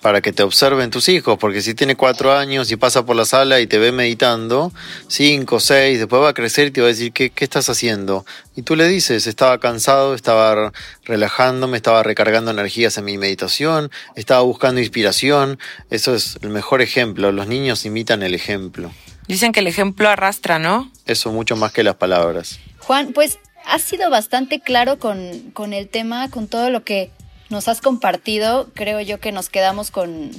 para 0.00 0.20
que 0.20 0.32
te 0.32 0.42
observen 0.42 0.90
tus 0.90 1.08
hijos, 1.08 1.38
porque 1.38 1.60
si 1.60 1.74
tiene 1.74 1.96
cuatro 1.96 2.32
años 2.36 2.70
y 2.70 2.76
pasa 2.76 3.04
por 3.04 3.16
la 3.16 3.24
sala 3.24 3.60
y 3.60 3.66
te 3.66 3.78
ve 3.78 3.92
meditando, 3.92 4.72
cinco, 5.08 5.60
seis, 5.60 5.98
después 5.98 6.22
va 6.22 6.30
a 6.30 6.34
crecer 6.34 6.68
y 6.68 6.70
te 6.70 6.80
va 6.80 6.86
a 6.86 6.90
decir, 6.90 7.12
¿qué, 7.12 7.30
qué 7.30 7.44
estás 7.44 7.68
haciendo? 7.68 8.24
Y 8.54 8.62
tú 8.62 8.76
le 8.76 8.86
dices, 8.86 9.26
estaba 9.26 9.58
cansado, 9.58 10.14
estaba 10.14 10.72
relajándome, 11.04 11.76
estaba 11.76 12.02
recargando 12.02 12.50
energías 12.50 12.96
en 12.98 13.04
mi 13.04 13.18
meditación, 13.18 13.90
estaba 14.14 14.42
buscando 14.42 14.80
inspiración. 14.80 15.58
Eso 15.90 16.14
es 16.14 16.38
el 16.42 16.50
mejor 16.50 16.82
ejemplo, 16.82 17.32
los 17.32 17.46
niños 17.46 17.84
imitan 17.84 18.22
el 18.22 18.34
ejemplo. 18.34 18.92
Dicen 19.26 19.52
que 19.52 19.60
el 19.60 19.66
ejemplo 19.66 20.08
arrastra, 20.08 20.58
¿no? 20.58 20.90
Eso 21.06 21.30
mucho 21.32 21.54
más 21.56 21.72
que 21.72 21.82
las 21.82 21.96
palabras. 21.96 22.58
Juan, 22.78 23.12
pues 23.12 23.38
has 23.66 23.82
sido 23.82 24.08
bastante 24.08 24.60
claro 24.60 24.98
con, 24.98 25.50
con 25.52 25.74
el 25.74 25.88
tema, 25.88 26.30
con 26.30 26.48
todo 26.48 26.70
lo 26.70 26.82
que 26.82 27.10
nos 27.50 27.68
has 27.68 27.80
compartido. 27.80 28.70
Creo 28.74 29.00
yo 29.00 29.20
que 29.20 29.32
nos 29.32 29.48
quedamos 29.48 29.90
con 29.90 30.30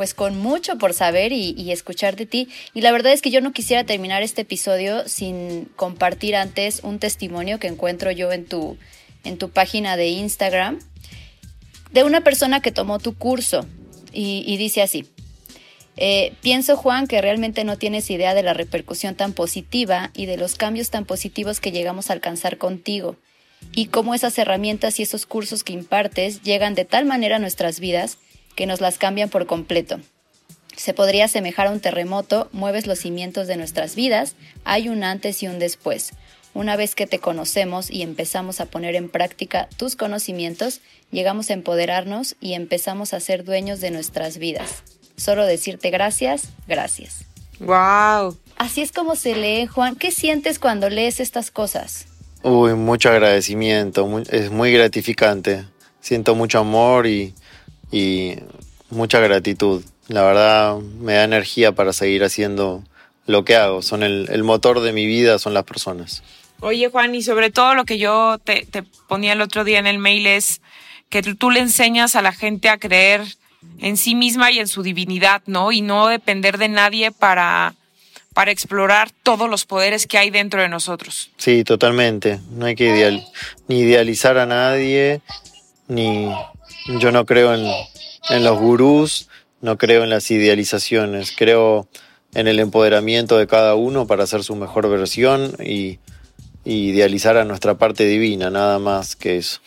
pues 0.00 0.14
con 0.14 0.38
mucho 0.38 0.78
por 0.78 0.94
saber 0.94 1.30
y, 1.30 1.70
escuchar 1.72 2.16
de 2.16 2.24
ti. 2.24 2.48
Y 2.72 2.80
la 2.80 2.90
verdad 2.90 3.12
es 3.12 3.20
que 3.20 3.30
yo 3.30 3.42
no 3.42 3.52
quisiera 3.52 3.84
terminar 3.84 4.22
este 4.22 4.42
episodio 4.42 5.06
sin 5.06 5.66
compartir 5.76 6.36
antes 6.36 6.80
un 6.82 6.98
testimonio 6.98 7.58
que 7.58 7.66
encuentro 7.66 8.10
yo 8.10 8.32
en 8.32 8.46
tu, 8.46 8.78
en 9.24 9.36
tu 9.36 9.50
página 9.50 9.98
de 9.98 10.08
Instagram 10.08 10.78
de 11.92 12.04
una 12.04 12.22
persona 12.22 12.62
que 12.62 12.72
tomó 12.72 12.98
tu 12.98 13.14
curso 13.14 13.66
y, 14.10 14.56
dice 14.56 14.80
así. 14.80 15.06
Eh, 15.98 16.32
pienso, 16.40 16.78
Juan, 16.78 17.06
que 17.06 17.20
realmente 17.20 17.64
no 17.64 17.76
tienes 17.76 18.10
idea 18.10 18.32
de 18.32 18.42
la 18.42 18.54
repercusión 18.54 19.16
tan 19.16 19.34
positiva 19.34 20.12
y 20.14 20.24
de 20.24 20.38
los 20.38 20.54
cambios 20.54 20.88
tan 20.88 21.04
positivos 21.04 21.60
que 21.60 21.72
llegamos 21.72 22.08
a 22.08 22.14
alcanzar 22.14 22.56
contigo 22.56 23.16
y 23.72 23.86
cómo 23.86 24.14
esas 24.14 24.38
herramientas 24.38 24.98
y 24.98 25.02
esos 25.02 25.26
cursos 25.26 25.64
que 25.64 25.72
impartes 25.72 26.42
llegan 26.42 26.74
de 26.74 26.84
tal 26.84 27.04
manera 27.04 27.36
a 27.36 27.40
nuestras 27.40 27.80
vidas 27.80 28.18
que 28.56 28.66
nos 28.66 28.80
las 28.80 28.98
cambian 28.98 29.28
por 29.28 29.46
completo. 29.46 30.00
Se 30.76 30.94
podría 30.94 31.26
asemejar 31.26 31.66
a 31.66 31.72
un 31.72 31.80
terremoto, 31.80 32.48
mueves 32.52 32.86
los 32.86 32.98
cimientos 32.98 33.46
de 33.46 33.56
nuestras 33.56 33.94
vidas, 33.94 34.34
hay 34.64 34.88
un 34.88 35.04
antes 35.04 35.42
y 35.42 35.48
un 35.48 35.58
después. 35.58 36.12
Una 36.52 36.74
vez 36.76 36.94
que 36.94 37.06
te 37.06 37.18
conocemos 37.18 37.90
y 37.90 38.02
empezamos 38.02 38.60
a 38.60 38.66
poner 38.66 38.96
en 38.96 39.08
práctica 39.08 39.68
tus 39.76 39.94
conocimientos, 39.94 40.80
llegamos 41.12 41.50
a 41.50 41.52
empoderarnos 41.52 42.34
y 42.40 42.54
empezamos 42.54 43.14
a 43.14 43.20
ser 43.20 43.44
dueños 43.44 43.80
de 43.80 43.90
nuestras 43.90 44.38
vidas. 44.38 44.82
Solo 45.16 45.44
decirte 45.44 45.90
gracias, 45.90 46.48
gracias. 46.66 47.24
Wow. 47.60 48.38
Así 48.56 48.80
es 48.80 48.90
como 48.90 49.16
se 49.16 49.36
lee, 49.36 49.66
Juan. 49.66 49.94
¿Qué 49.96 50.10
sientes 50.10 50.58
cuando 50.58 50.88
lees 50.88 51.20
estas 51.20 51.50
cosas? 51.50 52.06
Uy, 52.42 52.74
mucho 52.74 53.10
agradecimiento, 53.10 54.08
es 54.30 54.50
muy 54.50 54.72
gratificante. 54.72 55.64
Siento 56.00 56.34
mucho 56.34 56.60
amor 56.60 57.06
y, 57.06 57.34
mucha 58.90 59.20
gratitud. 59.20 59.84
La 60.08 60.22
verdad 60.22 60.78
me 60.78 61.14
da 61.14 61.24
energía 61.24 61.72
para 61.72 61.92
seguir 61.92 62.24
haciendo 62.24 62.82
lo 63.26 63.44
que 63.44 63.56
hago. 63.56 63.82
Son 63.82 64.02
el, 64.02 64.42
motor 64.42 64.80
de 64.80 64.92
mi 64.92 65.06
vida, 65.06 65.38
son 65.38 65.54
las 65.54 65.64
personas. 65.64 66.22
Oye, 66.60 66.88
Juan, 66.88 67.14
y 67.14 67.22
sobre 67.22 67.50
todo 67.50 67.74
lo 67.74 67.84
que 67.84 67.98
yo 67.98 68.38
te, 68.42 68.66
te 68.66 68.82
ponía 68.82 69.34
el 69.34 69.40
otro 69.40 69.64
día 69.64 69.78
en 69.78 69.86
el 69.86 69.98
mail 69.98 70.26
es 70.26 70.60
que 71.10 71.22
tú 71.22 71.50
le 71.50 71.60
enseñas 71.60 72.16
a 72.16 72.22
la 72.22 72.32
gente 72.32 72.68
a 72.68 72.78
creer 72.78 73.22
en 73.78 73.96
sí 73.96 74.14
misma 74.14 74.50
y 74.50 74.58
en 74.58 74.68
su 74.68 74.82
divinidad, 74.82 75.42
¿no? 75.46 75.72
Y 75.72 75.82
no 75.82 76.08
depender 76.08 76.58
de 76.58 76.68
nadie 76.68 77.10
para 77.10 77.74
para 78.34 78.50
explorar 78.50 79.10
todos 79.22 79.50
los 79.50 79.64
poderes 79.64 80.06
que 80.06 80.18
hay 80.18 80.30
dentro 80.30 80.62
de 80.62 80.68
nosotros. 80.68 81.30
Sí, 81.36 81.64
totalmente. 81.64 82.40
No 82.50 82.66
hay 82.66 82.74
que 82.74 83.22
ni 83.68 83.80
idealizar 83.80 84.38
a 84.38 84.46
nadie, 84.46 85.20
ni 85.88 86.32
yo 87.00 87.12
no 87.12 87.26
creo 87.26 87.54
en, 87.54 87.66
en 88.28 88.44
los 88.44 88.58
gurús, 88.58 89.28
no 89.60 89.76
creo 89.78 90.04
en 90.04 90.10
las 90.10 90.30
idealizaciones, 90.30 91.32
creo 91.36 91.88
en 92.34 92.46
el 92.46 92.60
empoderamiento 92.60 93.36
de 93.36 93.46
cada 93.46 93.74
uno 93.74 94.06
para 94.06 94.24
hacer 94.24 94.44
su 94.44 94.54
mejor 94.54 94.88
versión 94.88 95.54
y, 95.58 95.98
y 96.64 96.90
idealizar 96.90 97.36
a 97.36 97.44
nuestra 97.44 97.74
parte 97.76 98.04
divina, 98.04 98.50
nada 98.50 98.78
más 98.78 99.16
que 99.16 99.38
eso. 99.38 99.60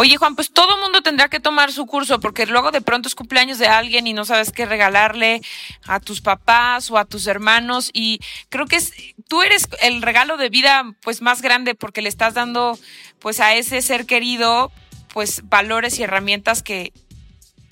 Oye, 0.00 0.16
Juan, 0.16 0.36
pues 0.36 0.52
todo 0.52 0.78
mundo 0.78 1.02
tendrá 1.02 1.28
que 1.28 1.40
tomar 1.40 1.72
su 1.72 1.84
curso 1.84 2.20
porque 2.20 2.46
luego 2.46 2.70
de 2.70 2.80
pronto 2.80 3.08
es 3.08 3.16
cumpleaños 3.16 3.58
de 3.58 3.66
alguien 3.66 4.06
y 4.06 4.12
no 4.12 4.24
sabes 4.24 4.52
qué 4.52 4.64
regalarle 4.64 5.42
a 5.88 5.98
tus 5.98 6.20
papás 6.20 6.88
o 6.92 6.98
a 6.98 7.04
tus 7.04 7.26
hermanos 7.26 7.90
y 7.92 8.20
creo 8.48 8.66
que 8.66 8.76
es, 8.76 8.92
tú 9.26 9.42
eres 9.42 9.68
el 9.82 10.00
regalo 10.00 10.36
de 10.36 10.50
vida 10.50 10.84
pues 11.02 11.20
más 11.20 11.42
grande 11.42 11.74
porque 11.74 12.00
le 12.00 12.08
estás 12.08 12.34
dando 12.34 12.78
pues 13.18 13.40
a 13.40 13.56
ese 13.56 13.82
ser 13.82 14.06
querido 14.06 14.70
pues 15.12 15.42
valores 15.48 15.98
y 15.98 16.04
herramientas 16.04 16.62
que, 16.62 16.92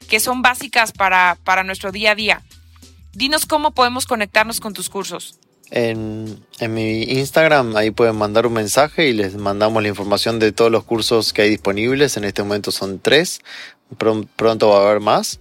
que 0.08 0.18
son 0.18 0.42
básicas 0.42 0.90
para, 0.90 1.38
para 1.44 1.62
nuestro 1.62 1.92
día 1.92 2.10
a 2.10 2.16
día. 2.16 2.42
Dinos 3.12 3.46
cómo 3.46 3.70
podemos 3.70 4.04
conectarnos 4.04 4.58
con 4.58 4.72
tus 4.72 4.90
cursos. 4.90 5.38
En, 5.70 6.44
mi 6.68 7.02
Instagram, 7.02 7.76
ahí 7.76 7.90
pueden 7.90 8.16
mandar 8.16 8.46
un 8.46 8.52
mensaje 8.52 9.08
y 9.08 9.12
les 9.12 9.36
mandamos 9.36 9.82
la 9.82 9.88
información 9.88 10.38
de 10.38 10.52
todos 10.52 10.70
los 10.70 10.84
cursos 10.84 11.32
que 11.32 11.42
hay 11.42 11.50
disponibles. 11.50 12.16
En 12.16 12.24
este 12.24 12.42
momento 12.42 12.70
son 12.70 12.98
tres, 13.00 13.40
pronto 14.36 14.68
va 14.68 14.78
a 14.78 14.88
haber 14.88 15.00
más. 15.00 15.40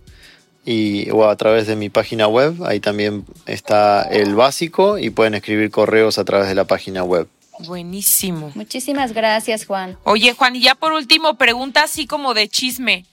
Y 0.65 1.11
o 1.11 1.29
a 1.29 1.35
través 1.35 1.67
de 1.67 1.75
mi 1.75 1.89
página 1.89 2.27
web, 2.27 2.63
ahí 2.65 2.79
también 2.79 3.23
está 3.45 4.01
el 4.01 4.33
básico 4.33 4.97
y 4.97 5.11
pueden 5.11 5.35
escribir 5.35 5.69
correos 5.69 6.17
a 6.17 6.25
través 6.25 6.47
de 6.47 6.55
la 6.55 6.65
página 6.65 7.03
web. 7.03 7.27
Buenísimo. 7.59 8.51
Muchísimas 8.55 9.13
gracias, 9.13 9.65
Juan. 9.65 9.97
Oye, 10.03 10.33
Juan, 10.33 10.55
y 10.55 10.61
ya 10.61 10.75
por 10.75 10.91
último, 10.91 11.35
pregunta 11.35 11.83
así 11.83 12.07
como 12.07 12.33
de 12.33 12.49
chisme, 12.49 13.05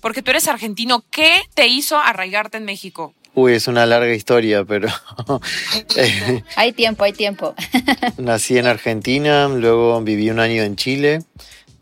porque 0.00 0.22
tú 0.22 0.30
eres 0.30 0.48
argentino, 0.48 1.04
¿qué 1.10 1.42
te 1.54 1.66
hizo 1.66 1.98
arraigarte 1.98 2.58
en 2.58 2.64
México? 2.64 3.12
Uy, 3.34 3.54
es 3.54 3.66
una 3.66 3.84
larga 3.84 4.14
historia, 4.14 4.64
pero... 4.64 4.88
hay 6.56 6.72
tiempo, 6.72 7.04
hay 7.04 7.12
tiempo. 7.12 7.54
nací 8.18 8.58
en 8.58 8.66
Argentina, 8.66 9.48
luego 9.48 10.00
viví 10.02 10.30
un 10.30 10.38
año 10.38 10.62
en 10.62 10.76
Chile 10.76 11.20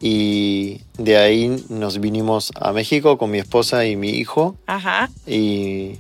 y 0.01 0.81
de 0.99 1.17
ahí 1.19 1.65
nos 1.69 2.01
vinimos 2.01 2.53
a 2.57 2.73
México 2.73 3.19
con 3.19 3.31
mi 3.31 3.39
esposa 3.39 3.85
y 3.87 3.97
mi 3.97 4.11
hijo. 4.11 4.57
Ajá. 4.67 5.11
Y, 5.27 5.99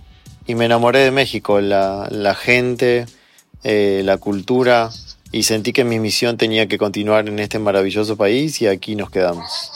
me 0.49 0.67
enamoré 0.67 0.99
de 0.99 1.11
México, 1.13 1.61
la, 1.61 2.37
gente, 2.39 3.07
eh, 3.63 4.03
la 4.05 4.19
cultura, 4.19 4.91
y 5.31 5.45
sentí 5.45 5.73
que 5.73 5.85
mi 5.85 5.99
misión 5.99 6.37
tenía 6.37 6.67
que 6.67 6.77
continuar 6.79 7.29
en 7.29 7.39
este 7.39 7.59
maravilloso 7.59 8.17
país 8.17 8.61
y 8.61 8.67
aquí 8.67 8.97
nos 8.97 9.09
quedamos. 9.09 9.71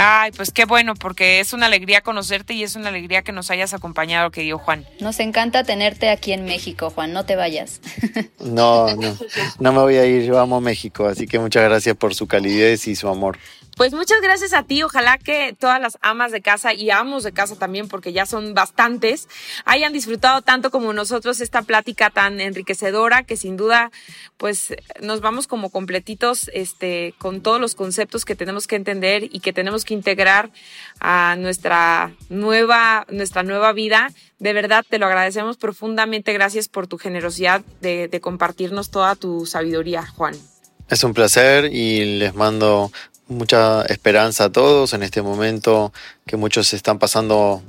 Ay, 0.00 0.30
pues 0.30 0.52
qué 0.52 0.64
bueno, 0.64 0.94
porque 0.94 1.40
es 1.40 1.52
una 1.52 1.66
alegría 1.66 2.02
conocerte 2.02 2.54
y 2.54 2.62
es 2.62 2.76
una 2.76 2.88
alegría 2.90 3.22
que 3.22 3.32
nos 3.32 3.50
hayas 3.50 3.74
acompañado, 3.74 4.30
que 4.30 4.42
dio 4.42 4.56
Juan. 4.56 4.86
Nos 5.00 5.18
encanta 5.18 5.64
tenerte 5.64 6.08
aquí 6.08 6.32
en 6.32 6.44
México, 6.44 6.90
Juan, 6.90 7.12
no 7.12 7.24
te 7.24 7.34
vayas. 7.34 7.80
No, 8.38 8.94
no, 8.94 9.16
no 9.58 9.72
me 9.72 9.78
voy 9.80 9.96
a 9.96 10.06
ir, 10.06 10.22
yo 10.22 10.38
amo 10.38 10.60
México, 10.60 11.06
así 11.06 11.26
que 11.26 11.38
muchas 11.38 11.64
gracias 11.64 11.96
por 11.96 12.14
su 12.14 12.28
calidez 12.28 12.86
y 12.86 12.94
su 12.94 13.08
amor. 13.08 13.38
Pues 13.78 13.92
muchas 13.92 14.20
gracias 14.20 14.54
a 14.54 14.64
ti. 14.64 14.82
Ojalá 14.82 15.18
que 15.18 15.54
todas 15.56 15.80
las 15.80 15.98
amas 16.00 16.32
de 16.32 16.40
casa 16.40 16.74
y 16.74 16.90
amos 16.90 17.22
de 17.22 17.30
casa 17.30 17.54
también, 17.54 17.86
porque 17.86 18.12
ya 18.12 18.26
son 18.26 18.52
bastantes, 18.52 19.28
hayan 19.64 19.92
disfrutado 19.92 20.42
tanto 20.42 20.72
como 20.72 20.92
nosotros 20.92 21.40
esta 21.40 21.62
plática 21.62 22.10
tan 22.10 22.40
enriquecedora 22.40 23.22
que 23.22 23.36
sin 23.36 23.56
duda, 23.56 23.92
pues 24.36 24.74
nos 25.00 25.20
vamos 25.20 25.46
como 25.46 25.70
completitos, 25.70 26.50
este, 26.54 27.14
con 27.18 27.40
todos 27.40 27.60
los 27.60 27.76
conceptos 27.76 28.24
que 28.24 28.34
tenemos 28.34 28.66
que 28.66 28.74
entender 28.74 29.28
y 29.30 29.38
que 29.38 29.52
tenemos 29.52 29.84
que 29.84 29.94
integrar 29.94 30.50
a 30.98 31.36
nuestra 31.38 32.12
nueva, 32.30 33.06
nuestra 33.10 33.44
nueva 33.44 33.72
vida. 33.72 34.10
De 34.40 34.54
verdad, 34.54 34.84
te 34.88 34.98
lo 34.98 35.06
agradecemos 35.06 35.56
profundamente. 35.56 36.32
Gracias 36.32 36.66
por 36.66 36.88
tu 36.88 36.98
generosidad 36.98 37.62
de, 37.80 38.08
de 38.08 38.20
compartirnos 38.20 38.90
toda 38.90 39.14
tu 39.14 39.46
sabiduría, 39.46 40.04
Juan. 40.04 40.34
Es 40.90 41.04
un 41.04 41.14
placer 41.14 41.66
y 41.66 42.18
les 42.18 42.34
mando 42.34 42.90
mucha 43.28 43.82
esperanza 43.82 44.44
a 44.44 44.52
todos 44.52 44.92
en 44.94 45.02
este 45.02 45.22
momento 45.22 45.92
que 46.26 46.36
muchos 46.36 46.72
están 46.72 46.98
pasando 46.98 47.62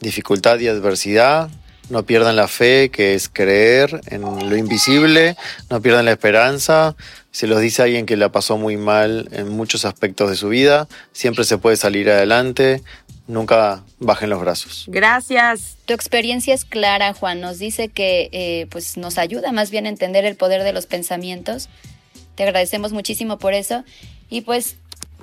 dificultad 0.00 0.58
y 0.60 0.68
adversidad. 0.68 1.50
No 1.90 2.04
pierdan 2.04 2.36
la 2.36 2.46
fe, 2.46 2.90
que 2.90 3.14
es 3.14 3.28
creer 3.28 4.00
en 4.06 4.22
lo 4.22 4.56
invisible, 4.56 5.36
no 5.68 5.82
pierdan 5.82 6.04
la 6.04 6.12
esperanza. 6.12 6.94
Se 7.32 7.48
los 7.48 7.60
dice 7.60 7.82
alguien 7.82 8.06
que 8.06 8.16
la 8.16 8.30
pasó 8.30 8.56
muy 8.56 8.76
mal 8.76 9.28
en 9.32 9.48
muchos 9.48 9.84
aspectos 9.84 10.30
de 10.30 10.36
su 10.36 10.48
vida. 10.48 10.86
Siempre 11.12 11.44
se 11.44 11.58
puede 11.58 11.76
salir 11.76 12.08
adelante. 12.08 12.82
Nunca 13.26 13.82
bajen 13.98 14.30
los 14.30 14.40
brazos. 14.40 14.84
Gracias. 14.86 15.76
Tu 15.84 15.92
experiencia 15.92 16.54
es 16.54 16.64
clara, 16.64 17.12
Juan. 17.12 17.40
Nos 17.40 17.58
dice 17.58 17.88
que 17.88 18.28
eh, 18.32 18.66
pues 18.70 18.96
nos 18.96 19.18
ayuda 19.18 19.50
más 19.50 19.70
bien 19.70 19.86
a 19.86 19.88
entender 19.88 20.24
el 20.24 20.36
poder 20.36 20.62
de 20.62 20.72
los 20.72 20.86
pensamientos. 20.86 21.68
Te 22.36 22.44
agradecemos 22.44 22.92
muchísimo 22.92 23.38
por 23.38 23.52
eso. 23.52 23.84
Y 24.28 24.42
pues 24.42 24.76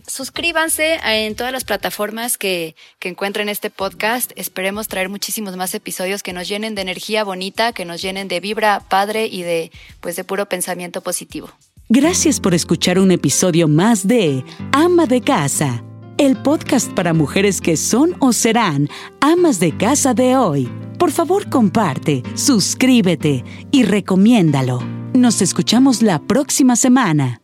suscríbanse 0.07 0.99
en 1.03 1.35
todas 1.35 1.51
las 1.51 1.65
plataformas 1.65 2.37
que, 2.37 2.75
que 2.99 3.09
encuentren 3.09 3.49
este 3.49 3.69
podcast. 3.69 4.31
Esperemos 4.35 4.87
traer 4.87 5.09
muchísimos 5.09 5.55
más 5.57 5.75
episodios 5.75 6.23
que 6.23 6.33
nos 6.33 6.47
llenen 6.47 6.75
de 6.75 6.81
energía 6.81 7.23
bonita, 7.23 7.73
que 7.73 7.85
nos 7.85 8.01
llenen 8.01 8.27
de 8.27 8.39
vibra 8.39 8.79
padre 8.79 9.27
y 9.27 9.43
de, 9.43 9.71
pues, 9.99 10.15
de 10.15 10.23
puro 10.23 10.47
pensamiento 10.47 11.01
positivo. 11.01 11.49
Gracias 11.89 12.39
por 12.39 12.53
escuchar 12.53 12.99
un 12.99 13.11
episodio 13.11 13.67
más 13.67 14.07
de 14.07 14.43
Ama 14.73 15.05
de 15.05 15.21
Casa, 15.21 15.83
el 16.17 16.35
podcast 16.41 16.91
para 16.91 17.13
mujeres 17.13 17.61
que 17.61 17.77
son 17.77 18.15
o 18.19 18.33
serán 18.33 18.89
amas 19.21 19.59
de 19.59 19.77
casa 19.77 20.13
de 20.13 20.35
hoy. 20.35 20.69
Por 20.99 21.11
favor, 21.11 21.49
comparte, 21.49 22.23
suscríbete 22.35 23.45
y 23.71 23.83
recomiéndalo. 23.83 24.81
Nos 25.13 25.41
escuchamos 25.41 26.01
la 26.01 26.19
próxima 26.19 26.75
semana. 26.75 27.39